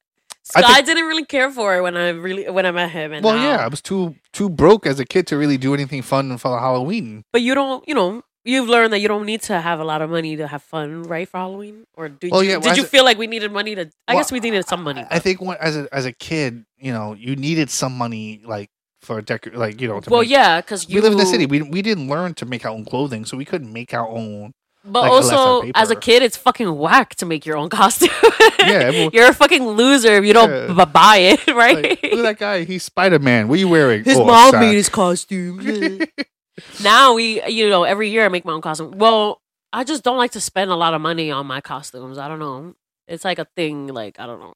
I 0.56 0.62
think- 0.74 0.86
didn't 0.86 1.06
really 1.06 1.24
care 1.24 1.50
for 1.50 1.76
it 1.76 1.82
when 1.82 1.96
I 1.96 2.08
really 2.10 2.48
when 2.50 2.66
I 2.66 2.70
met 2.70 2.90
him. 2.90 3.12
And 3.12 3.24
Well, 3.24 3.36
now- 3.36 3.48
yeah, 3.50 3.64
I 3.64 3.68
was 3.68 3.80
too 3.80 4.16
too 4.32 4.48
broke 4.48 4.86
as 4.86 4.98
a 5.00 5.04
kid 5.04 5.26
to 5.28 5.36
really 5.36 5.56
do 5.58 5.74
anything 5.74 6.02
fun 6.02 6.36
for 6.38 6.58
Halloween. 6.58 7.24
but 7.32 7.42
you 7.42 7.54
don't. 7.54 7.86
You 7.88 7.94
know, 7.94 8.22
you've 8.44 8.68
learned 8.68 8.92
that 8.92 9.00
you 9.00 9.08
don't 9.08 9.26
need 9.26 9.42
to 9.42 9.60
have 9.60 9.80
a 9.80 9.84
lot 9.84 10.00
of 10.02 10.10
money 10.10 10.36
to 10.36 10.46
have 10.46 10.62
fun, 10.62 11.02
right? 11.04 11.28
For 11.28 11.38
Halloween, 11.38 11.84
or 11.96 12.08
did 12.08 12.30
Well, 12.32 12.42
you? 12.42 12.50
yeah, 12.50 12.56
well, 12.56 12.68
did 12.74 12.76
you 12.78 12.84
a- 12.84 12.86
feel 12.94 13.04
like 13.04 13.18
we 13.18 13.26
needed 13.26 13.52
money 13.52 13.74
to? 13.74 13.82
I 14.08 14.14
Well, 14.14 14.18
guess 14.24 14.32
we 14.32 14.40
needed 14.40 14.66
some 14.66 14.82
money. 14.82 15.04
I 15.10 15.18
think 15.18 15.40
when, 15.40 15.56
as 15.60 15.76
a 15.76 15.88
as 15.92 16.06
a 16.06 16.12
kid, 16.12 16.64
you 16.78 16.92
know, 16.92 17.14
you 17.14 17.36
needed 17.36 17.70
some 17.70 17.92
money 17.96 18.40
like 18.44 18.70
for 19.02 19.20
decor, 19.22 19.52
like 19.54 19.80
you 19.80 19.88
know. 19.88 20.00
To 20.00 20.10
well, 20.10 20.20
make- 20.22 20.30
yeah, 20.30 20.60
because 20.60 20.86
we 20.88 21.00
live 21.00 21.12
in 21.12 21.18
the 21.18 21.26
city. 21.26 21.46
We 21.46 21.62
we 21.62 21.82
didn't 21.82 22.08
learn 22.08 22.34
to 22.34 22.46
make 22.46 22.64
our 22.66 22.72
own 22.72 22.84
clothing, 22.84 23.24
so 23.24 23.36
we 23.36 23.44
couldn't 23.44 23.72
make 23.72 23.92
our 23.94 24.08
own. 24.08 24.52
But 24.90 25.02
like, 25.02 25.10
also, 25.12 25.70
as 25.74 25.90
a 25.90 25.96
kid, 25.96 26.22
it's 26.22 26.36
fucking 26.36 26.76
whack 26.76 27.14
to 27.16 27.26
make 27.26 27.46
your 27.46 27.56
own 27.56 27.68
costume. 27.70 28.10
Yeah, 28.60 28.66
everyone- 28.90 29.10
you're 29.14 29.28
a 29.28 29.32
fucking 29.34 29.66
loser 29.66 30.12
if 30.16 30.24
you 30.24 30.32
don't 30.34 30.50
Yeah. 30.50 30.84
b- 30.84 30.90
buy 30.92 31.16
it, 31.16 31.46
right? 31.54 31.76
Like, 31.82 32.02
look 32.02 32.12
at 32.12 32.22
that 32.22 32.38
guy. 32.38 32.64
He's 32.64 32.82
Spider 32.84 33.18
Man. 33.18 33.48
What 33.48 33.54
are 33.54 33.58
you 33.58 33.68
wearing? 33.68 34.04
His 34.04 34.18
Oh, 34.18 34.24
mom 34.26 34.50
sack. 34.50 34.60
made 34.60 34.74
his 34.74 34.88
costume. 34.90 35.60
now 36.82 37.14
we, 37.14 37.42
you 37.46 37.68
know, 37.70 37.84
every 37.84 38.10
year 38.10 38.24
I 38.24 38.28
make 38.28 38.44
my 38.44 38.52
own 38.52 38.60
costume. 38.60 38.92
Well, 38.98 39.40
I 39.72 39.84
just 39.84 40.02
don't 40.04 40.18
like 40.18 40.32
to 40.32 40.40
spend 40.40 40.70
a 40.70 40.76
lot 40.76 40.92
of 40.94 41.00
money 41.00 41.30
on 41.30 41.46
my 41.46 41.60
costumes. 41.60 42.18
I 42.18 42.28
don't 42.28 42.38
know. 42.38 42.74
It's 43.08 43.24
like 43.24 43.38
a 43.38 43.46
thing. 43.56 43.86
Like 43.88 44.20
I 44.20 44.26
don't 44.26 44.40
know. 44.40 44.54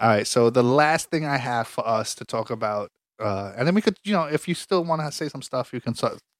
All 0.00 0.08
right. 0.08 0.26
So 0.26 0.50
the 0.50 0.62
last 0.62 1.10
thing 1.10 1.24
I 1.24 1.38
have 1.38 1.66
for 1.66 1.86
us 1.86 2.14
to 2.16 2.24
talk 2.24 2.50
about, 2.50 2.90
uh, 3.18 3.52
and 3.56 3.66
then 3.66 3.74
we 3.74 3.82
could, 3.82 3.98
you 4.04 4.12
know, 4.12 4.24
if 4.24 4.46
you 4.48 4.54
still 4.54 4.84
want 4.84 5.00
to 5.02 5.10
say 5.12 5.28
some 5.28 5.42
stuff, 5.42 5.72
you 5.72 5.80
can 5.80 5.94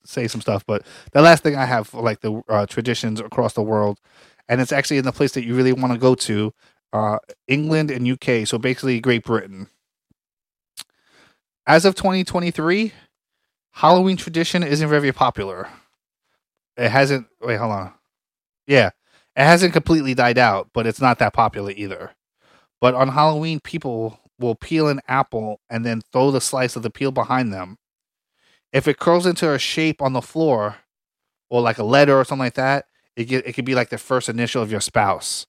say 0.05 0.29
some 0.29 0.41
stuff. 0.41 0.65
But 0.67 0.85
the 1.12 1.23
last 1.23 1.43
thing 1.43 1.57
I 1.57 1.65
have 1.65 1.93
like 1.95 2.21
the 2.21 2.43
uh, 2.49 2.67
traditions 2.67 3.21
across 3.21 3.55
the 3.55 3.62
world, 3.62 3.99
and 4.49 4.61
it's 4.61 4.73
actually 4.73 4.99
in 4.99 5.05
the 5.05 5.12
place 5.12 5.33
that 5.33 5.45
you 5.45 5.55
really 5.55 5.73
want 5.73 5.93
to 5.93 5.99
go 5.99 6.15
to, 6.15 6.53
uh, 6.93 7.19
England 7.49 7.91
and 7.91 8.09
UK. 8.09 8.47
So 8.47 8.59
basically, 8.59 9.01
Great 9.01 9.25
Britain. 9.25 9.69
As 11.67 11.85
of 11.85 11.95
2023, 11.95 12.93
Halloween 13.73 14.17
tradition 14.17 14.62
isn't 14.62 14.89
very 14.89 15.12
popular. 15.12 15.69
It 16.77 16.91
hasn't. 16.91 17.27
Wait, 17.41 17.57
hold 17.57 17.73
on. 17.73 17.93
Yeah, 18.67 18.91
it 19.35 19.45
hasn't 19.45 19.73
completely 19.73 20.15
died 20.15 20.39
out, 20.39 20.69
but 20.73 20.87
it's 20.87 21.01
not 21.01 21.19
that 21.19 21.33
popular 21.33 21.73
either. 21.73 22.12
But 22.81 22.95
on 22.95 23.09
Halloween, 23.09 23.61
people 23.61 24.21
will 24.38 24.55
peel 24.55 24.88
an 24.88 25.01
apple 25.09 25.61
and 25.70 25.85
then 25.85 26.01
throw 26.12 26.31
the 26.31 26.40
slice 26.40 26.77
of 26.77 26.83
the 26.83 26.90
peel 26.90 27.11
behind 27.11 27.53
them. 27.53 27.79
If 28.72 28.87
it 28.88 28.99
curls 28.99 29.27
into 29.27 29.51
a 29.53 29.59
shape 29.59 30.03
on 30.03 30.12
the 30.12 30.20
floor, 30.22 30.77
or 31.48 31.61
like 31.61 31.79
a 31.79 31.85
letter 31.85 32.19
or 32.19 32.25
something 32.25 32.44
like 32.44 32.54
that, 32.54 32.87
it 33.17 33.25
get, 33.27 33.46
it 33.46 33.52
could 33.54 33.65
be 33.65 33.75
like 33.75 33.88
the 33.90 33.98
first 33.98 34.29
initial 34.29 34.63
of 34.63 34.71
your 34.71 34.81
spouse. 34.81 35.46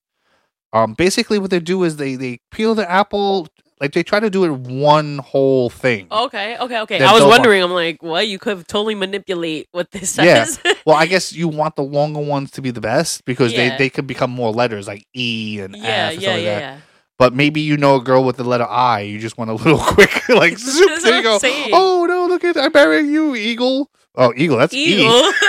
Um, 0.72 0.94
basically, 0.94 1.38
what 1.38 1.50
they 1.50 1.60
do 1.60 1.82
is 1.84 1.96
they 1.96 2.14
they 2.14 2.40
peel 2.50 2.74
the 2.74 2.88
apple, 2.90 3.48
like 3.80 3.92
they 3.92 4.02
try 4.02 4.20
to 4.20 4.30
do 4.30 4.44
it 4.44 4.52
one 4.52 5.18
whole 5.18 5.68
thing. 5.70 6.06
okay, 6.10 6.56
okay, 6.58 6.80
okay. 6.80 6.98
Then 6.98 7.08
I 7.08 7.12
was 7.12 7.24
wondering. 7.24 7.62
I'm 7.62 7.72
like, 7.72 8.02
what? 8.02 8.28
You 8.28 8.38
could 8.38 8.66
totally 8.68 8.94
manipulate 8.94 9.68
what 9.72 9.90
this 9.90 10.16
Yeah. 10.16 10.46
Well, 10.86 10.96
I 10.96 11.06
guess 11.06 11.32
you 11.32 11.48
want 11.48 11.76
the 11.76 11.82
longer 11.82 12.20
ones 12.20 12.50
to 12.52 12.62
be 12.62 12.70
the 12.70 12.80
best 12.80 13.24
because 13.24 13.52
Yeah. 13.52 13.70
they, 13.70 13.76
they 13.76 13.90
could 13.90 14.06
become 14.06 14.30
more 14.30 14.52
letters 14.52 14.86
like 14.86 15.06
E 15.14 15.58
and 15.60 15.76
yeah, 15.76 15.82
F 15.82 15.84
and 15.84 15.86
yeah, 15.86 16.10
stuff 16.20 16.22
yeah, 16.22 16.30
like 16.32 16.44
that. 16.44 16.60
yeah. 16.60 16.78
But 17.18 17.34
maybe 17.34 17.60
you 17.60 17.76
know 17.76 17.96
a 17.96 18.00
girl 18.02 18.22
with 18.24 18.36
the 18.36 18.44
letter 18.44 18.64
I. 18.66 19.00
You 19.00 19.18
just 19.18 19.36
want 19.38 19.50
a 19.50 19.54
little 19.54 19.78
quick, 19.94 20.28
like 20.28 20.56
zoop. 20.58 21.02
There 21.02 21.16
you 21.16 21.22
go. 21.22 21.38
Saying. 21.38 21.70
Oh 21.72 22.06
no! 22.08 22.26
Look 22.26 22.44
at 22.44 22.56
I'm 22.56 22.70
marrying 22.72 23.10
you, 23.10 23.34
Eagle. 23.34 23.90
Oh, 24.14 24.32
Eagle. 24.36 24.56
That's 24.58 24.72
E. 24.74 25.00
Eagle. 25.02 25.10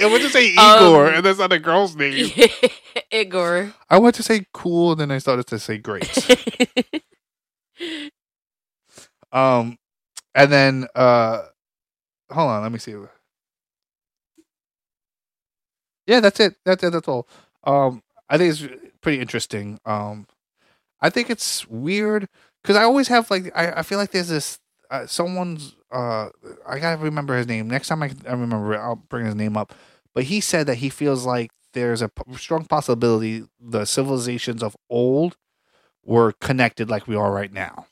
I 0.00 0.06
went 0.06 0.22
to 0.22 0.28
say 0.30 0.54
Um, 0.56 0.76
Igor, 0.84 1.06
and 1.08 1.24
that's 1.24 1.38
not 1.38 1.52
a 1.52 1.58
girl's 1.58 1.96
name. 1.96 2.30
Igor. 3.10 3.72
I 3.88 3.98
went 3.98 4.14
to 4.16 4.22
say 4.22 4.46
cool, 4.52 4.92
and 4.92 5.00
then 5.00 5.10
I 5.10 5.18
started 5.18 5.46
to 5.46 5.58
say 5.58 5.78
great. 5.78 6.08
um, 9.32 9.78
and 10.34 10.52
then 10.52 10.86
uh, 10.94 11.42
hold 12.30 12.50
on, 12.50 12.62
let 12.62 12.72
me 12.72 12.78
see. 12.78 12.94
yeah, 16.06 16.20
that's 16.20 16.40
it. 16.40 16.56
That's 16.64 16.82
it. 16.82 16.90
That's 16.92 17.08
all. 17.08 17.28
Um, 17.64 18.02
I 18.28 18.38
think 18.38 18.52
it's 18.52 18.66
pretty 19.00 19.20
interesting. 19.20 19.78
Um, 19.84 20.26
I 21.00 21.10
think 21.10 21.30
it's 21.30 21.66
weird 21.68 22.28
because 22.62 22.76
I 22.76 22.82
always 22.84 23.08
have 23.08 23.30
like 23.30 23.50
I, 23.54 23.72
I 23.72 23.82
feel 23.82 23.98
like 23.98 24.10
there's 24.10 24.28
this 24.28 24.58
uh, 24.90 25.06
someone's 25.06 25.76
uh 25.92 26.28
I 26.66 26.78
gotta 26.78 26.98
remember 27.02 27.36
his 27.36 27.46
name 27.46 27.68
next 27.68 27.88
time 27.88 28.02
I, 28.02 28.10
I 28.26 28.32
remember 28.32 28.76
I'll 28.78 28.96
bring 28.96 29.26
his 29.26 29.34
name 29.34 29.56
up. 29.56 29.74
But 30.14 30.24
he 30.24 30.40
said 30.40 30.66
that 30.66 30.76
he 30.76 30.88
feels 30.88 31.24
like 31.24 31.50
there's 31.74 32.02
a 32.02 32.08
p- 32.08 32.34
strong 32.36 32.64
possibility 32.64 33.44
the 33.60 33.84
civilizations 33.84 34.62
of 34.62 34.76
old 34.90 35.36
were 36.04 36.32
connected 36.32 36.90
like 36.90 37.06
we 37.08 37.16
are 37.16 37.32
right 37.32 37.52
now. 37.52 37.86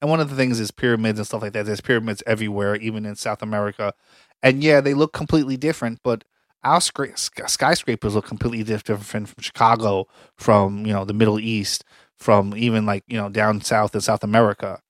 And 0.00 0.10
one 0.10 0.20
of 0.20 0.30
the 0.30 0.36
things 0.36 0.60
is 0.60 0.70
pyramids 0.70 1.18
and 1.18 1.26
stuff 1.26 1.42
like 1.42 1.52
that. 1.52 1.66
There's 1.66 1.80
pyramids 1.80 2.22
everywhere, 2.26 2.76
even 2.76 3.06
in 3.06 3.16
South 3.16 3.42
America. 3.42 3.94
And 4.42 4.62
yeah, 4.62 4.80
they 4.80 4.94
look 4.94 5.12
completely 5.12 5.56
different, 5.56 6.00
but 6.02 6.24
our 6.64 6.80
scra- 6.80 7.18
sk- 7.18 7.48
skyscrapers 7.48 8.14
look 8.14 8.26
completely 8.26 8.64
different 8.64 9.28
from 9.28 9.42
Chicago, 9.42 10.06
from 10.38 10.86
you 10.86 10.92
know 10.92 11.04
the 11.04 11.14
Middle 11.14 11.40
East, 11.40 11.84
from 12.18 12.54
even 12.56 12.86
like 12.86 13.04
you 13.08 13.16
know 13.16 13.28
down 13.28 13.60
south 13.60 13.94
in 13.94 14.00
South 14.00 14.24
America. 14.24 14.80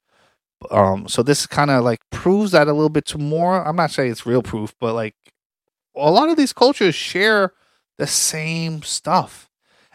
Um, 0.70 1.08
so 1.08 1.22
this 1.22 1.46
kind 1.46 1.70
of 1.70 1.84
like 1.84 2.00
proves 2.10 2.52
that 2.52 2.68
a 2.68 2.72
little 2.72 2.88
bit 2.88 3.04
to 3.06 3.18
more. 3.18 3.66
I'm 3.66 3.76
not 3.76 3.90
saying 3.90 4.10
it's 4.12 4.26
real 4.26 4.42
proof, 4.42 4.74
but 4.80 4.94
like 4.94 5.14
a 5.96 6.10
lot 6.10 6.28
of 6.28 6.36
these 6.36 6.52
cultures 6.52 6.94
share 6.94 7.52
the 7.98 8.06
same 8.06 8.82
stuff, 8.82 9.48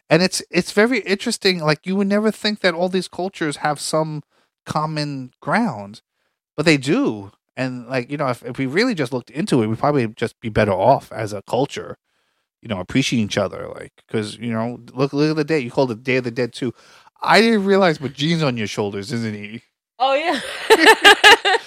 and 0.09 0.23
it's 0.23 0.43
it's 0.51 0.71
very 0.73 0.99
interesting. 1.01 1.59
Like 1.61 1.85
you 1.85 1.95
would 1.97 2.07
never 2.07 2.31
think 2.31 2.61
that 2.61 2.73
all 2.75 2.89
these 2.89 3.07
cultures 3.09 3.57
have 3.57 3.79
some 3.79 4.23
common 4.65 5.31
ground, 5.41 6.01
but 6.57 6.65
they 6.65 6.77
do. 6.77 7.31
And 7.59 7.87
like 7.87 8.09
you 8.09 8.15
know, 8.15 8.29
if, 8.29 8.41
if 8.43 8.57
we 8.57 8.67
really 8.67 8.95
just 8.95 9.11
looked 9.11 9.29
into 9.29 9.61
it, 9.61 9.67
we'd 9.67 9.77
probably 9.77 10.07
just 10.07 10.39
be 10.39 10.47
better 10.47 10.71
off 10.71 11.11
as 11.11 11.33
a 11.33 11.41
culture. 11.41 11.97
You 12.61 12.69
know, 12.69 12.79
appreciating 12.79 13.25
each 13.25 13.37
other, 13.37 13.67
like 13.67 13.91
because 14.07 14.37
you 14.37 14.53
know, 14.53 14.79
look 14.93 15.11
look 15.11 15.31
at 15.31 15.35
the 15.35 15.43
day 15.43 15.59
you 15.59 15.69
called 15.69 15.91
it 15.91 16.01
Day 16.01 16.15
of 16.15 16.23
the 16.23 16.31
Dead 16.31 16.53
too. 16.53 16.73
I 17.21 17.41
didn't 17.41 17.65
realize, 17.65 17.97
but 17.97 18.13
Gene's 18.13 18.43
on 18.43 18.55
your 18.55 18.67
shoulders, 18.67 19.11
isn't 19.11 19.33
he? 19.35 19.61
Oh 19.99 20.13
yeah. 20.13 20.39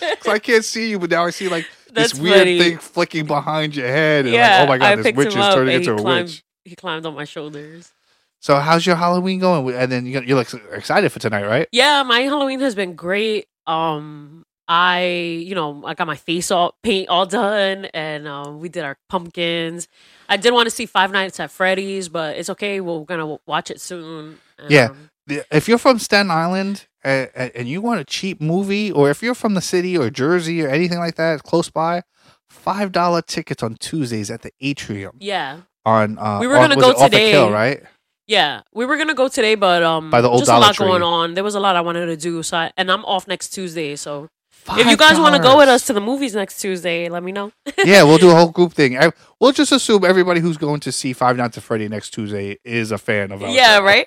Because 0.01 0.35
I 0.35 0.39
can't 0.39 0.65
see 0.65 0.91
you, 0.91 0.99
but 0.99 1.11
now 1.11 1.25
I 1.25 1.31
see 1.31 1.49
like 1.49 1.67
That's 1.93 2.13
this 2.13 2.21
weird 2.21 2.39
funny. 2.39 2.59
thing 2.59 2.79
flicking 2.79 3.27
behind 3.27 3.77
your 3.77 3.87
head, 3.87 4.25
and 4.25 4.35
yeah. 4.35 4.61
like, 4.61 4.61
oh 4.61 4.67
my 4.69 4.79
god, 4.79 4.99
I 4.99 5.03
this 5.03 5.17
witch 5.17 5.29
is 5.29 5.35
turning 5.35 5.75
into 5.75 5.93
he 5.93 5.99
a 5.99 6.03
climbed, 6.03 6.29
witch. 6.29 6.45
He 6.65 6.75
climbed 6.75 7.07
on 7.07 7.15
my 7.15 7.25
shoulders. 7.25 7.93
So 8.41 8.57
how's 8.57 8.87
your 8.87 8.97
Halloween 8.97 9.41
going? 9.41 9.75
And 9.75 9.93
then 9.93 10.07
you're, 10.07 10.23
you're 10.25 10.37
like 10.37 10.53
excited 10.73 11.13
for 11.13 11.19
tonight, 11.19 11.47
right? 11.47 11.69
Yeah, 11.71 12.03
my 12.03 12.21
Halloween 12.21 12.61
has 12.61 12.75
been 12.75 12.95
great. 12.95 13.47
Um, 13.67 14.42
I, 14.69 15.07
you 15.07 15.55
know, 15.55 15.83
I 15.85 15.95
got 15.95 16.07
my 16.07 16.17
face 16.17 16.51
all 16.51 16.75
paint 16.83 17.09
all 17.09 17.27
done, 17.27 17.87
and 17.87 18.27
um, 18.29 18.61
we 18.61 18.69
did 18.69 18.85
our 18.85 18.97
pumpkins. 19.09 19.89
I 20.29 20.37
did 20.37 20.53
want 20.55 20.67
to 20.67 20.71
see 20.71 20.87
Five 20.87 21.11
Nights 21.11 21.41
at 21.41 21.51
Freddy's, 21.51 22.09
but 22.09 22.37
it's 22.37 22.49
okay. 22.51 22.81
We're 22.81 23.05
gonna 23.05 23.39
watch 23.47 23.71
it 23.71 23.81
soon. 23.81 24.39
Yeah. 24.69 24.91
Um, 24.91 25.09
If 25.51 25.69
you're 25.69 25.79
from 25.79 25.99
Staten 25.99 26.31
Island 26.31 26.87
uh, 27.05 27.27
and 27.37 27.69
you 27.69 27.81
want 27.81 28.01
a 28.01 28.05
cheap 28.05 28.41
movie, 28.41 28.91
or 28.91 29.11
if 29.11 29.23
you're 29.23 29.35
from 29.35 29.55
the 29.55 29.61
city 29.61 29.97
or 29.97 30.11
Jersey 30.11 30.63
or 30.65 30.69
anything 30.69 30.99
like 30.99 31.17
that 31.17 31.43
close 31.43 31.69
by, 31.71 32.03
five 32.51 32.93
dollar 32.93 33.23
tickets 33.23 33.63
on 33.63 33.75
Tuesdays 33.77 34.31
at 34.31 34.43
the 34.43 34.53
Atrium 34.61 35.17
yeah, 35.21 35.59
on. 35.85 36.19
Uh, 36.19 36.39
We 36.41 36.47
were 36.47 36.55
gonna 36.55 36.77
was 36.77 36.85
go 36.85 36.91
it 36.91 36.97
Off 36.97 37.11
the 37.11 37.17
today. 37.19 37.51
Right? 37.51 37.83
yeah. 38.27 38.63
We 38.73 38.87
were 38.87 38.97
gonna 38.97 39.15
go 39.15 39.29
today, 39.29 39.55
but 39.55 39.83
um, 39.83 40.11
By 40.11 40.21
the 40.21 40.29
old 40.29 40.41
just 40.41 40.51
a 40.51 40.59
lot 40.59 40.75
Tree. 40.75 40.87
going 40.87 41.03
on. 41.03 41.35
There 41.35 41.45
was 41.45 41.55
a 41.55 41.61
lot 41.61 41.77
I 41.77 41.81
wanted 41.81 42.07
to 42.07 42.17
do, 42.17 42.43
so 42.43 42.57
I, 42.57 42.73
and 42.77 42.91
I'm 42.91 43.05
off 43.05 43.27
next 43.27 43.49
Tuesday. 43.51 43.97
So 43.97 44.29
if 44.71 44.87
you 44.87 44.97
guys 44.97 45.19
want 45.19 45.35
to 45.35 45.43
go 45.43 45.57
with 45.57 45.69
us 45.69 45.87
to 45.87 45.93
the 45.93 46.01
movies 46.01 46.35
next 46.35 46.61
Tuesday, 46.61 47.09
let 47.09 47.23
me 47.23 47.33
know. 47.33 47.53
yeah, 47.85 48.03
we'll 48.03 48.19
do 48.19 48.31
a 48.31 48.35
whole 48.37 48.51
group 48.51 48.73
thing. 48.73 48.97
I, 48.97 49.13
we'll 49.41 49.53
just 49.53 49.73
assume 49.73 50.05
everybody 50.05 50.41
who's 50.41 50.57
going 50.57 50.81
to 50.81 50.93
see 50.93 51.13
Five 51.13 51.37
Nights 51.37 51.59
at 51.59 51.65
Freddy 51.65 51.89
next 51.89 52.11
Tuesday 52.11 52.59
is 52.65 52.93
a 52.93 52.99
fan 52.99 53.33
of 53.33 53.43
ours. 53.43 53.55
yeah, 53.55 53.79
right. 53.79 54.07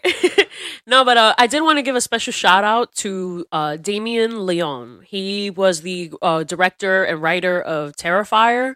no, 0.88 1.03
but 1.03 1.18
uh, 1.18 1.36
I 1.38 1.47
did 1.47 1.62
want 1.62 1.78
to 1.78 1.82
give 1.82 1.95
a 1.95 2.01
special 2.01 2.32
shout 2.32 2.64
out 2.64 2.93
to 2.95 3.45
uh, 3.51 3.76
Damien 3.78 4.45
Leone. 4.45 5.01
He 5.06 5.49
was 5.49 5.82
the 5.82 6.14
uh, 6.22 6.43
director 6.43 7.03
and 7.03 7.22
writer 7.22 7.62
of 7.62 7.95
Terrifier, 7.95 8.76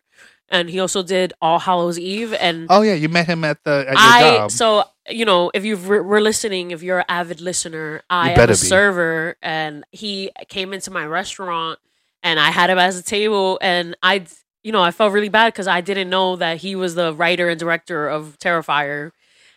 and 0.51 0.69
he 0.69 0.79
also 0.79 1.03
did 1.03 1.33
All 1.41 1.59
Hallows 1.59 1.97
Eve. 1.99 2.33
And 2.33 2.67
Oh 2.69 2.81
yeah, 2.81 2.93
you 2.93 3.09
met 3.09 3.27
him 3.27 3.43
at 3.43 3.63
the 3.63 3.85
at 3.87 3.99
your 4.01 4.13
I 4.13 4.21
job. 4.37 4.51
so 4.51 4.83
you 5.09 5.25
know 5.25 5.51
if 5.53 5.65
you 5.65 5.77
were 5.77 6.21
listening, 6.21 6.71
if 6.71 6.83
you're 6.83 6.99
an 6.99 7.05
avid 7.09 7.41
listener, 7.41 8.01
I 8.09 8.31
am 8.31 8.43
a 8.43 8.47
be. 8.47 8.53
server, 8.53 9.37
and 9.41 9.83
he 9.91 10.31
came 10.47 10.73
into 10.73 10.91
my 10.91 11.05
restaurant, 11.05 11.79
and 12.23 12.39
I 12.39 12.51
had 12.51 12.69
him 12.69 12.77
as 12.77 12.97
a 12.97 13.03
table, 13.03 13.57
and 13.61 13.95
I. 14.03 14.25
You 14.61 14.73
know, 14.73 14.81
I 14.81 14.91
felt 14.91 15.13
really 15.13 15.29
bad 15.29 15.53
because 15.53 15.67
I 15.69 15.79
didn't 15.79 16.09
know 16.09 16.35
that 16.35 16.57
he 16.57 16.75
was 16.75 16.93
the 16.93 17.13
writer 17.13 17.47
and 17.47 17.57
director 17.57 18.09
of 18.09 18.37
Terrifier, 18.39 19.11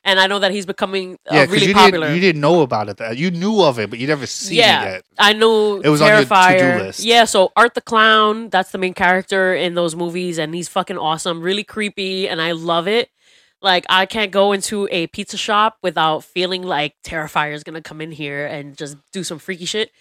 and 0.05 0.18
I 0.18 0.26
know 0.26 0.38
that 0.40 0.50
he's 0.50 0.66
becoming 0.66 1.14
uh, 1.30 1.34
yeah, 1.34 1.44
really 1.44 1.66
you 1.66 1.74
popular. 1.74 2.07
didn't 2.07 2.16
you 2.16 2.20
didn't 2.20 2.40
know 2.40 2.62
about 2.62 2.88
it. 2.88 2.96
That 2.96 3.16
you 3.16 3.30
knew 3.30 3.62
of 3.62 3.78
it, 3.78 3.90
but 3.90 3.98
you 3.98 4.07
never 4.07 4.26
seen 4.26 4.59
yeah, 4.59 4.82
it 4.82 4.86
yet. 4.86 5.05
I 5.18 5.32
knew 5.32 5.80
It 5.80 5.88
was 5.88 6.00
on 6.00 6.09
your 6.09 6.24
to-do 6.24 6.84
list. 6.84 7.05
Yeah, 7.05 7.24
so 7.24 7.53
Art 7.57 7.74
the 7.74 7.80
Clown, 7.80 8.48
that's 8.48 8.72
the 8.72 8.78
main 8.78 8.94
character 8.94 9.55
in 9.55 9.74
those 9.74 9.94
movies, 9.94 10.38
and 10.38 10.55
he's 10.55 10.68
fucking 10.68 10.98
awesome, 10.98 11.40
really 11.40 11.64
creepy, 11.64 12.28
and 12.28 12.40
I 12.40 12.53
love 12.53 12.88
it. 12.88 13.11
Like 13.61 13.86
I 13.88 14.07
can't 14.07 14.32
go 14.32 14.53
into 14.53 14.88
a 14.90 15.07
pizza 15.09 15.36
shop 15.36 15.78
without 15.82 16.24
feeling 16.24 16.62
like 16.62 16.96
Terrifier 17.05 17.53
is 17.53 17.62
gonna 17.62 17.82
come 17.82 18.00
in 18.00 18.11
here 18.11 18.44
and 18.44 18.76
just 18.76 18.96
do 19.12 19.22
some 19.22 19.38
freaky 19.38 19.66
shit. 19.66 19.92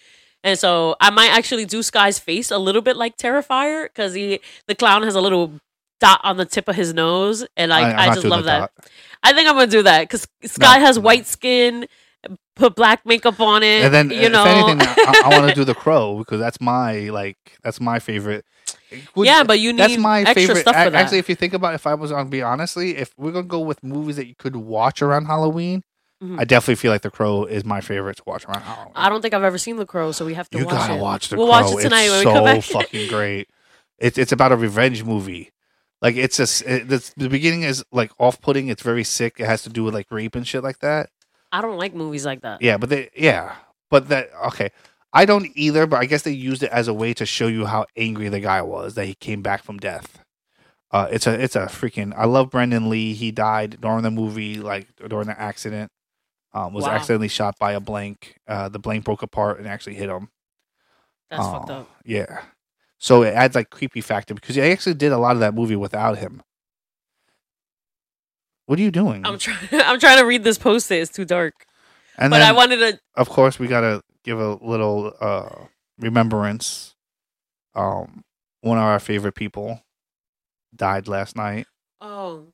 And 0.44 0.58
so 0.58 0.96
I 1.00 1.10
might 1.10 1.30
actually 1.30 1.66
do 1.66 1.84
Sky's 1.84 2.18
face 2.18 2.50
a 2.50 2.58
little 2.58 2.82
bit 2.82 2.96
like 2.96 3.16
Terrifier 3.16 3.84
because 3.84 4.14
he 4.14 4.40
the 4.66 4.74
clown 4.74 5.04
has 5.04 5.14
a 5.14 5.20
little 5.20 5.60
dot 6.02 6.20
on 6.24 6.36
the 6.36 6.44
tip 6.44 6.68
of 6.68 6.74
his 6.76 6.92
nose, 6.92 7.46
and 7.56 7.70
like 7.70 7.84
I'm 7.84 8.10
I, 8.10 8.14
just 8.14 8.26
love 8.26 8.44
that. 8.44 8.58
dot. 8.58 8.72
I 9.22 9.32
think 9.32 9.48
I'm 9.48 9.54
gonna 9.54 9.66
do 9.68 9.82
that 9.84 10.00
because 10.02 10.26
Sky 10.44 10.78
No, 10.78 10.84
has 10.86 10.96
no. 10.96 11.02
white 11.02 11.26
skin, 11.26 11.86
put 12.56 12.74
black 12.74 13.06
makeup 13.06 13.38
on 13.40 13.62
it. 13.62 13.84
And 13.84 13.94
then, 13.94 14.10
you 14.10 14.28
know, 14.28 14.42
if 14.44 14.48
anything, 14.68 14.80
I, 15.06 15.22
I 15.26 15.28
want 15.38 15.48
to 15.48 15.54
do 15.60 15.64
the 15.64 15.74
crow 15.74 16.18
because 16.18 16.40
that's 16.40 16.60
my 16.60 17.08
like 17.10 17.36
that's 17.62 17.80
my 17.80 17.98
favorite. 17.98 18.44
Would- 19.14 19.26
Yeah, 19.26 19.42
but 19.44 19.58
you 19.60 19.72
need 19.72 19.78
that's 19.78 19.96
my 19.96 20.20
extra 20.20 20.34
favorite. 20.34 20.60
stuff 20.62 20.74
for 20.74 20.90
that. 20.90 20.94
Actually, 20.94 21.18
if 21.18 21.28
you 21.28 21.34
think 21.34 21.54
about, 21.54 21.72
it, 21.72 21.76
if 21.76 21.86
I 21.86 21.94
was 21.94 22.12
on, 22.12 22.28
be 22.28 22.42
honestly, 22.42 22.96
if 22.96 23.12
we're 23.16 23.30
gonna 23.32 23.46
go 23.46 23.60
with 23.60 23.82
movies 23.82 24.16
that 24.16 24.26
you 24.26 24.34
could 24.36 24.56
watch 24.56 25.00
around 25.02 25.26
Halloween, 25.26 25.82
Mhm. 26.22 26.38
I 26.38 26.44
definitely 26.44 26.76
feel 26.76 26.92
like 26.92 27.02
The 27.02 27.10
Crow 27.10 27.44
is 27.44 27.64
my 27.64 27.80
favorite 27.80 28.16
to 28.18 28.22
watch 28.26 28.44
around 28.44 28.62
Halloween. 28.62 28.92
I 28.94 29.08
don't 29.08 29.22
think 29.22 29.34
I've 29.34 29.42
ever 29.44 29.58
seen 29.58 29.76
The 29.76 29.86
Crow, 29.86 30.12
so 30.12 30.24
we 30.26 30.34
have 30.34 30.48
to 30.50 30.58
you 30.58 30.66
watch 30.66 30.74
gotta 30.74 30.94
it. 30.94 31.00
watch 31.00 31.28
The 31.30 31.36
we'll 31.36 31.46
Crow. 31.46 31.62
watch 31.62 31.72
it 31.78 31.82
tonight 31.82 32.02
it's 32.02 32.12
when 32.12 32.22
so 32.22 32.28
we 32.28 32.34
come 32.34 32.44
back. 32.44 32.62
fucking 32.64 33.08
great. 33.08 33.48
It's 33.98 34.18
it's 34.18 34.30
about 34.32 34.52
a 34.52 34.56
revenge 34.56 35.02
movie. 35.04 35.50
Like 36.02 36.16
it's 36.16 36.36
just 36.36 36.62
it, 36.62 36.88
the, 36.88 37.10
the 37.16 37.28
beginning 37.30 37.62
is 37.62 37.82
like 37.92 38.10
off 38.18 38.40
putting. 38.42 38.68
It's 38.68 38.82
very 38.82 39.04
sick. 39.04 39.36
It 39.38 39.46
has 39.46 39.62
to 39.62 39.70
do 39.70 39.84
with 39.84 39.94
like 39.94 40.08
rape 40.10 40.34
and 40.34 40.46
shit 40.46 40.62
like 40.62 40.80
that. 40.80 41.08
I 41.52 41.62
don't 41.62 41.78
like 41.78 41.94
movies 41.94 42.26
like 42.26 42.42
that. 42.42 42.60
Yeah, 42.60 42.76
but 42.76 42.90
they 42.90 43.08
yeah, 43.16 43.54
but 43.88 44.08
that 44.08 44.30
okay. 44.48 44.70
I 45.14 45.24
don't 45.26 45.46
either, 45.54 45.86
but 45.86 46.00
I 46.00 46.06
guess 46.06 46.22
they 46.22 46.32
used 46.32 46.62
it 46.62 46.70
as 46.72 46.88
a 46.88 46.94
way 46.94 47.14
to 47.14 47.24
show 47.26 47.46
you 47.46 47.66
how 47.66 47.86
angry 47.96 48.28
the 48.30 48.40
guy 48.40 48.62
was 48.62 48.94
that 48.94 49.04
he 49.06 49.14
came 49.14 49.42
back 49.42 49.62
from 49.62 49.78
death. 49.78 50.18
Uh, 50.90 51.06
it's 51.10 51.26
a 51.26 51.40
it's 51.40 51.54
a 51.56 51.66
freaking. 51.66 52.12
I 52.16 52.24
love 52.24 52.50
Brandon 52.50 52.90
Lee. 52.90 53.14
He 53.14 53.30
died 53.30 53.78
during 53.80 54.02
the 54.02 54.10
movie, 54.10 54.56
like 54.56 54.88
during 55.08 55.26
the 55.28 55.40
accident. 55.40 55.90
Um, 56.54 56.74
was 56.74 56.84
Wow. 56.84 56.90
accidentally 56.90 57.28
shot 57.28 57.54
by 57.58 57.72
a 57.72 57.80
blank. 57.80 58.36
Uh, 58.46 58.68
the 58.68 58.78
blank 58.78 59.04
broke 59.04 59.22
apart 59.22 59.58
and 59.58 59.66
actually 59.66 59.94
hit 59.94 60.10
him. 60.10 60.28
That's 61.30 61.42
Oh, 61.42 61.52
fucked 61.52 61.70
up. 61.70 61.90
Yeah. 62.04 62.42
So 63.02 63.24
it 63.24 63.34
adds 63.34 63.56
like 63.56 63.68
creepy 63.68 64.00
factor 64.00 64.32
because 64.32 64.56
I 64.56 64.68
actually 64.70 64.94
did 64.94 65.10
a 65.10 65.18
lot 65.18 65.32
of 65.34 65.40
that 65.40 65.54
movie 65.54 65.74
without 65.74 66.18
him. 66.18 66.40
What 68.66 68.78
are 68.78 68.82
you 68.82 68.92
doing? 68.92 69.26
I'm 69.26 69.38
trying. 69.38 69.58
I'm 69.72 69.98
trying 69.98 70.18
to 70.18 70.24
read 70.24 70.44
this 70.44 70.56
post. 70.56 70.88
It's 70.92 71.10
too 71.10 71.24
dark. 71.24 71.52
and 72.16 72.30
but 72.30 72.38
then, 72.38 72.48
I 72.48 72.52
wanted 72.52 72.76
to. 72.76 73.00
of 73.16 73.28
course, 73.28 73.58
we 73.58 73.66
gotta 73.66 74.02
give 74.22 74.38
a 74.38 74.54
little 74.54 75.12
uh 75.20 75.64
remembrance. 75.98 76.94
Um, 77.74 78.22
one 78.60 78.78
of 78.78 78.84
our 78.84 79.00
favorite 79.00 79.34
people 79.34 79.82
died 80.76 81.08
last 81.08 81.34
night. 81.34 81.66
Oh, 82.00 82.52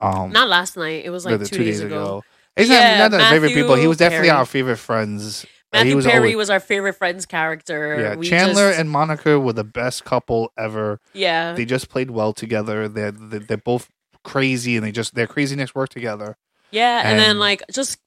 Um, 0.00 0.30
not 0.32 0.48
last 0.48 0.74
night. 0.78 1.04
It 1.04 1.10
was 1.10 1.26
like 1.26 1.38
the 1.38 1.44
two, 1.44 1.64
days, 1.64 1.80
ago. 1.80 2.24
He's 2.56 2.70
Yeah, 2.70 2.96
not, 2.96 3.10
not 3.10 3.20
our 3.20 3.30
favorite 3.30 3.52
people. 3.52 3.74
He 3.74 3.86
was 3.86 3.98
definitely 3.98 4.28
Perry. 4.28 4.38
our 4.38 4.46
favorite 4.46 4.76
friends. 4.78 5.44
Matthew 5.72 5.96
was 5.96 6.06
Perry 6.06 6.18
always- 6.18 6.36
was 6.36 6.50
our 6.50 6.60
favorite 6.60 6.94
Friends 6.94 7.26
character. 7.26 8.00
yeah. 8.00 8.14
We 8.16 8.26
Chandler 8.28 8.70
just- 8.70 8.80
and 8.80 8.90
Monica 8.90 9.38
were 9.38 9.52
the 9.52 9.64
best 9.64 10.04
couple 10.04 10.52
ever. 10.58 11.00
yeah, 11.12 11.52
They 11.52 11.64
just 11.64 11.88
played 11.88 12.10
well 12.10 12.32
together. 12.32 12.88
They're 12.88 13.10
they're, 13.12 13.40
they're 13.40 13.56
both 13.58 13.88
crazy, 14.24 14.76
and 14.76 14.84
they 14.86 14.92
just 14.92 15.14
their 15.14 15.26
craziness 15.26 15.74
worked 15.74 15.92
together. 15.92 16.36
yeah, 16.70 17.02
and, 17.08 17.18
then 17.18 17.38
like 17.38 17.62
just 17.72 17.98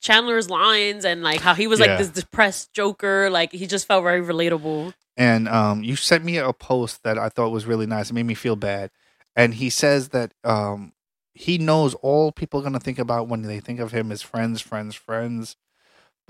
Chandler's 0.00 0.48
lines 0.48 1.04
and 1.04 1.22
like 1.22 1.40
how 1.40 1.54
he 1.54 1.66
was 1.66 1.78
Yeah. 1.80 1.86
like 1.86 1.98
this 1.98 2.08
depressed 2.08 2.72
Joker. 2.72 3.28
Like 3.30 3.52
he 3.52 3.66
just 3.66 3.86
felt 3.86 4.02
very 4.02 4.22
relatable. 4.22 4.94
and 5.16 5.48
um, 5.48 5.82
you 5.84 5.96
sent 5.96 6.24
me 6.24 6.38
a 6.38 6.52
post 6.54 7.02
that 7.02 7.18
I 7.18 7.28
thought 7.28 7.50
was 7.50 7.66
really 7.66 7.86
nice. 7.86 8.10
It 8.10 8.14
made 8.14 8.24
me 8.26 8.34
feel 8.34 8.56
bad. 8.56 8.90
And 9.36 9.54
he 9.54 9.68
says 9.70 10.08
that 10.10 10.32
um, 10.44 10.92
he 11.34 11.56
knows 11.58 11.94
all 11.96 12.32
people 12.32 12.60
are 12.60 12.62
going 12.62 12.72
to 12.72 12.80
think 12.80 12.98
about 12.98 13.28
when 13.28 13.42
they 13.42 13.60
think 13.60 13.78
of 13.80 13.92
him 13.92 14.10
as 14.10 14.22
friends, 14.22 14.60
friends, 14.60 14.94
friends. 14.94 15.56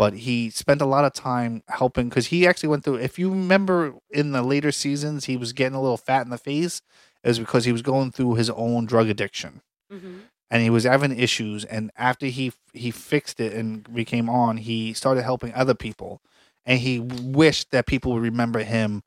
But 0.01 0.15
he 0.15 0.49
spent 0.49 0.81
a 0.81 0.87
lot 0.87 1.05
of 1.05 1.13
time 1.13 1.63
helping 1.69 2.09
because 2.09 2.29
he 2.29 2.47
actually 2.47 2.71
went 2.71 2.85
through. 2.85 2.97
If 2.97 3.19
you 3.19 3.29
remember 3.29 3.93
in 4.11 4.33
the 4.33 4.41
later 4.43 4.73
seasons, 4.73 5.27
he 5.27 5.37
was 5.37 5.53
getting 5.53 5.77
a 5.77 5.83
little 5.83 5.99
fat 5.99 6.25
in 6.25 6.31
the 6.31 6.39
face, 6.39 6.81
is 7.23 7.39
because 7.39 7.67
he 7.67 7.73
was 7.73 7.83
going 7.83 8.11
through 8.11 8.37
his 8.37 8.49
own 8.49 8.87
drug 8.87 9.11
addiction 9.11 9.61
Mhm. 9.93 10.21
and 10.51 10.63
he 10.63 10.71
was 10.71 10.85
having 10.85 11.13
issues 11.19 11.67
and 11.67 11.91
after 11.99 12.27
he 12.27 12.53
he 12.73 12.91
fixed 12.91 13.41
it 13.41 13.53
and 13.53 13.93
became 13.93 14.31
on 14.31 14.57
he 14.57 14.95
started 14.95 15.23
helping 15.23 15.53
other 15.53 15.75
people 15.75 16.23
and 16.65 16.79
he 16.81 16.99
wished 16.99 17.71
that 17.73 17.85
people 17.87 18.13
would 18.15 18.23
remember 18.23 18.61
him 18.61 19.03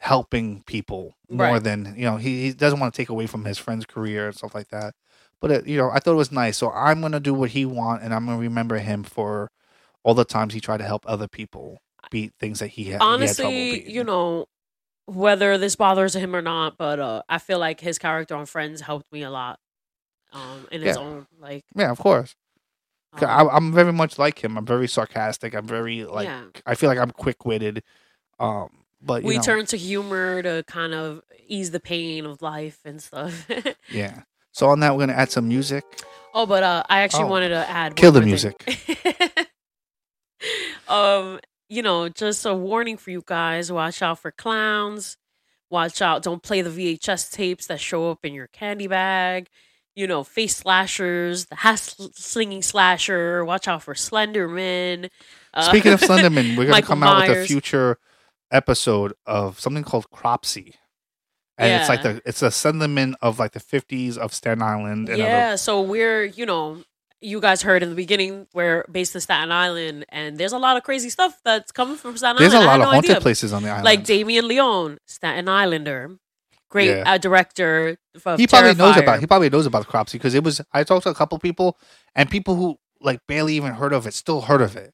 helping 0.00 0.62
people 0.64 1.14
more 1.30 1.54
Right. 1.54 1.64
than 1.64 1.94
you 1.96 2.04
know 2.04 2.16
he, 2.18 2.42
he 2.44 2.52
doesn't 2.52 2.78
want 2.78 2.92
to 2.92 2.96
take 3.02 3.08
away 3.08 3.26
from 3.26 3.44
his 3.46 3.58
friend's 3.58 3.86
career 3.86 4.26
and 4.28 4.36
stuff 4.36 4.54
like 4.54 4.68
that 4.68 4.94
but 5.40 5.50
it, 5.50 5.66
you 5.66 5.78
know 5.78 5.90
i 5.90 5.98
thought 5.98 6.12
it 6.12 6.24
was 6.26 6.32
nice 6.44 6.56
so 6.58 6.70
i'm 6.72 7.00
gonna 7.00 7.20
do 7.20 7.32
what 7.34 7.50
he 7.50 7.64
want 7.64 8.02
and 8.02 8.12
i'm 8.12 8.26
gonna 8.26 8.38
remember 8.38 8.78
him 8.78 9.02
for 9.02 9.50
all 10.06 10.14
the 10.14 10.24
times 10.24 10.54
he 10.54 10.60
tried 10.60 10.76
to 10.78 10.84
help 10.84 11.04
other 11.08 11.26
people 11.26 11.78
beat 12.10 12.32
things 12.38 12.60
that 12.60 12.68
he 12.68 12.84
had 12.84 12.92
he 12.92 12.92
had 12.92 13.02
honestly, 13.02 13.90
you 13.92 14.04
know, 14.04 14.46
whether 15.06 15.58
this 15.58 15.74
bothers 15.74 16.14
him 16.14 16.34
or 16.36 16.42
not, 16.42 16.78
but 16.78 17.00
uh, 17.00 17.22
I 17.28 17.38
feel 17.38 17.58
like 17.58 17.80
his 17.80 17.98
character 17.98 18.36
on 18.36 18.46
Friends 18.46 18.80
helped 18.80 19.12
me 19.12 19.22
a 19.22 19.30
lot. 19.30 19.58
Um, 20.32 20.68
in 20.70 20.80
his 20.82 20.96
Yeah. 20.96 21.02
own 21.02 21.26
like, 21.40 21.64
yeah 21.74 21.90
of 21.90 21.98
course. 21.98 22.34
um, 23.14 23.24
I, 23.24 23.56
i'm 23.56 23.72
very 23.72 23.92
much 23.92 24.18
like 24.18 24.42
him 24.44 24.58
i'm 24.58 24.66
very 24.66 24.86
sarcastic 24.88 25.54
i'm 25.54 25.66
very 25.66 26.04
like 26.04 26.26
Yeah. 26.28 26.44
i 26.66 26.74
feel 26.74 26.88
like 26.90 26.98
i'm 26.98 27.10
quick-witted 27.12 27.82
um 28.38 28.84
but 29.00 29.22
you 29.22 29.28
we 29.28 29.36
know, 29.36 29.42
turn 29.42 29.66
to 29.66 29.76
humor 29.78 30.42
to 30.42 30.62
kind 30.66 30.92
of 30.94 31.22
ease 31.46 31.70
the 31.70 31.80
pain 31.80 32.26
of 32.26 32.42
life 32.42 32.80
and 32.84 33.02
stuff. 33.02 33.48
Yeah. 33.90 34.22
So 34.52 34.68
on 34.68 34.80
that, 34.80 34.94
we're 34.94 35.00
gonna 35.06 35.12
add 35.14 35.30
some 35.30 35.48
music. 35.48 35.84
oh, 36.34 36.44
but 36.46 36.62
uh, 36.62 36.82
I 36.88 37.00
actually 37.02 37.24
Oh. 37.24 37.28
wanted 37.30 37.50
to 37.50 37.68
add 37.68 37.94
Kill 37.96 38.12
the 38.12 38.20
music. 38.22 38.56
um, 40.88 41.40
you 41.68 41.82
know, 41.82 42.08
just 42.08 42.46
a 42.46 42.54
warning 42.54 42.96
for 42.96 43.10
you 43.10 43.22
guys: 43.24 43.70
watch 43.70 44.02
out 44.02 44.18
for 44.18 44.30
clowns. 44.30 45.16
Watch 45.70 46.00
out! 46.00 46.22
Don't 46.22 46.42
play 46.42 46.62
the 46.62 46.70
VHS 46.70 47.32
tapes 47.32 47.66
that 47.66 47.80
show 47.80 48.10
up 48.10 48.24
in 48.24 48.34
your 48.34 48.46
candy 48.48 48.86
bag. 48.86 49.48
You 49.94 50.06
know, 50.06 50.24
face 50.24 50.56
slashers, 50.56 51.46
the 51.46 51.56
hat 51.56 51.78
slinging 51.78 52.62
slasher. 52.62 53.44
Watch 53.44 53.66
out 53.66 53.82
for 53.82 53.94
Slenderman. 53.94 55.08
Uh, 55.54 55.62
Speaking 55.62 55.92
of 55.92 56.00
Slenderman, 56.02 56.56
we're 56.56 56.66
gonna 56.66 56.82
come 56.82 57.02
out 57.02 57.28
with 57.28 57.38
a 57.38 57.46
future 57.46 57.98
episode 58.50 59.14
of 59.26 59.58
something 59.58 59.82
called 59.82 60.10
Cropsy, 60.10 60.74
and 61.58 61.80
it's 61.80 61.88
like 61.88 62.02
the 62.02 62.22
it's 62.24 62.42
a 62.42 62.48
Slenderman 62.48 63.14
of 63.22 63.38
like 63.38 63.52
the 63.52 63.60
fifties 63.60 64.16
of 64.18 64.32
Staten 64.32 64.62
Island. 64.62 65.08
And 65.08 65.18
yeah, 65.18 65.48
other, 65.48 65.56
so 65.56 65.80
we're 65.82 66.24
you 66.24 66.46
know 66.46 66.84
you 67.20 67.40
guys 67.40 67.62
heard 67.62 67.82
in 67.82 67.88
the 67.90 67.94
beginning 67.96 68.46
we're 68.54 68.84
based 68.90 69.14
in 69.14 69.20
Staten 69.20 69.50
Island, 69.50 70.04
and 70.10 70.38
there's 70.38 70.52
a 70.52 70.58
lot 70.58 70.76
of 70.76 70.82
crazy 70.82 71.08
stuff 71.10 71.40
that's 71.44 71.72
coming 71.72 71.96
from 71.96 72.16
Staten 72.16 72.36
there's 72.40 72.52
a 72.54 72.56
Island. 72.58 72.70
I 72.70 72.72
lot 72.72 72.72
had 72.72 72.80
of 72.80 72.86
no 72.86 72.92
haunted 72.92 73.10
idea. 73.12 73.20
places 73.20 73.52
on 73.52 73.62
the 73.62 73.70
island. 73.70 73.84
like 73.84 74.04
Damien 74.04 74.46
Leone, 74.48 74.98
Staten 75.06 75.48
Islander, 75.48 76.16
great 76.68 76.90
Yeah. 76.90 77.04
uh, 77.14 77.18
director. 77.18 77.96
He 78.14 78.46
probably 78.46 78.74
knows 78.74 78.96
about 78.96 79.20
he 79.20 79.26
probably 79.26 79.50
knows 79.50 79.66
about 79.66 79.86
Cropsy 79.86 80.18
because 80.18 80.34
it 80.34 80.44
was 80.44 80.60
I 80.72 80.84
talked 80.84 81.04
to 81.04 81.10
a 81.10 81.14
couple 81.14 81.38
people 81.38 81.78
and 82.14 82.30
people 82.30 82.54
who 82.56 82.78
like 83.00 83.20
barely 83.26 83.54
even 83.54 83.72
heard 83.74 83.92
of 83.92 84.06
it 84.06 84.14
still 84.14 84.42
heard 84.42 84.62
of 84.62 84.76
it. 84.76 84.92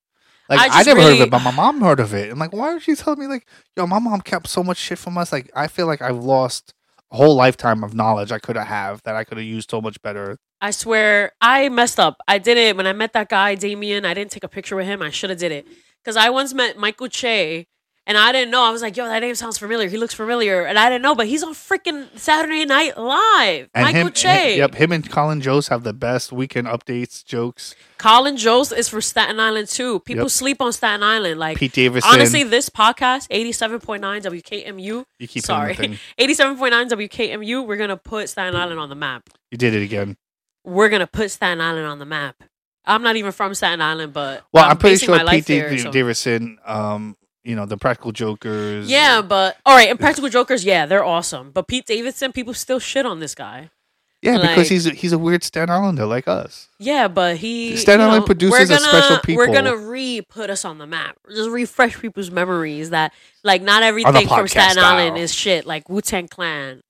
Like 0.48 0.60
I 0.70 0.80
I, 0.80 0.82
never 0.82 1.00
heard 1.00 1.14
of 1.14 1.20
it, 1.20 1.30
but 1.30 1.38
my 1.40 1.50
mom 1.52 1.80
heard 1.80 2.00
of 2.00 2.12
it. 2.14 2.30
I'm 2.30 2.38
like, 2.38 2.52
why 2.52 2.74
are 2.74 2.80
she 2.80 2.94
telling 2.94 3.20
me 3.20 3.26
like, 3.26 3.46
yo, 3.76 3.86
my 3.86 3.98
mom 3.98 4.20
kept 4.20 4.48
so 4.48 4.62
much 4.62 4.76
shit 4.76 4.98
from 4.98 5.16
us. 5.16 5.32
Like 5.32 5.50
I 5.54 5.66
feel 5.68 5.86
like 5.86 6.02
I've 6.02 6.18
lost 6.22 6.74
a 7.10 7.16
whole 7.16 7.34
lifetime 7.36 7.84
of 7.84 7.94
knowledge 7.94 8.32
I 8.32 8.38
could 8.38 8.56
have 8.56 8.66
have 8.66 9.02
that 9.04 9.14
I 9.16 9.24
could 9.24 9.38
have 9.38 9.46
used 9.46 9.70
so 9.70 9.80
much 9.80 10.00
better. 10.02 10.38
I 10.62 10.70
swear 10.70 11.32
I 11.40 11.68
messed 11.68 11.98
up. 11.98 12.18
I 12.28 12.38
did 12.38 12.56
it 12.56 12.76
when 12.76 12.86
I 12.86 12.92
met 12.92 13.12
that 13.14 13.28
guy 13.28 13.56
Damien. 13.56 14.04
I 14.04 14.14
didn't 14.14 14.30
take 14.30 14.44
a 14.44 14.48
picture 14.48 14.76
with 14.76 14.86
him. 14.86 15.02
I 15.02 15.10
should 15.10 15.28
have 15.30 15.38
did 15.40 15.50
it 15.52 15.66
because 16.02 16.16
I 16.16 16.30
once 16.30 16.54
met 16.54 16.78
Michael 16.78 17.08
Che. 17.08 17.66
And 18.04 18.18
I 18.18 18.32
didn't 18.32 18.50
know. 18.50 18.62
I 18.64 18.70
was 18.70 18.82
like, 18.82 18.96
"Yo, 18.96 19.04
that 19.06 19.20
name 19.20 19.36
sounds 19.36 19.58
familiar. 19.58 19.88
He 19.88 19.96
looks 19.96 20.12
familiar." 20.12 20.64
And 20.64 20.76
I 20.76 20.88
didn't 20.88 21.02
know, 21.02 21.14
but 21.14 21.28
he's 21.28 21.44
on 21.44 21.54
freaking 21.54 22.08
Saturday 22.18 22.64
Night 22.64 22.98
Live. 22.98 23.68
And 23.72 23.84
Michael 23.84 24.08
him, 24.08 24.12
Che. 24.12 24.56
Yep, 24.56 24.74
him 24.74 24.90
and 24.90 25.08
Colin 25.08 25.40
Jost 25.40 25.68
have 25.68 25.84
the 25.84 25.92
best 25.92 26.32
weekend 26.32 26.66
updates, 26.66 27.24
jokes. 27.24 27.76
Colin 27.98 28.36
Jost 28.36 28.72
is 28.72 28.88
for 28.88 29.00
Staten 29.00 29.38
Island 29.38 29.68
too. 29.68 30.00
People 30.00 30.24
Yep. 30.24 30.30
sleep 30.32 30.60
on 30.60 30.72
Staten 30.72 31.04
Island. 31.04 31.38
Like 31.38 31.56
Pete 31.58 31.72
Davidson. 31.74 32.10
honestly, 32.12 32.42
this 32.42 32.68
podcast, 32.68 33.28
eighty-seven 33.30 33.78
point 33.78 34.02
nine 34.02 34.20
WKMU. 34.20 35.04
You 35.20 35.28
keep 35.28 35.44
sorry, 35.44 35.76
saying 35.76 35.90
the 35.92 35.96
thing. 35.96 36.04
eighty-seven 36.18 36.56
point 36.56 36.72
nine 36.72 36.88
WKMU. 36.88 37.64
We're 37.64 37.76
gonna 37.76 37.96
put 37.96 38.28
Staten 38.28 38.56
Island 38.56 38.80
on 38.80 38.88
the 38.88 38.96
map. 38.96 39.30
You 39.52 39.58
did 39.58 39.74
it 39.74 39.82
again. 39.84 40.16
We're 40.64 40.88
gonna 40.88 41.06
put 41.06 41.30
Staten 41.30 41.60
Island 41.60 41.86
on 41.86 41.98
the 41.98 42.06
map. 42.06 42.36
I'm 42.84 43.02
not 43.02 43.16
even 43.16 43.32
from 43.32 43.54
Staten 43.54 43.80
Island, 43.80 44.12
but 44.12 44.44
Well, 44.52 44.64
I'm, 44.68 44.76
pretty 44.76 44.98
sure 44.98 45.18
Pete 45.28 45.46
there, 45.46 45.70
Da- 45.70 45.76
so- 45.78 45.90
Davidson, 45.92 46.58
um, 46.64 47.16
you 47.44 47.54
know, 47.56 47.66
the 47.66 47.76
Practical 47.76 48.12
Jokers. 48.12 48.90
Yeah, 48.90 49.22
but 49.22 49.56
all 49.64 49.74
right, 49.76 49.88
and 49.88 49.98
Practical 49.98 50.28
Jokers, 50.30 50.64
yeah, 50.64 50.86
they're 50.86 51.04
awesome. 51.04 51.50
But 51.52 51.68
Pete 51.68 51.86
Davidson, 51.86 52.32
people 52.32 52.54
still 52.54 52.78
shit 52.78 53.06
on 53.06 53.20
this 53.20 53.34
guy. 53.34 53.70
yeah, 54.20 54.38
because 54.38 54.68
he's 54.68 54.86
a, 54.86 54.90
he's 54.90 55.12
a 55.12 55.18
weird 55.18 55.42
Staten 55.42 55.70
Islander 55.70 56.06
like 56.06 56.28
us. 56.28 56.68
Yeah, 56.78 57.08
but 57.08 57.36
he 57.38 57.76
Staten 57.76 58.00
you 58.00 58.06
Island 58.06 58.22
know, 58.22 58.26
produces 58.26 58.70
we're 58.70 58.76
a 58.76 58.78
gonna, 58.78 59.20
We're 59.36 59.52
gonna 59.52 59.76
re 59.76 60.20
put 60.22 60.50
us 60.50 60.64
on 60.64 60.78
the 60.78 60.86
map. 60.86 61.16
Just 61.28 61.50
refresh 61.50 61.98
people's 61.98 62.30
memories 62.30 62.90
that 62.90 63.12
like 63.42 63.62
not 63.62 63.82
everything 63.82 64.28
from 64.28 64.46
Staten 64.48 64.72
style. 64.72 64.84
Island 64.96 65.18
is 65.18 65.34
shit. 65.34 65.66
Like 65.66 65.88
Wu 65.88 66.00
Tang 66.00 66.28
Clan. 66.28 66.82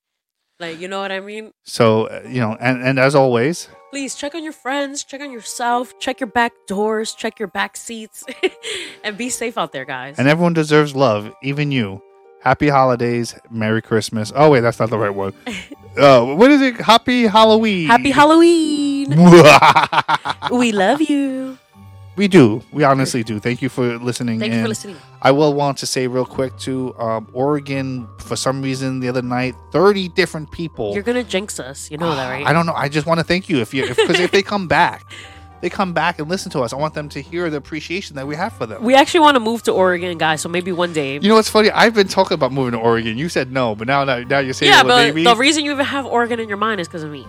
Like 0.63 0.79
you 0.79 0.87
know 0.87 1.01
what 1.01 1.11
I 1.11 1.19
mean? 1.19 1.53
So 1.65 2.07
uh, 2.07 2.23
you 2.25 2.39
know, 2.41 2.57
and 2.61 2.81
and 2.87 2.99
as 3.01 3.17
always, 3.17 3.69
Please 3.91 4.15
check 4.15 4.35
on 4.37 4.45
your 4.45 4.55
friends, 4.55 5.03
check 5.03 5.21
on 5.21 5.33
yourself, 5.33 5.99
check 5.99 6.21
your 6.21 6.31
back 6.31 6.53
doors, 6.69 7.13
check 7.15 7.39
your 7.43 7.49
back 7.49 7.77
seats, 7.77 8.23
and 9.05 9.19
be 9.19 9.29
safe 9.29 9.59
out 9.59 9.73
there, 9.73 9.85
guys. 9.85 10.19
and 10.19 10.29
everyone 10.29 10.55
deserves 10.55 10.95
love, 10.95 11.35
even 11.43 11.73
you. 11.73 12.01
Happy 12.41 12.69
holidays, 12.69 13.35
Merry 13.51 13.83
Christmas. 13.83 14.33
Oh 14.35 14.51
wait, 14.51 14.61
that's 14.61 14.79
not 14.79 14.89
the 14.91 14.99
right 14.99 15.15
one. 15.15 15.35
Uh, 15.93 16.25
what 16.25 16.51
is 16.51 16.63
it? 16.63 16.77
Happy 16.81 17.27
Halloween. 17.27 17.87
Happy 17.87 18.11
Halloween. 18.11 19.11
we 20.51 20.73
love 20.73 21.03
you. 21.03 21.59
We 22.15 22.29
do. 22.29 22.63
We 22.73 22.85
honestly 22.85 23.23
do. 23.23 23.39
Thank 23.39 23.63
you 23.63 23.69
for 23.69 23.99
listening. 23.99 24.39
Thank 24.39 24.53
you 24.53 24.63
for 24.63 24.69
listening. 24.69 24.97
I 25.23 25.31
will 25.31 25.55
want 25.55 25.79
to 25.79 25.87
say 25.87 26.07
real 26.07 26.27
quick 26.27 26.57
too. 26.59 26.95
Um, 26.99 27.29
Oregon, 27.33 28.07
for 28.19 28.37
some 28.37 28.61
reason, 28.61 29.01
the 29.01 29.09
other 29.09 29.23
night, 29.23 29.55
thirty 29.71 30.09
different 30.09 30.51
people. 30.51 30.93
You're 30.93 31.03
gonna 31.03 31.25
jinx 31.25 31.59
us. 31.59 31.91
You 31.91 31.97
know 31.97 32.15
that, 32.15 32.29
right? 32.31 32.47
I 32.47 32.53
don't 32.53 32.67
know. 32.67 32.75
I 32.75 32.89
just 32.89 33.07
want 33.07 33.21
to 33.21 33.25
thank 33.25 33.49
you 33.49 33.61
if 33.61 33.73
you 33.73 33.89
because 33.89 34.21
if, 34.21 34.31
they 34.31 34.43
come 34.43 34.69
back, 34.69 35.11
they 35.63 35.71
come 35.71 35.95
back 35.95 36.19
and 36.19 36.29
listen 36.29 36.51
to 36.53 36.61
us. 36.61 36.75
I 36.75 36.77
want 36.77 36.93
them 36.93 37.09
to 37.11 37.21
hear 37.23 37.49
the 37.49 37.57
appreciation 37.57 38.17
that 38.17 38.27
we 38.27 38.37
have 38.37 38.53
for 38.53 38.67
them. 38.67 38.83
We 38.83 38.95
actually 38.95 39.21
want 39.21 39.37
to 39.37 39.41
move 39.41 39.63
to 39.65 39.73
Oregon, 39.73 40.19
guys. 40.19 40.43
So 40.43 40.51
maybe 40.51 40.71
one 40.71 40.93
day. 40.93 41.15
you 41.15 41.29
know 41.29 41.37
what's 41.37 41.49
funny? 41.49 41.71
I've 41.71 41.95
been 41.95 42.09
talking 42.09 42.35
about 42.35 42.53
moving 42.53 42.73
to 42.73 42.79
Oregon. 42.79 43.17
You 43.17 43.31
said 43.31 43.51
no, 43.51 43.75
but 43.75 43.87
now 43.87 44.05
now, 44.05 44.19
now 44.19 44.41
you're 44.41 44.53
saying 44.53 44.71
yeah, 44.71 44.83
well, 44.83 44.99
but 44.99 45.15
maybe. 45.15 45.25
the 45.25 45.37
reason 45.37 45.65
you 45.65 45.73
even 45.73 45.87
have 45.87 46.05
Oregon 46.05 46.41
in 46.41 46.49
your 46.49 46.59
mind 46.59 46.81
is 46.81 46.89
because 46.89 47.05
of 47.05 47.11
me. 47.11 47.27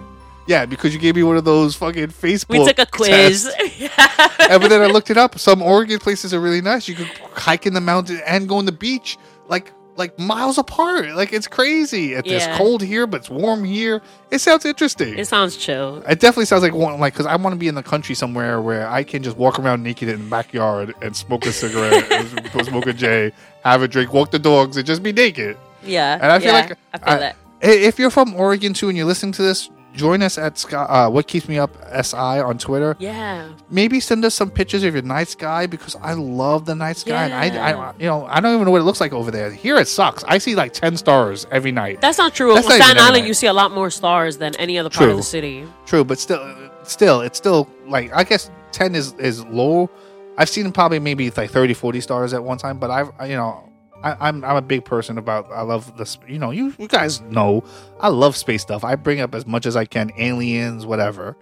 Yeah, 0.48 0.66
because 0.66 0.94
you 0.94 1.00
gave 1.00 1.16
me 1.16 1.24
one 1.24 1.38
of 1.38 1.46
those 1.46 1.76
fucking 1.76 2.08
Facebook. 2.08 2.50
We 2.60 2.66
took 2.66 2.80
a 2.80 2.86
quiz. 2.86 3.46
and 3.60 4.62
but 4.62 4.68
then 4.70 4.82
I 4.82 4.88
looked 4.88 5.10
it 5.10 5.18
up. 5.18 5.40
Some 5.40 5.62
Oregon 5.62 6.00
places 6.00 6.34
are 6.34 6.40
really 6.40 6.62
nice. 6.62 6.88
You 6.88 6.96
could 6.96 7.08
hike 7.34 7.66
in 7.66 7.74
the 7.74 7.82
mountain 7.82 8.22
and 8.26 8.48
go 8.48 8.58
on 8.58 8.66
the 8.66 8.72
beach, 8.72 9.18
like 9.48 9.72
like 9.96 10.18
miles 10.18 10.58
apart. 10.58 11.10
Like 11.16 11.34
it's 11.34 11.48
crazy. 11.48 12.14
It's 12.14 12.28
Yeah. 12.28 12.58
cold 12.58 12.82
here, 12.82 13.06
but 13.06 13.22
it's 13.22 13.30
warm 13.30 13.64
here. 13.64 14.02
It 14.32 14.40
sounds 14.40 14.66
interesting. 14.66 15.18
it 15.18 15.28
sounds 15.28 15.56
chill. 15.56 15.98
It 16.10 16.20
definitely 16.20 16.46
sounds 16.46 16.64
like 16.64 16.74
one, 16.74 17.00
like 17.00 17.14
because 17.14 17.28
I 17.28 17.36
want 17.36 17.54
to 17.54 17.60
be 17.60 17.68
in 17.68 17.76
the 17.76 17.84
country 17.84 18.16
somewhere 18.16 18.60
where 18.60 18.88
I 18.90 19.04
can 19.04 19.22
just 19.22 19.38
walk 19.38 19.60
around 19.60 19.84
naked 19.84 20.10
in 20.10 20.24
the 20.24 20.30
backyard 20.30 20.96
and 21.02 21.16
smoke 21.16 21.46
a 21.46 21.52
cigarette, 21.52 22.12
and 22.56 22.66
smoke 22.66 22.88
a 22.88 22.94
J, 22.94 23.32
have 23.64 23.84
a 23.84 23.88
drink, 23.88 24.14
walk 24.14 24.32
the 24.32 24.40
dogs, 24.40 24.78
and 24.78 24.86
just 24.86 25.04
be 25.04 25.14
naked. 25.14 25.58
Yeah. 25.84 26.16
And 26.16 26.32
I 26.32 26.40
feel 26.40 26.48
yeah, 26.54 26.54
like 26.54 26.78
I 26.94 26.98
feel 26.98 27.08
I- 27.14 27.18
that. 27.20 27.36
If 27.62 27.98
you're 27.98 28.10
from 28.10 28.34
Oregon 28.36 28.74
too 28.74 28.90
and 28.90 28.98
you're 28.98 29.06
listening 29.08 29.32
to 29.34 29.42
this, 29.42 29.70
join 29.94 30.22
us 30.22 30.38
at 30.38 30.58
Sky, 30.58 30.84
uh, 30.84 31.10
What 31.10 31.28
Keeps 31.28 31.48
Me 31.48 31.58
Up 31.60 31.72
SI 32.04 32.18
on 32.18 32.58
Twitter. 32.58 32.96
Yeah. 33.00 33.50
Maybe 33.70 34.00
send 34.00 34.26
us 34.26 34.34
some 34.36 34.50
pictures 34.50 34.84
of 34.84 34.94
your 34.94 35.04
night 35.04 35.28
sky 35.30 35.66
because 35.68 35.96
I 36.02 36.14
love 36.14 36.66
the 36.66 36.76
night 36.76 36.98
sky. 36.98 37.26
And 37.26 37.34
I, 37.58 37.72
I, 37.72 37.94
you 38.00 38.06
know, 38.08 38.26
I 38.26 38.40
don't 38.42 38.54
even 38.56 38.66
know 38.66 38.72
what 38.72 38.82
it 38.82 38.86
looks 38.86 39.00
like 39.00 39.14
over 39.14 39.32
there. 39.32 39.52
Here 39.52 39.78
it 39.78 39.88
sucks. 39.88 40.24
I 40.26 40.38
see 40.40 40.56
like 40.56 40.74
ten 40.74 40.98
stars 40.98 41.46
every 41.52 41.72
night. 41.72 42.02
That's 42.02 42.18
not 42.18 42.34
true. 42.36 42.54
That's 42.54 42.68
On 42.68 42.74
Staten 42.74 42.98
Island, 43.02 43.28
you 43.28 43.34
see 43.34 43.48
a 43.48 43.54
lot 43.54 43.72
more 43.72 43.90
stars 43.90 44.38
than 44.38 44.56
any 44.58 44.78
other 44.78 44.90
part 44.90 45.10
of 45.10 45.18
the 45.18 45.24
city. 45.24 45.66
True, 45.86 46.04
but 46.04 46.20
still, 46.20 46.44
still, 46.84 47.22
it's 47.22 47.38
still 47.38 47.70
like 47.88 48.14
I 48.14 48.24
guess 48.24 48.50
ten 48.72 48.96
is 48.96 49.14
is 49.14 49.44
low. 49.46 49.90
I've 50.38 50.50
seen 50.50 50.72
probably 50.72 50.98
maybe 51.00 51.30
like 51.30 51.52
30, 51.52 51.76
40 51.76 52.02
stars 52.02 52.34
at 52.34 52.44
one 52.44 52.58
time, 52.58 52.80
but 52.80 52.90
I've 52.90 53.12
I- 53.20 53.28
you 53.28 53.36
know 53.36 53.70
I, 54.04 54.18
I'm 54.28 54.44
I'm 54.44 54.56
a 54.56 54.62
big 54.62 54.86
person 54.86 55.18
about 55.18 55.52
I 55.52 55.62
love 55.62 55.98
this. 55.98 56.18
You 56.28 56.40
know, 56.40 56.52
you 56.52 56.74
you 56.78 56.88
guys 56.88 57.22
know 57.22 57.64
I 58.00 58.10
love 58.10 58.36
space 58.36 58.62
stuff. 58.62 58.84
I 58.84 58.96
bring 58.96 59.20
up 59.22 59.34
as 59.34 59.46
much 59.48 59.66
as 59.66 59.76
I 59.76 59.86
can, 59.86 60.12
aliens, 60.18 60.86
whatever. 60.86 61.36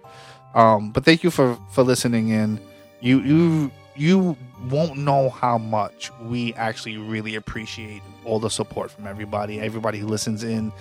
Um, 0.54 0.90
but 0.90 1.04
thank 1.04 1.24
you 1.24 1.30
for 1.30 1.58
for 1.70 1.82
listening 1.82 2.28
in. 2.28 2.60
You 3.00 3.20
you 3.20 3.70
you 3.96 4.36
won't 4.70 4.96
know 4.96 5.30
how 5.30 5.58
much 5.58 6.10
we 6.22 6.54
actually 6.54 6.96
really 6.96 7.34
appreciate 7.34 8.02
all 8.24 8.38
the 8.38 8.50
support 8.50 8.90
from 8.90 9.06
everybody. 9.06 9.60
Everybody 9.60 9.98
who 9.98 10.06
listens 10.06 10.44
in 10.44 10.72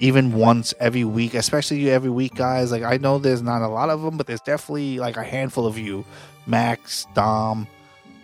even 0.00 0.32
once 0.32 0.74
every 0.80 1.04
week, 1.04 1.34
especially 1.34 1.80
you 1.80 1.90
every 1.90 2.10
week, 2.10 2.34
guys. 2.34 2.70
Like 2.72 2.82
I 2.82 2.96
know 2.96 3.18
there's 3.18 3.42
not 3.42 3.62
a 3.62 3.68
lot 3.68 3.90
of 3.90 4.02
them, 4.02 4.16
but 4.16 4.26
there's 4.26 4.40
definitely 4.40 4.98
like 4.98 5.16
a 5.16 5.24
handful 5.24 5.66
of 5.66 5.78
you, 5.78 6.04
Max, 6.46 7.06
Dom, 7.14 7.66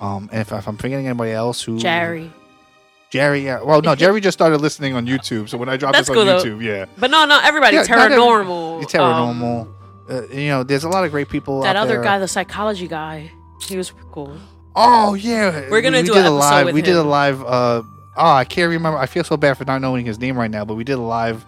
um, 0.01 0.29
and 0.33 0.41
if, 0.41 0.53
if 0.53 0.69
I'm 0.69 0.77
forgetting 0.77 1.07
anybody 1.07 1.33
else 1.33 1.63
who 1.63 1.79
Jerry. 1.79 2.33
Jerry, 3.15 3.45
yeah. 3.45 3.63
Well, 3.63 3.81
no, 3.81 3.95
Jerry 3.95 4.21
just 4.21 4.37
started 4.37 4.61
listening 4.61 4.95
on 4.97 5.07
YouTube. 5.07 5.49
So 5.49 5.57
when 5.57 5.69
I 5.69 5.77
drop 5.77 5.93
That's 5.93 6.09
this 6.09 6.17
on 6.17 6.17
cool, 6.17 6.25
though. 6.25 6.43
YouTube, 6.43 6.61
yeah. 6.65 6.87
But 6.99 7.13
no, 7.13 7.25
no, 7.25 7.39
everybody. 7.45 7.77
Yeah, 7.77 7.85
Terra 7.85 8.01
not 8.01 8.05
every- 8.07 8.17
Normal. 8.17 8.85
Um, 8.99 9.69
Uh, 10.11 10.23
you 10.33 10.49
know, 10.49 10.65
there's 10.65 10.83
a 10.83 10.89
lot 10.89 11.05
of 11.05 11.13
great 11.13 11.29
people. 11.29 11.63
That 11.63 11.77
other 11.77 11.95
there. 11.95 12.03
guy, 12.03 12.19
the 12.19 12.27
psychology 12.27 12.89
guy, 12.89 13.31
he 13.69 13.77
was 13.77 13.93
cool. 14.11 14.37
Oh 14.75 15.15
yeah, 15.15 15.71
We're 15.71 15.81
gonna 15.81 15.99
we 16.01 16.09
do 16.09 16.15
did 16.15 16.27
a 16.27 16.31
live. 16.31 16.75
we 16.75 16.83
did 16.83 16.97
a 16.97 17.05
live. 17.05 17.41
Uh, 17.41 17.83
oh, 18.17 18.33
I 18.33 18.45
can't 18.45 18.69
remember. 18.69 18.99
I 18.99 19.07
feel 19.07 19.23
so 19.23 19.37
bad 19.37 19.57
for 19.57 19.65
not 19.65 19.81
knowing 19.81 20.05
his 20.05 20.19
name 20.19 20.37
right 20.37 20.51
now. 20.51 20.65
But 20.65 20.75
we 20.75 20.83
did 20.83 20.95
a 20.99 21.01
live 21.01 21.45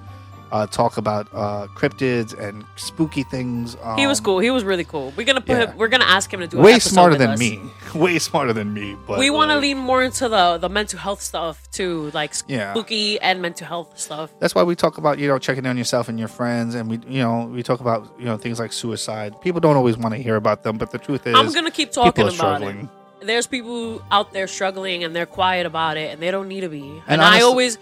uh, 0.52 0.66
talk 0.66 0.96
about 0.96 1.28
uh, 1.32 1.66
cryptids 1.74 2.38
and 2.38 2.64
spooky 2.76 3.22
things. 3.24 3.76
Um, 3.82 3.98
He 3.98 4.06
was 4.06 4.20
cool. 4.20 4.38
He 4.38 4.50
was 4.50 4.64
really 4.64 4.84
cool. 4.84 5.12
We're 5.16 5.26
gonna 5.26 5.40
put 5.40 5.56
yeah. 5.56 5.70
him. 5.70 5.76
We're 5.76 5.88
gonna 5.88 6.04
ask 6.04 6.32
him 6.32 6.40
to 6.40 6.46
do. 6.46 6.58
Way 6.58 6.78
smarter 6.78 7.16
than 7.16 7.30
us. 7.30 7.38
me. 7.38 7.60
Way 7.94 8.18
smarter 8.18 8.52
than 8.52 8.72
me. 8.74 8.96
But 9.06 9.18
we 9.18 9.30
want 9.30 9.50
to 9.50 9.54
like, 9.54 9.62
lean 9.62 9.78
more 9.78 10.02
into 10.02 10.28
the 10.28 10.58
the 10.58 10.68
mental 10.68 10.98
health 10.98 11.20
stuff 11.22 11.70
too, 11.70 12.10
like 12.14 12.34
Yeah. 12.48 12.72
spooky 12.74 13.20
and 13.20 13.40
mental 13.42 13.66
health 13.66 13.98
stuff. 13.98 14.30
That's 14.40 14.54
why 14.54 14.62
we 14.62 14.74
talk 14.74 14.98
about 14.98 15.18
you 15.18 15.28
know 15.28 15.38
checking 15.38 15.66
on 15.66 15.76
yourself 15.76 16.08
and 16.08 16.18
your 16.18 16.28
friends, 16.28 16.74
and 16.74 16.90
we 16.90 16.98
you 17.08 17.22
know 17.22 17.46
we 17.52 17.62
talk 17.62 17.80
about 17.80 18.12
you 18.18 18.24
know 18.24 18.36
things 18.36 18.58
like 18.60 18.72
suicide. 18.72 19.40
People 19.40 19.60
don't 19.60 19.76
always 19.76 19.96
want 19.96 20.14
to 20.14 20.20
hear 20.20 20.36
about 20.36 20.62
them, 20.62 20.78
but 20.78 20.90
the 20.90 20.98
truth 20.98 21.26
is, 21.26 21.34
I'm 21.34 21.52
gonna 21.52 21.70
keep 21.70 21.92
talking 21.92 22.28
about 22.28 22.62
it. 22.62 22.76
There's 23.22 23.46
people 23.46 24.02
out 24.10 24.32
there 24.32 24.46
struggling 24.46 25.02
and 25.02 25.16
they're 25.16 25.26
quiet 25.26 25.64
about 25.66 25.96
it 25.96 26.12
and 26.12 26.20
they 26.20 26.30
don't 26.30 26.48
need 26.48 26.60
to 26.60 26.68
be. 26.68 26.82
And, 26.82 27.02
And 27.08 27.22
I 27.22 27.40
always, 27.40 27.78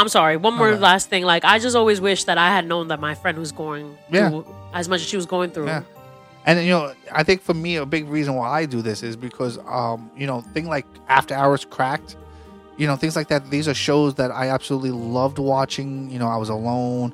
I'm 0.00 0.08
sorry. 0.08 0.36
One 0.36 0.54
more 0.54 0.68
Okay. 0.68 0.80
last 0.80 1.08
thing. 1.10 1.24
Like 1.24 1.44
I 1.44 1.58
just 1.58 1.76
always 1.76 2.00
wish 2.00 2.24
that 2.24 2.38
I 2.38 2.48
had 2.48 2.66
known 2.66 2.88
that 2.88 3.00
my 3.00 3.14
friend 3.14 3.38
was 3.38 3.52
going 3.52 3.96
Yeah. 4.10 4.30
through 4.30 4.46
as 4.72 4.88
much 4.88 5.00
as 5.02 5.06
she 5.08 5.16
was 5.16 5.26
going 5.26 5.50
through. 5.50 5.66
Yeah. 5.66 5.82
And 6.46 6.58
you 6.64 6.70
know, 6.70 6.92
I 7.12 7.22
think 7.22 7.42
for 7.42 7.54
me, 7.54 7.76
a 7.76 7.84
big 7.86 8.08
reason 8.08 8.34
why 8.34 8.48
I 8.48 8.66
do 8.66 8.80
this 8.82 9.02
is 9.02 9.14
because, 9.14 9.58
um, 9.68 10.10
you 10.16 10.26
know, 10.26 10.40
thing 10.54 10.66
like 10.68 10.86
After 11.08 11.34
Hours 11.34 11.64
Cracked, 11.66 12.16
you 12.78 12.86
know, 12.86 12.96
things 12.96 13.14
like 13.14 13.28
that. 13.28 13.50
These 13.50 13.68
are 13.68 13.74
shows 13.74 14.14
that 14.14 14.30
I 14.30 14.48
absolutely 14.48 14.90
loved 14.92 15.38
watching. 15.38 16.10
You 16.10 16.18
know, 16.18 16.28
I 16.28 16.36
was 16.38 16.48
alone, 16.48 17.12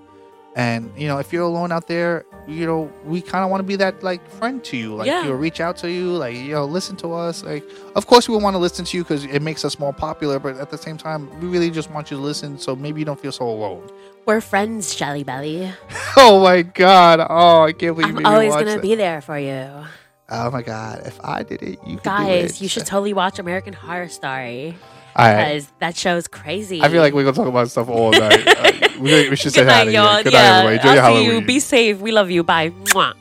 and 0.56 0.90
you 0.96 1.06
know, 1.06 1.18
if 1.18 1.32
you're 1.32 1.44
alone 1.44 1.70
out 1.70 1.86
there, 1.86 2.24
you 2.48 2.66
know, 2.66 2.90
we 3.04 3.20
kind 3.20 3.44
of 3.44 3.50
want 3.50 3.60
to 3.60 3.64
be 3.66 3.76
that 3.76 4.02
like 4.02 4.26
friend 4.30 4.64
to 4.64 4.76
you. 4.76 4.94
Like, 4.96 5.06
Yeah. 5.06 5.22
you 5.22 5.28
know, 5.28 5.34
reach 5.34 5.60
out 5.60 5.76
to 5.78 5.90
you, 5.90 6.12
like, 6.16 6.34
you 6.34 6.52
know, 6.52 6.64
listen 6.64 6.96
to 6.96 7.12
us. 7.12 7.44
Like, 7.44 7.62
of 7.94 8.06
course, 8.06 8.28
we 8.28 8.36
want 8.36 8.54
to 8.54 8.58
listen 8.58 8.84
to 8.86 8.96
you 8.96 9.04
because 9.04 9.24
it 9.26 9.42
makes 9.42 9.64
us 9.64 9.78
more 9.78 9.92
popular, 9.92 10.38
but 10.40 10.56
at 10.56 10.70
the 10.70 10.78
same 10.78 10.96
time, 10.96 11.28
we 11.40 11.46
really 11.48 11.70
just 11.70 11.90
want 11.90 12.10
you 12.10 12.16
to 12.16 12.22
listen, 12.22 12.58
so 12.58 12.74
maybe 12.74 13.00
you 13.00 13.04
don't 13.04 13.20
feel 13.20 13.32
so 13.32 13.46
alone. 13.48 13.88
We're 14.24 14.40
friends, 14.40 14.94
Jelly 14.94 15.22
Belly. 15.24 15.70
Oh 16.18 16.42
my 16.42 16.62
god! 16.62 17.20
Oh, 17.28 17.64
I 17.64 17.72
can't 17.72 17.94
believe 17.94 18.08
you 18.12 18.16
I'm 18.16 18.22
me 18.22 18.24
always 18.24 18.54
gonna 18.54 18.76
that. 18.76 18.82
be 18.82 18.94
there 18.94 19.20
for 19.20 19.38
you, 19.38 19.68
Oh 20.30 20.50
my 20.50 20.62
god! 20.62 21.02
If 21.04 21.20
I 21.22 21.42
did 21.42 21.62
it, 21.62 21.78
you 21.86 21.96
could 22.00 22.04
do 22.04 22.10
guys. 22.10 22.52
it. 22.56 22.62
You 22.62 22.68
should 22.68 22.86
totally 22.86 23.12
watch 23.12 23.38
American 23.38 23.74
Horror 23.74 24.08
Story. 24.08 24.76
Because 25.16 25.68
that 25.78 25.96
show's 25.96 26.28
crazy. 26.28 26.82
I 26.82 26.88
feel 26.88 27.00
like 27.00 27.14
we're 27.14 27.24
gonna 27.24 27.36
talk 27.36 27.46
about 27.48 27.70
stuff 27.70 27.88
all 27.88 28.12
night. 28.12 28.46
Uh, 28.56 28.88
we, 29.00 29.28
we 29.28 29.36
should 29.36 29.52
say 29.52 29.60
Good 29.60 29.68
hi 29.68 29.78
night, 29.80 29.84
to 29.86 29.92
y'all. 29.92 30.18
you. 30.18 30.24
Good 30.24 30.32
yeah, 30.32 30.40
night, 30.40 30.58
everybody. 30.58 30.76
Enjoy 30.76 30.92
your 30.94 31.02
Halloween. 31.02 31.30
you. 31.40 31.46
Be 31.46 31.60
safe. 31.60 32.00
We 32.00 32.12
love 32.12 32.30
you. 32.30 32.42
Bye. 32.42 32.70
Mwah. 32.70 33.14